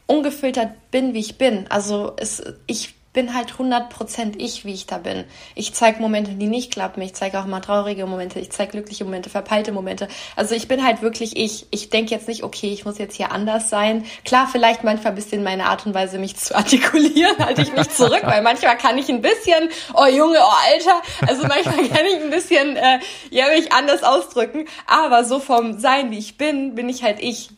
ungefiltert 0.09 0.91
bin, 0.91 1.15
wie 1.15 1.21
ich 1.21 1.39
bin. 1.39 1.67
Also 1.69 2.15
es, 2.17 2.43
ich 2.67 2.94
bin 3.15 3.33
halt 3.33 3.53
100% 3.53 4.35
ich, 4.39 4.65
wie 4.65 4.75
ich 4.75 4.87
da 4.87 4.99
bin. 4.99 5.25
Ich 5.55 5.73
zeige 5.73 6.03
Momente, 6.03 6.33
die 6.33 6.49
nicht 6.49 6.73
klappen. 6.73 7.01
Ich 7.01 7.15
zeige 7.15 7.39
auch 7.39 7.47
mal 7.47 7.61
traurige 7.61 8.05
Momente. 8.07 8.41
Ich 8.41 8.51
zeige 8.51 8.73
glückliche 8.73 9.05
Momente, 9.05 9.31
verpeilte 9.31 9.73
Momente. 9.73 10.09
Also 10.37 10.55
ich 10.55 10.69
bin 10.69 10.85
halt 10.85 11.01
wirklich 11.01 11.37
ich. 11.37 11.67
Ich 11.71 11.89
denke 11.89 12.11
jetzt 12.11 12.27
nicht, 12.29 12.43
okay, 12.43 12.73
ich 12.73 12.85
muss 12.85 12.99
jetzt 12.99 13.15
hier 13.15 13.31
anders 13.31 13.71
sein. 13.71 14.05
Klar, 14.25 14.49
vielleicht 14.51 14.83
manchmal 14.83 15.13
ein 15.13 15.15
bisschen 15.15 15.45
meine 15.45 15.67
Art 15.67 15.87
und 15.87 15.95
Weise, 15.95 16.19
mich 16.19 16.37
zu 16.37 16.55
artikulieren, 16.57 17.39
halte 17.39 17.63
ich 17.63 17.73
mich 17.73 17.89
zurück, 17.91 18.23
weil 18.25 18.43
manchmal 18.43 18.77
kann 18.77 18.99
ich 18.99 19.09
ein 19.09 19.23
bisschen, 19.23 19.71
oh 19.95 20.07
Junge, 20.07 20.39
oh 20.41 20.73
Alter. 20.73 21.01
Also 21.27 21.47
manchmal 21.47 21.89
kann 21.89 22.05
ich 22.07 22.21
ein 22.21 22.31
bisschen, 22.31 22.77
äh, 22.77 22.99
ja, 23.31 23.47
mich 23.49 23.73
anders 23.73 24.03
ausdrücken. 24.03 24.67
Aber 24.89 25.25
so 25.25 25.39
vom 25.39 25.79
Sein, 25.79 26.11
wie 26.11 26.19
ich 26.19 26.37
bin, 26.37 26.75
bin 26.75 26.89
ich 26.89 27.05
halt 27.05 27.21
ich. 27.21 27.51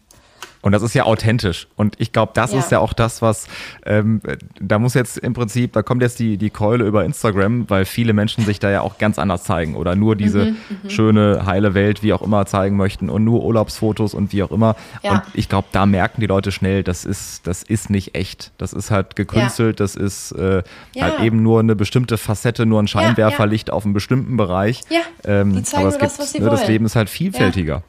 Und 0.66 0.72
das 0.72 0.82
ist 0.82 0.94
ja 0.94 1.04
authentisch. 1.04 1.68
Und 1.76 1.94
ich 1.98 2.10
glaube, 2.10 2.32
das 2.34 2.52
ja. 2.52 2.58
ist 2.58 2.72
ja 2.72 2.80
auch 2.80 2.92
das, 2.92 3.22
was, 3.22 3.46
ähm, 3.84 4.20
da 4.60 4.80
muss 4.80 4.94
jetzt 4.94 5.16
im 5.16 5.32
Prinzip, 5.32 5.72
da 5.72 5.84
kommt 5.84 6.02
jetzt 6.02 6.18
die, 6.18 6.38
die 6.38 6.50
Keule 6.50 6.84
über 6.84 7.04
Instagram, 7.04 7.70
weil 7.70 7.84
viele 7.84 8.12
Menschen 8.12 8.44
sich 8.44 8.58
da 8.58 8.68
ja 8.68 8.80
auch 8.80 8.98
ganz 8.98 9.20
anders 9.20 9.44
zeigen 9.44 9.76
oder 9.76 9.94
nur 9.94 10.16
diese 10.16 10.46
mhm, 10.46 10.56
mhm. 10.82 10.90
schöne, 10.90 11.46
heile 11.46 11.74
Welt, 11.74 12.02
wie 12.02 12.12
auch 12.12 12.20
immer, 12.20 12.46
zeigen 12.46 12.76
möchten 12.76 13.10
und 13.10 13.22
nur 13.22 13.44
Urlaubsfotos 13.44 14.12
und 14.12 14.32
wie 14.32 14.42
auch 14.42 14.50
immer. 14.50 14.74
Ja. 15.04 15.12
Und 15.12 15.22
ich 15.34 15.48
glaube, 15.48 15.68
da 15.70 15.86
merken 15.86 16.20
die 16.20 16.26
Leute 16.26 16.50
schnell, 16.50 16.82
das 16.82 17.04
ist, 17.04 17.46
das 17.46 17.62
ist 17.62 17.88
nicht 17.88 18.16
echt. 18.16 18.50
Das 18.58 18.72
ist 18.72 18.90
halt 18.90 19.14
gekünstelt, 19.14 19.78
ja. 19.78 19.84
das 19.84 19.94
ist 19.94 20.32
äh, 20.32 20.64
halt 21.00 21.20
eben 21.20 21.44
nur 21.44 21.60
eine 21.60 21.76
bestimmte 21.76 22.18
Facette, 22.18 22.66
nur 22.66 22.82
ein 22.82 22.88
Scheinwerferlicht 22.88 23.70
auf 23.70 23.84
einem 23.84 23.94
bestimmten 23.94 24.36
Bereich. 24.36 24.80
Ja, 24.90 25.02
ähm, 25.22 25.52
die 25.54 25.62
zeigen 25.62 25.86
aber 25.86 25.92
gibt, 25.92 26.02
das, 26.02 26.18
was 26.18 26.32
sie 26.32 26.40
ne, 26.40 26.50
das 26.50 26.66
Leben 26.66 26.86
ist 26.86 26.96
halt 26.96 27.08
vielfältiger. 27.08 27.84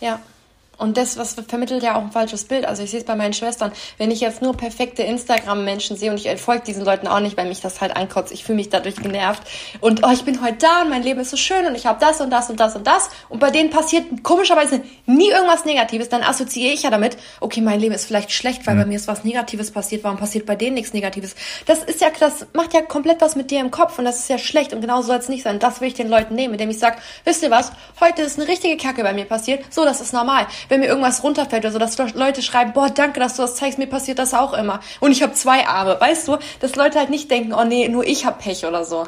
ja. 0.00 0.20
Und 0.76 0.96
das, 0.96 1.16
was 1.16 1.34
vermittelt 1.48 1.82
ja 1.82 1.96
auch 1.96 2.02
ein 2.02 2.12
falsches 2.12 2.44
Bild. 2.44 2.64
Also 2.64 2.82
ich 2.82 2.90
sehe 2.90 3.00
es 3.00 3.06
bei 3.06 3.14
meinen 3.14 3.32
Schwestern. 3.32 3.72
Wenn 3.98 4.10
ich 4.10 4.20
jetzt 4.20 4.42
nur 4.42 4.56
perfekte 4.56 5.02
Instagram-Menschen 5.02 5.96
sehe 5.96 6.10
und 6.10 6.24
ich 6.24 6.40
folge 6.40 6.64
diesen 6.64 6.84
Leuten 6.84 7.06
auch 7.06 7.20
nicht, 7.20 7.36
weil 7.36 7.46
mich 7.46 7.60
das 7.60 7.80
halt 7.80 7.96
ankotzt, 7.96 8.32
ich 8.32 8.44
fühle 8.44 8.56
mich 8.56 8.70
dadurch 8.70 8.96
genervt. 8.96 9.42
Und 9.80 10.04
oh, 10.04 10.10
ich 10.12 10.24
bin 10.24 10.42
heute 10.42 10.58
da 10.58 10.82
und 10.82 10.90
mein 10.90 11.02
Leben 11.02 11.20
ist 11.20 11.30
so 11.30 11.36
schön 11.36 11.66
und 11.66 11.74
ich 11.74 11.86
habe 11.86 11.98
das 12.00 12.20
und 12.20 12.30
das 12.30 12.50
und 12.50 12.58
das 12.60 12.76
und 12.76 12.86
das. 12.86 13.10
Und 13.28 13.40
bei 13.40 13.50
denen 13.50 13.70
passiert 13.70 14.22
komischerweise 14.22 14.82
nie 15.06 15.30
irgendwas 15.30 15.64
Negatives. 15.64 16.08
Dann 16.08 16.22
assoziiere 16.22 16.72
ich 16.72 16.82
ja 16.82 16.90
damit, 16.90 17.16
okay, 17.40 17.60
mein 17.60 17.80
Leben 17.80 17.94
ist 17.94 18.06
vielleicht 18.06 18.32
schlecht, 18.32 18.66
weil 18.66 18.74
mhm. 18.74 18.80
bei 18.80 18.86
mir 18.86 18.96
ist 18.96 19.08
was 19.08 19.24
Negatives 19.24 19.70
passiert. 19.70 20.04
Warum 20.04 20.18
passiert 20.18 20.46
bei 20.46 20.56
denen 20.56 20.74
nichts 20.74 20.92
Negatives? 20.92 21.34
Das 21.66 21.84
ist 21.84 22.00
ja, 22.00 22.08
das 22.18 22.46
macht 22.52 22.74
ja 22.74 22.82
komplett 22.82 23.20
was 23.20 23.36
mit 23.36 23.50
dir 23.50 23.60
im 23.60 23.70
Kopf 23.70 23.98
und 23.98 24.04
das 24.04 24.18
ist 24.18 24.28
ja 24.28 24.38
schlecht 24.38 24.72
und 24.72 24.80
genau 24.80 25.02
soll 25.02 25.16
es 25.16 25.28
nicht 25.28 25.42
sein. 25.42 25.58
Das 25.58 25.80
will 25.80 25.88
ich 25.88 25.94
den 25.94 26.08
Leuten 26.08 26.34
nehmen, 26.34 26.54
indem 26.54 26.70
ich 26.70 26.78
sage, 26.78 26.96
wisst 27.24 27.42
ihr 27.42 27.50
was, 27.50 27.72
heute 28.00 28.22
ist 28.22 28.38
eine 28.38 28.48
richtige 28.48 28.76
Kacke 28.76 29.02
bei 29.02 29.12
mir 29.12 29.24
passiert. 29.24 29.64
So, 29.72 29.84
das 29.84 30.00
ist 30.00 30.12
normal 30.12 30.46
wenn 30.68 30.80
mir 30.80 30.86
irgendwas 30.86 31.22
runterfällt 31.22 31.64
oder 31.64 31.72
so, 31.72 31.78
dass 31.78 32.14
Leute 32.14 32.42
schreiben, 32.42 32.72
boah, 32.72 32.90
danke, 32.90 33.20
dass 33.20 33.36
du 33.36 33.42
das 33.42 33.56
zeigst, 33.56 33.78
mir 33.78 33.86
passiert 33.86 34.18
das 34.18 34.34
auch 34.34 34.52
immer. 34.52 34.80
Und 35.00 35.12
ich 35.12 35.22
habe 35.22 35.32
zwei 35.32 35.66
Arme, 35.66 35.96
weißt 36.00 36.28
du? 36.28 36.38
Dass 36.60 36.76
Leute 36.76 36.98
halt 36.98 37.10
nicht 37.10 37.30
denken, 37.30 37.52
oh 37.52 37.64
nee, 37.64 37.88
nur 37.88 38.04
ich 38.06 38.26
hab 38.26 38.38
Pech 38.42 38.66
oder 38.66 38.84
so. 38.84 39.06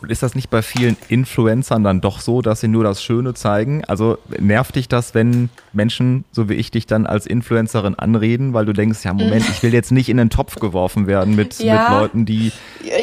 Und 0.00 0.12
ist 0.12 0.22
das 0.22 0.34
nicht 0.34 0.48
bei 0.48 0.62
vielen 0.62 0.96
Influencern 1.08 1.82
dann 1.82 2.00
doch 2.00 2.20
so, 2.20 2.40
dass 2.40 2.60
sie 2.60 2.68
nur 2.68 2.84
das 2.84 3.02
Schöne 3.02 3.34
zeigen? 3.34 3.84
Also 3.86 4.18
nervt 4.38 4.76
dich 4.76 4.88
das, 4.88 5.14
wenn 5.14 5.50
Menschen, 5.72 6.24
so 6.30 6.48
wie 6.48 6.54
ich 6.54 6.70
dich, 6.70 6.86
dann 6.86 7.06
als 7.06 7.26
Influencerin 7.26 7.96
anreden, 7.96 8.54
weil 8.54 8.64
du 8.64 8.72
denkst, 8.72 9.04
ja, 9.04 9.12
Moment, 9.12 9.48
ich 9.48 9.62
will 9.62 9.72
jetzt 9.74 9.90
nicht 9.90 10.08
in 10.08 10.16
den 10.16 10.30
Topf 10.30 10.56
geworfen 10.56 11.06
werden 11.06 11.34
mit, 11.34 11.58
ja. 11.58 11.74
mit 11.74 11.98
Leuten, 12.00 12.26
die 12.26 12.52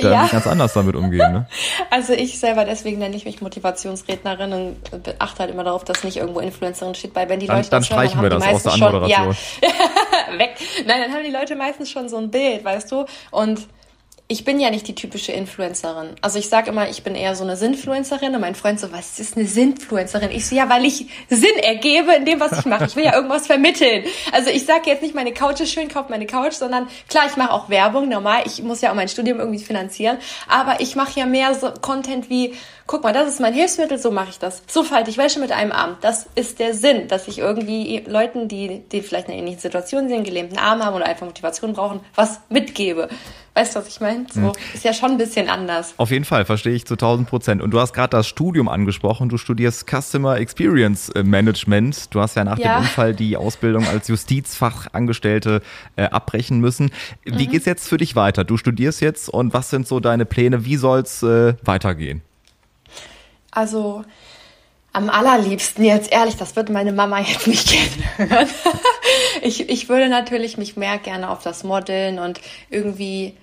ja. 0.02 0.28
ganz 0.28 0.48
anders 0.48 0.74
damit 0.74 0.96
umgehen. 0.96 1.32
Ne? 1.32 1.48
Also 1.90 2.14
ich 2.14 2.40
selber, 2.40 2.66
deswegen 2.66 3.00
nenne 3.00 3.16
ich 3.16 3.26
mich 3.26 3.42
Motivationsrednerin 3.42 4.54
und 4.54 4.76
achte 5.20 5.40
halt 5.40 5.52
immer 5.52 5.64
darauf, 5.64 5.84
dass 5.84 6.04
nicht 6.04 6.18
irgendwo 6.18 6.40
Influencerin 6.40 6.96
steht, 6.96 7.16
weil 7.16 7.30
wenn 7.30 7.40
die 7.40 7.48
dann, 7.48 7.58
Leute 7.58 7.70
dann 7.70 7.80
das 7.82 7.88
streichen 7.88 8.22
wir 8.22 8.30
das 8.30 8.46
aus 8.46 8.64
der 8.64 8.74
Anmoderation. 8.74 9.34
Schon, 9.34 9.70
ja, 9.70 10.40
weg. 10.40 10.56
Nein, 10.86 11.02
dann 11.02 11.14
haben 11.14 11.24
die 11.24 11.32
Leute 11.32 11.56
meistens 11.56 11.90
schon 11.90 12.10
so 12.10 12.18
ein 12.18 12.32
Bild, 12.32 12.64
weißt 12.66 12.92
du? 12.92 13.06
Und 13.32 13.68
ich 14.28 14.44
bin 14.44 14.60
ja 14.60 14.72
nicht 14.72 14.88
die 14.88 14.96
typische 14.96 15.32
Influencerin. 15.34 16.16
Also 16.22 16.40
ich 16.40 16.50
sage 16.50 16.72
immer, 16.72 16.90
ich 16.90 17.04
bin 17.04 17.14
eher 17.14 17.36
so 17.36 17.44
eine 17.44 17.56
Sinnfluencerin 17.56 18.34
und 18.34 18.42
mein 18.42 18.56
Freund 18.56 18.80
so, 18.80 18.92
was 18.92 19.20
ist 19.20 19.38
eine 19.38 19.46
Sinnfluencerin? 19.46 20.32
Ich 20.32 20.48
so, 20.48 20.56
ja, 20.56 20.68
weil 20.68 20.84
ich 20.84 21.06
Sinn 21.30 21.58
ergebe 21.62 22.12
in 22.14 22.26
dem, 22.26 22.40
was 22.40 22.58
ich 22.58 22.66
mache. 22.66 22.86
Ich 22.86 22.96
will 22.96 23.04
ja 23.04 23.14
irgendwas 23.14 23.46
vermitteln. 23.46 24.04
Also 24.32 24.50
ich 24.50 24.66
sage 24.66 24.90
jetzt 24.90 25.04
nicht, 25.04 25.14
meine 25.14 25.32
Couch 25.32 25.60
ist 25.60 25.72
schön, 25.72 25.90
kauft 25.90 26.10
meine 26.10 26.26
Couch, 26.26 26.54
sondern 26.54 26.88
klar, 27.08 27.26
ich 27.30 27.38
mache 27.38 27.52
auch 27.52 27.70
Werbung, 27.70 28.10
normal. 28.10 28.42
Ich 28.46 28.64
muss 28.64 28.82
ja 28.82 28.90
auch 28.90 28.96
mein 28.96 29.10
Studium 29.10 29.38
irgendwie 29.38 29.64
finanzieren. 29.64 30.18
Aber 30.48 30.80
ich 30.80 30.96
mache 30.96 31.20
ja 31.20 31.28
mehr 31.28 31.54
so 31.54 31.72
Content 31.80 32.28
wie, 32.28 32.56
guck 32.88 33.04
mal, 33.04 33.14
das 33.14 33.28
ist 33.28 33.40
mein 33.40 33.54
Hilfsmittel, 33.54 33.98
so 33.98 34.12
mache 34.12 34.30
ich 34.30 34.40
das. 34.40 34.62
So 34.68 34.84
falte 34.84 35.10
ich 35.10 35.18
Wäsche 35.18 35.40
mit 35.40 35.52
einem 35.52 35.72
Arm. 35.72 35.98
Das 36.02 36.28
ist 36.36 36.60
der 36.60 36.74
Sinn, 36.74 37.08
dass 37.08 37.28
ich 37.28 37.40
irgendwie 37.40 38.04
Leuten, 38.08 38.48
die, 38.48 38.84
die 38.92 39.02
vielleicht 39.02 39.28
in 39.28 39.34
einer 39.34 39.42
ähnlichen 39.42 39.62
Situation 39.62 40.08
sind, 40.08 40.24
gelähmten 40.24 40.58
Arm 40.58 40.84
haben 40.84 40.96
oder 40.96 41.06
einfach 41.06 41.26
Motivation 41.26 41.74
brauchen, 41.74 42.02
was 42.16 42.40
mitgebe. 42.50 43.10
Weißt 43.56 43.74
du, 43.74 43.80
was 43.80 43.88
ich 43.88 44.02
meine? 44.02 44.26
So, 44.30 44.42
mhm. 44.42 44.52
ist 44.74 44.84
ja 44.84 44.94
schon 44.94 45.12
ein 45.12 45.18
bisschen 45.18 45.50
anders. 45.50 45.94
Auf 45.96 46.12
jeden 46.12 46.26
Fall, 46.26 46.44
verstehe 46.44 46.74
ich 46.74 46.86
zu 46.86 46.96
1000 46.96 47.28
Prozent. 47.28 47.62
Und 47.62 47.72
du 47.72 47.80
hast 47.80 47.94
gerade 47.94 48.10
das 48.10 48.28
Studium 48.28 48.68
angesprochen. 48.68 49.30
Du 49.30 49.38
studierst 49.38 49.90
Customer 49.90 50.38
Experience 50.38 51.08
äh, 51.10 51.24
Management. 51.24 52.14
Du 52.14 52.20
hast 52.20 52.36
ja 52.36 52.44
nach 52.44 52.60
ja. 52.60 52.76
dem 52.76 52.82
Unfall 52.82 53.16
die 53.16 53.38
Ausbildung 53.38 53.88
als 53.88 54.10
Justizfachangestellte 54.10 55.62
äh, 55.96 56.04
abbrechen 56.04 56.60
müssen. 56.60 56.92
Wie 57.24 57.48
mhm. 57.48 57.52
geht's 57.52 57.66
jetzt 57.66 57.88
für 57.88 57.98
dich 57.98 58.18
weiter? 58.18 58.44
Du 58.44 58.58
studierst 58.58 59.00
jetzt 59.00 59.30
und 59.30 59.54
was 59.54 59.70
sind 59.70 59.88
so 59.88 60.02
deine 60.02 60.26
Pläne? 60.26 60.66
Wie 60.66 60.76
soll's 60.76 61.24
äh, 61.24 61.54
weitergehen? 61.64 62.22
Also, 63.56 64.04
am 64.94 65.10
allerliebsten 65.10 65.84
jetzt 65.84 66.12
ehrlich, 66.12 66.38
das 66.38 66.56
wird 66.56 66.70
meine 66.70 66.94
Mama 66.94 67.20
jetzt 67.20 67.48
nicht 67.48 67.74
hören. 68.18 68.48
ich, 69.42 69.70
ich 69.70 69.90
würde 69.90 70.08
natürlich 70.08 70.58
mich 70.58 70.78
mehr 70.78 71.00
gerne 71.00 71.30
auf 71.30 71.42
das 71.42 71.64
Modeln 71.64 72.20
und 72.20 72.40
irgendwie 72.70 73.36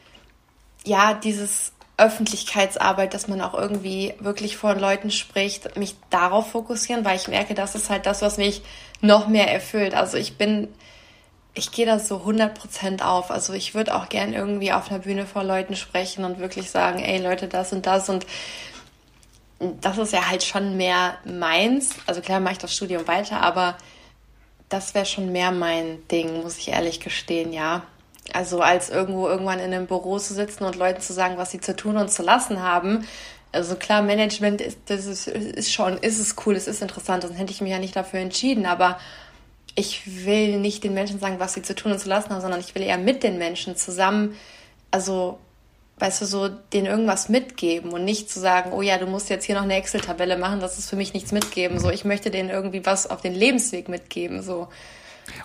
ja, 0.84 1.14
dieses 1.14 1.72
Öffentlichkeitsarbeit, 1.96 3.14
dass 3.14 3.28
man 3.28 3.40
auch 3.40 3.54
irgendwie 3.54 4.14
wirklich 4.18 4.56
vor 4.56 4.74
Leuten 4.74 5.10
spricht, 5.10 5.76
mich 5.76 5.94
darauf 6.10 6.50
fokussieren, 6.50 7.04
weil 7.04 7.16
ich 7.16 7.28
merke, 7.28 7.54
das 7.54 7.74
ist 7.74 7.90
halt 7.90 8.06
das, 8.06 8.22
was 8.22 8.38
mich 8.38 8.62
noch 9.00 9.28
mehr 9.28 9.52
erfüllt. 9.52 9.94
Also 9.94 10.16
ich 10.16 10.38
bin, 10.38 10.68
ich 11.54 11.70
gehe 11.70 11.86
da 11.86 11.98
so 11.98 12.16
100% 12.16 13.02
auf. 13.02 13.30
Also 13.30 13.52
ich 13.52 13.74
würde 13.74 13.94
auch 13.94 14.08
gern 14.08 14.32
irgendwie 14.32 14.72
auf 14.72 14.90
einer 14.90 15.00
Bühne 15.00 15.26
vor 15.26 15.44
Leuten 15.44 15.76
sprechen 15.76 16.24
und 16.24 16.38
wirklich 16.38 16.70
sagen, 16.70 17.00
ey 17.00 17.18
Leute, 17.22 17.46
das 17.46 17.72
und 17.72 17.86
das 17.86 18.08
und 18.08 18.26
das 19.80 19.98
ist 19.98 20.12
ja 20.12 20.28
halt 20.28 20.42
schon 20.42 20.76
mehr 20.76 21.18
meins. 21.24 21.96
Also 22.06 22.20
klar 22.20 22.40
mache 22.40 22.54
ich 22.54 22.58
das 22.58 22.74
Studium 22.74 23.06
weiter, 23.06 23.40
aber 23.40 23.76
das 24.68 24.94
wäre 24.94 25.06
schon 25.06 25.32
mehr 25.32 25.52
mein 25.52 26.06
Ding, 26.08 26.42
muss 26.42 26.58
ich 26.58 26.68
ehrlich 26.68 27.00
gestehen, 27.00 27.52
ja. 27.52 27.82
Also 28.32 28.60
als 28.60 28.88
irgendwo 28.88 29.28
irgendwann 29.28 29.58
in 29.58 29.72
einem 29.72 29.86
Büro 29.86 30.18
zu 30.18 30.32
sitzen 30.34 30.64
und 30.64 30.76
Leuten 30.76 31.00
zu 31.00 31.12
sagen, 31.12 31.36
was 31.36 31.50
sie 31.50 31.60
zu 31.60 31.74
tun 31.74 31.96
und 31.96 32.10
zu 32.10 32.22
lassen 32.22 32.62
haben. 32.62 33.06
Also 33.50 33.76
klar, 33.76 34.00
Management 34.02 34.60
ist, 34.60 34.78
das 34.86 35.06
ist, 35.06 35.26
ist 35.26 35.72
schon, 35.72 35.98
ist 35.98 36.18
es 36.18 36.36
cool, 36.46 36.56
es 36.56 36.66
ist 36.66 36.80
interessant, 36.80 37.22
sonst 37.22 37.36
hätte 37.36 37.52
ich 37.52 37.60
mich 37.60 37.70
ja 37.70 37.78
nicht 37.78 37.96
dafür 37.96 38.20
entschieden, 38.20 38.64
aber 38.64 38.98
ich 39.74 40.24
will 40.24 40.58
nicht 40.58 40.84
den 40.84 40.94
Menschen 40.94 41.18
sagen, 41.18 41.38
was 41.38 41.54
sie 41.54 41.62
zu 41.62 41.74
tun 41.74 41.92
und 41.92 41.98
zu 41.98 42.08
lassen 42.08 42.30
haben, 42.30 42.40
sondern 42.40 42.60
ich 42.60 42.74
will 42.74 42.82
eher 42.82 42.98
mit 42.98 43.22
den 43.22 43.38
Menschen 43.38 43.76
zusammen, 43.76 44.36
also 44.90 45.38
weißt 46.02 46.22
du, 46.22 46.26
so 46.26 46.48
denen 46.48 46.86
irgendwas 46.86 47.28
mitgeben 47.28 47.92
und 47.92 48.04
nicht 48.04 48.28
zu 48.28 48.40
sagen, 48.40 48.72
oh 48.72 48.82
ja, 48.82 48.98
du 48.98 49.06
musst 49.06 49.30
jetzt 49.30 49.44
hier 49.44 49.54
noch 49.54 49.62
eine 49.62 49.76
Excel-Tabelle 49.76 50.36
machen, 50.36 50.58
das 50.58 50.76
ist 50.76 50.90
für 50.90 50.96
mich 50.96 51.14
nichts 51.14 51.30
mitgeben. 51.30 51.78
So, 51.78 51.90
ich 51.90 52.04
möchte 52.04 52.32
denen 52.32 52.50
irgendwie 52.50 52.84
was 52.84 53.08
auf 53.08 53.20
den 53.20 53.32
Lebensweg 53.34 53.88
mitgeben. 53.88 54.42
So. 54.42 54.66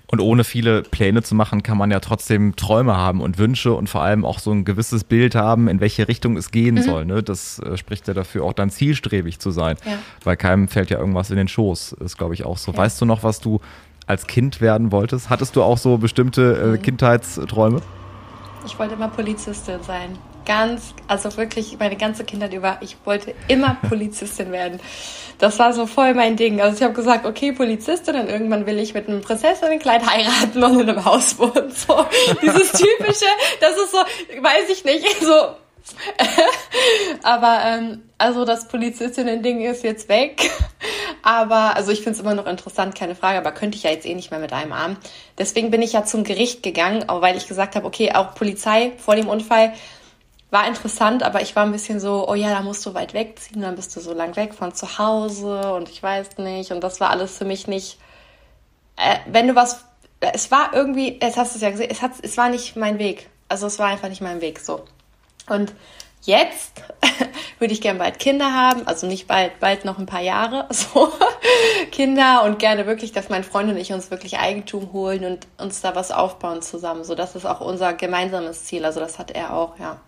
Und 0.08 0.20
ohne 0.20 0.44
viele 0.44 0.82
Pläne 0.82 1.22
zu 1.22 1.36
machen, 1.36 1.62
kann 1.62 1.78
man 1.78 1.92
ja 1.92 2.00
trotzdem 2.00 2.56
Träume 2.56 2.98
haben 2.98 3.22
und 3.22 3.38
Wünsche 3.38 3.72
und 3.76 3.88
vor 3.88 4.02
allem 4.02 4.26
auch 4.26 4.40
so 4.40 4.52
ein 4.52 4.66
gewisses 4.66 5.04
Bild 5.04 5.36
haben, 5.36 5.68
in 5.68 5.80
welche 5.80 6.08
Richtung 6.08 6.38
es 6.38 6.50
gehen 6.50 6.74
mhm. 6.74 6.82
soll. 6.82 7.06
Ne? 7.06 7.22
Das 7.22 7.60
äh, 7.60 7.78
spricht 7.78 8.08
ja 8.08 8.16
dafür, 8.16 8.44
auch 8.44 8.54
dann 8.54 8.72
zielstrebig 8.72 9.38
zu 9.38 9.52
sein. 9.52 9.78
Ja. 9.86 10.00
Weil 10.24 10.38
keinem 10.38 10.70
fällt 10.70 10.90
ja 10.90 10.98
irgendwas 10.98 11.30
in 11.30 11.38
den 11.38 11.48
Schoß, 11.48 11.92
ist 12.04 12.18
glaube 12.18 12.34
ich 12.34 12.46
auch 12.46 12.58
so. 12.58 12.72
Ja. 12.72 12.80
Weißt 12.80 13.00
du 13.00 13.06
noch, 13.06 13.22
was 13.22 13.42
du 13.42 13.60
als 14.08 14.26
Kind 14.26 14.60
werden 14.60 14.92
wolltest? 14.92 15.30
Hattest 15.30 15.56
du 15.56 15.62
auch 15.62 15.78
so 15.78 16.00
bestimmte 16.00 16.54
äh, 16.54 16.66
mhm. 16.78 16.82
Kindheitsträume? 16.82 17.84
Ich 18.66 18.80
wollte 18.80 18.96
immer 18.96 19.10
Polizistin 19.10 19.84
sein 19.84 20.18
ganz, 20.48 20.96
also 21.08 21.36
wirklich 21.38 21.78
meine 21.78 21.98
ganze 21.98 22.24
Kindheit 22.24 22.54
über, 22.54 22.78
ich 22.82 22.98
wollte 23.04 23.36
immer 23.48 23.78
Polizistin 23.90 24.52
werden. 24.52 24.80
Das 25.38 25.60
war 25.60 25.74
so 25.74 25.86
voll 25.86 26.16
mein 26.16 26.36
Ding. 26.36 26.60
Also 26.62 26.78
ich 26.78 26.84
habe 26.84 26.94
gesagt, 26.94 27.26
okay, 27.26 27.52
Polizistin 27.52 28.16
und 28.16 28.28
irgendwann 28.28 28.66
will 28.66 28.80
ich 28.80 28.96
mit 28.96 29.08
einem 29.08 29.22
Prinzessinnenkleid 29.22 30.04
heiraten 30.10 30.64
und 30.64 30.80
in 30.80 30.90
einem 30.90 31.06
Haus 31.06 31.38
wohnen. 31.38 31.72
So 31.88 32.06
dieses 32.42 32.72
typische, 32.72 33.26
das 33.60 33.72
ist 33.78 33.92
so, 33.92 33.98
weiß 33.98 34.70
ich 34.72 34.84
nicht, 34.84 35.06
so. 35.22 35.56
Aber 37.24 37.62
ähm, 37.66 38.04
also 38.18 38.46
das 38.46 38.68
Polizistinnen-Ding 38.68 39.62
ist 39.62 39.84
jetzt 39.84 40.10
weg. 40.10 40.50
Aber, 41.22 41.76
also 41.76 41.92
ich 41.92 42.00
finde 42.00 42.12
es 42.12 42.20
immer 42.20 42.34
noch 42.34 42.48
interessant, 42.48 42.96
keine 42.96 43.16
Frage, 43.16 43.38
aber 43.38 43.52
könnte 43.52 43.78
ich 43.78 43.84
ja 43.84 43.92
jetzt 43.92 44.06
eh 44.06 44.16
nicht 44.16 44.32
mehr 44.32 44.40
mit 44.40 44.54
einem 44.54 44.74
Arm. 44.74 44.98
Deswegen 45.38 45.72
bin 45.72 45.82
ich 45.82 45.94
ja 45.94 46.04
zum 46.04 46.24
Gericht 46.24 46.64
gegangen, 46.64 47.08
auch 47.10 47.22
weil 47.22 47.38
ich 47.38 47.48
gesagt 47.48 47.76
habe, 47.76 47.86
okay, 47.86 48.14
auch 48.14 48.34
Polizei 48.34 48.94
vor 48.98 49.16
dem 49.16 49.28
Unfall 49.28 49.74
war 50.50 50.68
interessant, 50.68 51.24
aber 51.24 51.42
ich 51.42 51.56
war 51.56 51.66
ein 51.66 51.72
bisschen 51.72 52.00
so, 52.00 52.28
oh 52.28 52.34
ja, 52.34 52.50
da 52.50 52.62
musst 52.62 52.86
du 52.86 52.94
weit 52.94 53.14
wegziehen, 53.14 53.62
dann 53.62 53.76
bist 53.76 53.96
du 53.96 54.00
so 54.00 54.14
lang 54.14 54.36
weg 54.36 54.54
von 54.54 54.74
zu 54.74 54.98
Hause 54.98 55.74
und 55.74 55.90
ich 55.90 56.02
weiß 56.02 56.38
nicht. 56.38 56.72
Und 56.72 56.82
das 56.82 57.00
war 57.00 57.10
alles 57.10 57.38
für 57.38 57.46
mich 57.46 57.68
nicht. 57.68 58.00
Äh, 58.96 59.18
wenn 59.28 59.48
du 59.48 59.56
was. 59.56 59.84
Es 60.20 60.50
war 60.50 60.74
irgendwie, 60.74 61.20
jetzt 61.22 61.38
hast 61.38 61.54
du 61.54 61.58
es 61.58 61.62
ja 61.62 61.70
gesehen, 61.70 61.92
es, 61.92 62.02
hat, 62.02 62.14
es 62.24 62.38
war 62.38 62.50
nicht 62.50 62.76
mein 62.76 62.98
Weg. 62.98 63.30
Also 63.50 63.68
es 63.68 63.78
war 63.78 63.88
einfach 63.88 64.10
nicht 64.10 64.22
mein 64.22 64.42
Weg 64.42 64.60
so. 64.60 64.84
Und 65.48 65.74
jetzt 66.24 66.82
würde 67.60 67.74
ich 67.74 67.82
gern 67.82 68.00
bald 68.00 68.18
Kinder 68.18 68.52
haben, 68.52 68.88
also 68.88 69.06
nicht 69.06 69.28
bald, 69.28 69.60
bald 69.60 69.86
noch 69.86 70.00
ein 70.00 70.08
paar 70.08 70.22
Jahre, 70.22 70.68
so 70.72 71.12
Kinder 71.92 72.44
und 72.46 72.58
gerne 72.58 72.88
wirklich, 72.88 73.12
dass 73.12 73.30
mein 73.30 73.44
Freund 73.44 73.70
und 73.70 73.78
ich 73.78 73.94
uns 73.94 74.10
wirklich 74.10 74.40
Eigentum 74.40 74.92
holen 74.92 75.24
und 75.24 75.48
uns 75.60 75.82
da 75.82 75.96
was 75.96 76.12
aufbauen 76.12 76.64
zusammen. 76.64 77.04
So, 77.04 77.14
das 77.14 77.36
ist 77.36 77.46
auch 77.46 77.62
unser 77.62 77.94
gemeinsames 77.94 78.66
Ziel. 78.66 78.86
Also 78.86 79.00
das 79.00 79.20
hat 79.20 79.30
er 79.30 79.54
auch, 79.54 79.78
ja. 79.78 80.00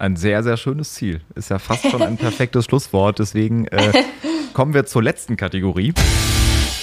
Ein 0.00 0.16
sehr, 0.16 0.42
sehr 0.42 0.56
schönes 0.56 0.94
Ziel. 0.94 1.20
Ist 1.34 1.50
ja 1.50 1.58
fast 1.58 1.90
schon 1.90 2.00
ein 2.00 2.16
perfektes 2.16 2.64
Schlusswort. 2.64 3.18
Deswegen 3.18 3.66
äh, 3.66 3.92
kommen 4.54 4.72
wir 4.72 4.86
zur 4.86 5.02
letzten 5.02 5.36
Kategorie. 5.36 5.92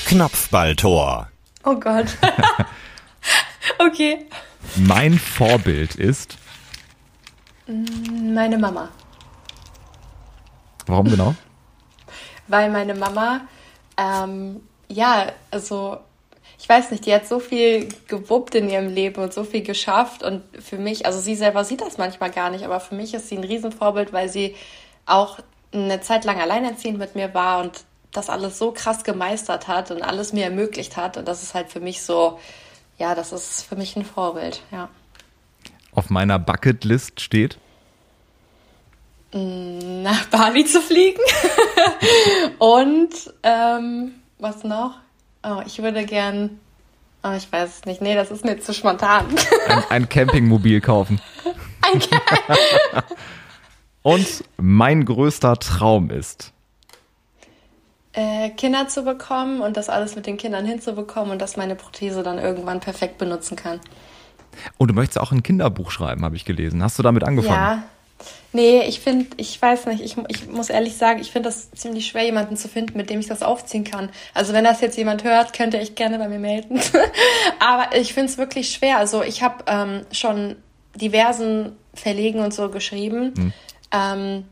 Knopfballtor. 0.06 1.27
Oh 1.63 1.80
Gott. 1.80 2.15
okay. 3.80 4.27
Mein 4.75 5.17
Vorbild 5.17 5.95
ist. 5.95 6.38
Meine 7.65 8.60
Mama. 8.60 8.89
Warum 10.86 11.10
genau? 11.10 11.34
Weil 12.47 12.69
meine 12.69 12.93
Mama, 12.93 13.41
ähm, 13.97 14.62
ja, 14.89 15.32
also 15.49 15.97
ich 16.60 16.67
weiß 16.67 16.91
nicht, 16.91 17.06
die 17.06 17.13
hat 17.13 17.28
so 17.28 17.39
viel 17.39 17.88
gewuppt 18.08 18.56
in 18.56 18.70
ihrem 18.70 18.89
Leben 18.89 19.22
und 19.22 19.34
so 19.34 19.43
viel 19.43 19.62
geschafft. 19.62 20.24
Und 20.24 20.41
für 20.60 20.78
mich, 20.78 21.06
also 21.06 21.20
sie 21.20 21.36
selber 21.36 21.63
sieht 21.63 21.82
das 21.82 21.98
manchmal 21.98 22.32
gar 22.32 22.50
nicht, 22.50 22.65
aber 22.65 22.80
für 22.80 22.96
mich 22.96 23.13
ist 23.13 23.30
sie 23.30 23.38
ein 23.38 23.43
Riesenvorbild, 23.43 24.12
weil 24.12 24.28
sie 24.28 24.56
auch 25.06 25.39
eine 25.72 26.02
Zeit 26.02 26.26
lang 26.26 26.41
alleinerziehend 26.41 26.98
mit 26.98 27.15
mir 27.15 27.34
war 27.34 27.62
und 27.62 27.84
das 28.12 28.30
alles 28.30 28.58
so 28.58 28.72
krass 28.72 29.04
gemeistert 29.04 29.67
hat 29.67 29.91
und 29.91 30.02
alles 30.02 30.34
mir 30.34 30.46
ermöglicht 30.46 30.98
hat. 30.98 31.17
Und 31.17 31.28
das 31.28 31.43
ist 31.43 31.54
halt 31.54 31.72
für 31.72 31.80
mich 31.80 32.02
so, 32.02 32.39
ja, 32.98 33.13
das 33.13 33.32
ist 33.32 33.63
für 33.63 33.76
mich 33.76 33.96
ein 33.96 34.06
Vorbild, 34.06 34.62
ja. 34.72 34.89
Auf 35.91 36.10
meiner 36.10 36.39
Bucketlist 36.39 37.22
steht? 37.22 37.60
Mm, 39.32 40.02
nach 40.02 40.26
Bali 40.26 40.65
zu 40.65 40.82
fliegen. 40.82 41.22
und 42.60 43.14
ähm, 43.43 44.16
was 44.39 44.64
noch? 44.64 44.95
Oh, 45.48 45.62
ich 45.66 45.82
würde 45.82 46.06
gern. 46.06 46.60
Oh, 47.24 47.32
ich 47.32 47.50
weiß 47.52 47.80
es 47.80 47.86
nicht. 47.86 48.02
Nee, 48.02 48.16
das 48.16 48.32
ist 48.32 48.43
mir 48.43 48.60
zu 48.60 48.74
spontan. 48.74 49.26
Ein, 49.68 49.84
ein 49.89 50.10
Campingmobil 50.10 50.82
kaufen. 50.82 51.22
Ein 51.82 52.02
Und 54.02 54.43
mein 54.58 55.06
größter 55.06 55.58
Traum 55.58 56.10
ist. 56.10 56.54
Äh, 58.14 58.50
Kinder 58.52 58.88
zu 58.88 59.04
bekommen 59.04 59.62
und 59.62 59.78
das 59.78 59.89
alles 59.89 60.16
mit 60.16 60.26
den 60.26 60.38
Kindern 60.38 60.66
hinzubekommen 60.66 61.32
und 61.32 61.41
dass 61.41 61.56
meine 61.56 61.76
Prothese 61.76 62.24
dann 62.24 62.39
irgendwann 62.39 62.80
perfekt 62.80 63.18
benutzen 63.18 63.56
kann. 63.56 63.80
Und 64.78 64.89
du 64.89 64.93
möchtest 64.93 65.20
auch 65.20 65.32
ein 65.32 65.43
Kinderbuch 65.43 65.91
schreiben, 65.91 66.24
habe 66.26 66.36
ich 66.36 66.45
gelesen. 66.45 66.82
Hast 66.82 66.98
du 66.98 67.04
damit 67.04 67.24
angefangen? 67.24 67.56
Ja, 67.56 67.84
Nee, 68.53 68.82
ich 68.88 69.01
finde, 69.01 69.28
ich 69.38 69.61
weiß 69.61 69.86
nicht, 69.88 70.01
ich, 70.01 70.18
ich 70.30 70.47
muss 70.47 70.70
ehrlich 70.70 70.97
sagen, 70.97 71.20
ich 71.20 71.32
finde 71.32 71.49
das 71.49 71.70
ziemlich 71.72 72.07
schwer, 72.07 72.24
jemanden 72.24 72.57
zu 72.57 72.68
finden, 72.68 72.97
mit 72.97 73.09
dem 73.09 73.20
ich 73.20 73.28
das 73.28 73.43
aufziehen 73.43 73.84
kann. 73.84 74.09
Also 74.34 74.53
wenn 74.53 74.63
das 74.63 74.82
jetzt 74.82 74.97
jemand 74.97 75.24
hört, 75.24 75.53
könnte 75.53 75.78
ich 75.78 75.95
gerne 75.95 76.18
bei 76.18 76.28
mir 76.28 76.39
melden. 76.39 76.80
Aber 77.59 77.95
ich 77.95 78.13
finde 78.13 78.32
es 78.32 78.38
wirklich 78.38 78.72
schwer. 78.72 78.97
Also 78.97 79.22
ich 79.22 79.43
habe 79.43 79.63
ähm, 79.68 80.05
schon 80.11 80.55
diversen 80.95 81.76
Verlegen 81.93 82.39
und 82.39 82.53
so 82.53 82.70
geschrieben. 82.70 83.34
Hm. 83.38 83.53
Ähm, 83.91 84.45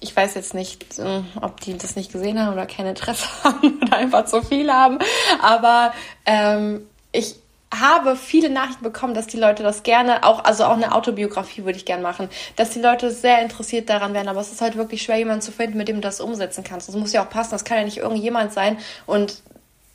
ich 0.00 0.14
weiß 0.14 0.34
jetzt 0.34 0.52
nicht, 0.52 0.98
äh, 0.98 1.22
ob 1.40 1.60
die 1.60 1.76
das 1.78 1.96
nicht 1.96 2.12
gesehen 2.12 2.38
haben 2.38 2.52
oder 2.52 2.66
kein 2.66 2.86
Interesse 2.86 3.26
haben 3.44 3.80
oder 3.82 3.96
einfach 3.96 4.26
zu 4.26 4.42
viel 4.42 4.70
haben. 4.70 4.98
Aber 5.40 5.92
ähm, 6.26 6.86
ich 7.12 7.36
habe 7.72 8.16
viele 8.16 8.50
Nachrichten 8.50 8.84
bekommen, 8.84 9.14
dass 9.14 9.26
die 9.26 9.38
Leute 9.38 9.62
das 9.62 9.82
gerne, 9.82 10.24
auch, 10.24 10.44
also 10.44 10.64
auch 10.64 10.76
eine 10.76 10.94
Autobiografie 10.94 11.64
würde 11.64 11.78
ich 11.78 11.86
gerne 11.86 12.02
machen, 12.02 12.28
dass 12.56 12.70
die 12.70 12.80
Leute 12.80 13.10
sehr 13.10 13.42
interessiert 13.42 13.88
daran 13.88 14.14
werden, 14.14 14.28
aber 14.28 14.40
es 14.40 14.52
ist 14.52 14.60
halt 14.60 14.76
wirklich 14.76 15.02
schwer, 15.02 15.16
jemanden 15.16 15.42
zu 15.42 15.52
finden, 15.52 15.78
mit 15.78 15.88
dem 15.88 15.96
du 15.96 16.02
das 16.02 16.20
umsetzen 16.20 16.64
kannst. 16.64 16.88
Das 16.88 16.96
muss 16.96 17.12
ja 17.12 17.24
auch 17.24 17.30
passen, 17.30 17.52
das 17.52 17.64
kann 17.64 17.78
ja 17.78 17.84
nicht 17.84 17.98
irgendjemand 17.98 18.52
sein 18.52 18.78
und 19.06 19.42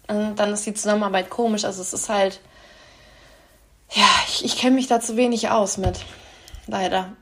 äh, 0.08 0.34
dann 0.36 0.54
ist 0.54 0.66
die 0.66 0.74
Zusammenarbeit 0.74 1.30
komisch. 1.30 1.66
Also 1.66 1.82
es 1.82 1.94
ist 1.94 2.10
halt, 2.10 2.40
ja, 3.92 4.08
ich, 4.28 4.44
ich 4.44 4.58
kenne 4.58 4.76
mich 4.76 4.88
da 4.88 5.00
zu 5.00 5.16
wenig 5.16 5.50
aus 5.50 5.78
mit. 5.78 6.00
Leider 6.68 7.14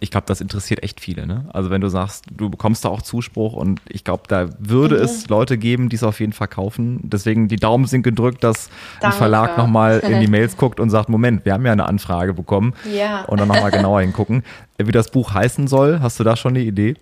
ich 0.00 0.10
glaube, 0.10 0.26
das 0.26 0.40
interessiert 0.40 0.82
echt 0.82 1.00
viele. 1.00 1.26
Ne? 1.26 1.46
Also 1.52 1.70
wenn 1.70 1.80
du 1.80 1.88
sagst, 1.88 2.24
du 2.30 2.48
bekommst 2.50 2.84
da 2.84 2.88
auch 2.88 3.02
Zuspruch 3.02 3.52
und 3.54 3.80
ich 3.88 4.04
glaube, 4.04 4.24
da 4.28 4.48
würde 4.58 4.96
mhm. 4.96 5.02
es 5.02 5.28
Leute 5.28 5.58
geben, 5.58 5.88
die 5.88 5.96
es 5.96 6.02
auf 6.02 6.20
jeden 6.20 6.32
Fall 6.32 6.48
kaufen. 6.48 7.00
Deswegen 7.02 7.48
die 7.48 7.56
Daumen 7.56 7.86
sind 7.86 8.02
gedrückt, 8.02 8.44
dass 8.44 8.70
Danke. 9.00 9.06
ein 9.06 9.18
Verlag 9.18 9.58
nochmal 9.58 10.00
in 10.00 10.20
die 10.20 10.26
Mails 10.28 10.56
guckt 10.56 10.80
und 10.80 10.90
sagt, 10.90 11.08
Moment, 11.08 11.44
wir 11.44 11.52
haben 11.52 11.66
ja 11.66 11.72
eine 11.72 11.86
Anfrage 11.86 12.34
bekommen. 12.34 12.74
Ja. 12.92 13.24
Und 13.24 13.40
dann 13.40 13.48
nochmal 13.48 13.70
genauer 13.70 14.00
hingucken. 14.00 14.44
Wie 14.78 14.92
das 14.92 15.10
Buch 15.10 15.34
heißen 15.34 15.66
soll, 15.66 16.00
hast 16.00 16.20
du 16.20 16.24
da 16.24 16.36
schon 16.36 16.52
eine 16.52 16.64
Idee? 16.64 16.94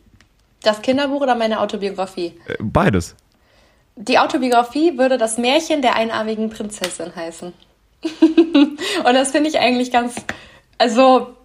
Das 0.63 0.81
Kinderbuch 0.83 1.21
oder 1.21 1.35
meine 1.35 1.61
Autobiografie? 1.61 2.35
Äh, 2.49 2.57
beides. 2.61 3.15
Die 3.97 4.19
Autobiografie 4.19 4.99
würde 4.99 5.19
das 5.19 5.39
Märchen 5.39 5.83
der 5.83 5.97
einarmigen 5.97 6.51
Prinzessin 6.51 7.15
heißen. 7.15 7.53
und 8.03 9.15
das 9.15 9.31
finde 9.31 9.49
ich 9.49 9.59
eigentlich 9.59 9.91
ganz, 9.91 10.17
also 10.79 11.36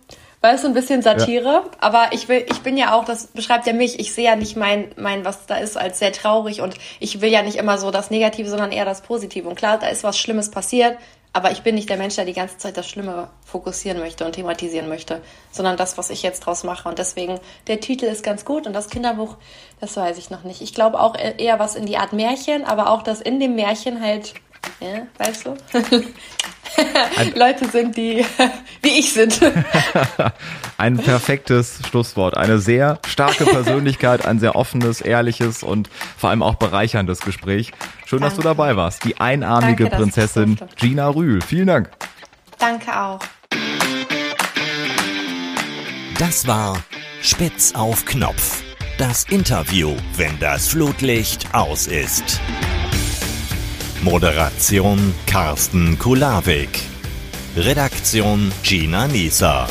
Weißt 0.41 0.63
du, 0.63 0.69
ein 0.69 0.73
bisschen 0.73 1.03
Satire, 1.03 1.43
ja. 1.43 1.63
aber 1.79 2.13
ich 2.13 2.27
will, 2.27 2.43
ich 2.49 2.61
bin 2.61 2.75
ja 2.75 2.95
auch, 2.95 3.05
das 3.05 3.27
beschreibt 3.27 3.67
ja 3.67 3.73
mich, 3.73 3.99
ich 3.99 4.11
sehe 4.11 4.25
ja 4.25 4.35
nicht 4.35 4.57
mein, 4.57 4.91
mein, 4.97 5.23
was 5.23 5.45
da 5.45 5.57
ist, 5.57 5.77
als 5.77 5.99
sehr 5.99 6.11
traurig 6.11 6.61
und 6.61 6.73
ich 6.99 7.21
will 7.21 7.29
ja 7.29 7.43
nicht 7.43 7.57
immer 7.57 7.77
so 7.77 7.91
das 7.91 8.09
Negative, 8.09 8.49
sondern 8.49 8.71
eher 8.71 8.85
das 8.85 9.01
Positive. 9.01 9.47
Und 9.47 9.55
klar, 9.55 9.77
da 9.77 9.87
ist 9.87 10.03
was 10.03 10.17
Schlimmes 10.17 10.49
passiert, 10.49 10.97
aber 11.31 11.51
ich 11.51 11.61
bin 11.61 11.75
nicht 11.75 11.89
der 11.89 11.97
Mensch, 11.97 12.15
der 12.15 12.25
die 12.25 12.33
ganze 12.33 12.57
Zeit 12.57 12.75
das 12.75 12.89
Schlimme 12.89 13.29
fokussieren 13.45 13.99
möchte 13.99 14.25
und 14.25 14.33
thematisieren 14.33 14.89
möchte, 14.89 15.21
sondern 15.51 15.77
das, 15.77 15.99
was 15.99 16.09
ich 16.09 16.23
jetzt 16.23 16.41
draus 16.41 16.63
mache. 16.63 16.89
Und 16.89 16.97
deswegen, 16.97 17.39
der 17.67 17.79
Titel 17.79 18.05
ist 18.05 18.23
ganz 18.23 18.43
gut 18.43 18.65
und 18.65 18.73
das 18.73 18.89
Kinderbuch, 18.89 19.37
das 19.79 19.95
weiß 19.95 20.17
ich 20.17 20.31
noch 20.31 20.43
nicht. 20.43 20.61
Ich 20.61 20.73
glaube 20.73 20.99
auch 20.99 21.15
eher 21.15 21.59
was 21.59 21.75
in 21.75 21.85
die 21.85 21.97
Art 21.97 22.13
Märchen, 22.13 22.65
aber 22.65 22.89
auch, 22.89 23.03
dass 23.03 23.21
in 23.21 23.39
dem 23.39 23.55
Märchen 23.55 24.01
halt 24.01 24.33
ja, 24.79 25.07
weißt 25.17 25.45
du? 25.45 25.57
Leute 27.35 27.67
sind, 27.67 27.97
die 27.97 28.25
wie 28.81 28.99
ich 28.99 29.13
sind. 29.13 29.39
ein 30.77 30.97
perfektes 30.97 31.79
Schlusswort. 31.89 32.37
Eine 32.37 32.59
sehr 32.59 32.99
starke 33.07 33.45
Persönlichkeit, 33.45 34.25
ein 34.25 34.39
sehr 34.39 34.55
offenes, 34.55 35.01
ehrliches 35.01 35.63
und 35.63 35.89
vor 36.17 36.29
allem 36.29 36.43
auch 36.43 36.55
bereicherndes 36.55 37.21
Gespräch. 37.21 37.71
Schön, 38.05 38.19
Danke. 38.19 38.35
dass 38.35 38.35
du 38.35 38.41
dabei 38.41 38.75
warst. 38.75 39.03
Die 39.03 39.19
einarmige 39.19 39.85
Danke, 39.85 39.97
Prinzessin 39.97 40.57
Gina 40.77 41.09
Rühl. 41.09 41.41
Vielen 41.41 41.67
Dank. 41.67 41.89
Danke 42.57 42.99
auch. 42.99 43.19
Das 46.17 46.45
war 46.45 46.77
Spitz 47.21 47.73
auf 47.73 48.05
Knopf. 48.05 48.61
Das 48.97 49.23
Interview, 49.25 49.95
wenn 50.15 50.37
das 50.39 50.67
Flutlicht 50.67 51.47
aus 51.53 51.87
ist. 51.87 52.39
Moderation 54.03 55.13
Carsten 55.27 55.99
Kulawik. 55.99 56.79
Redaktion 57.55 58.51
Gina 58.63 59.07
Nieser. 59.07 59.67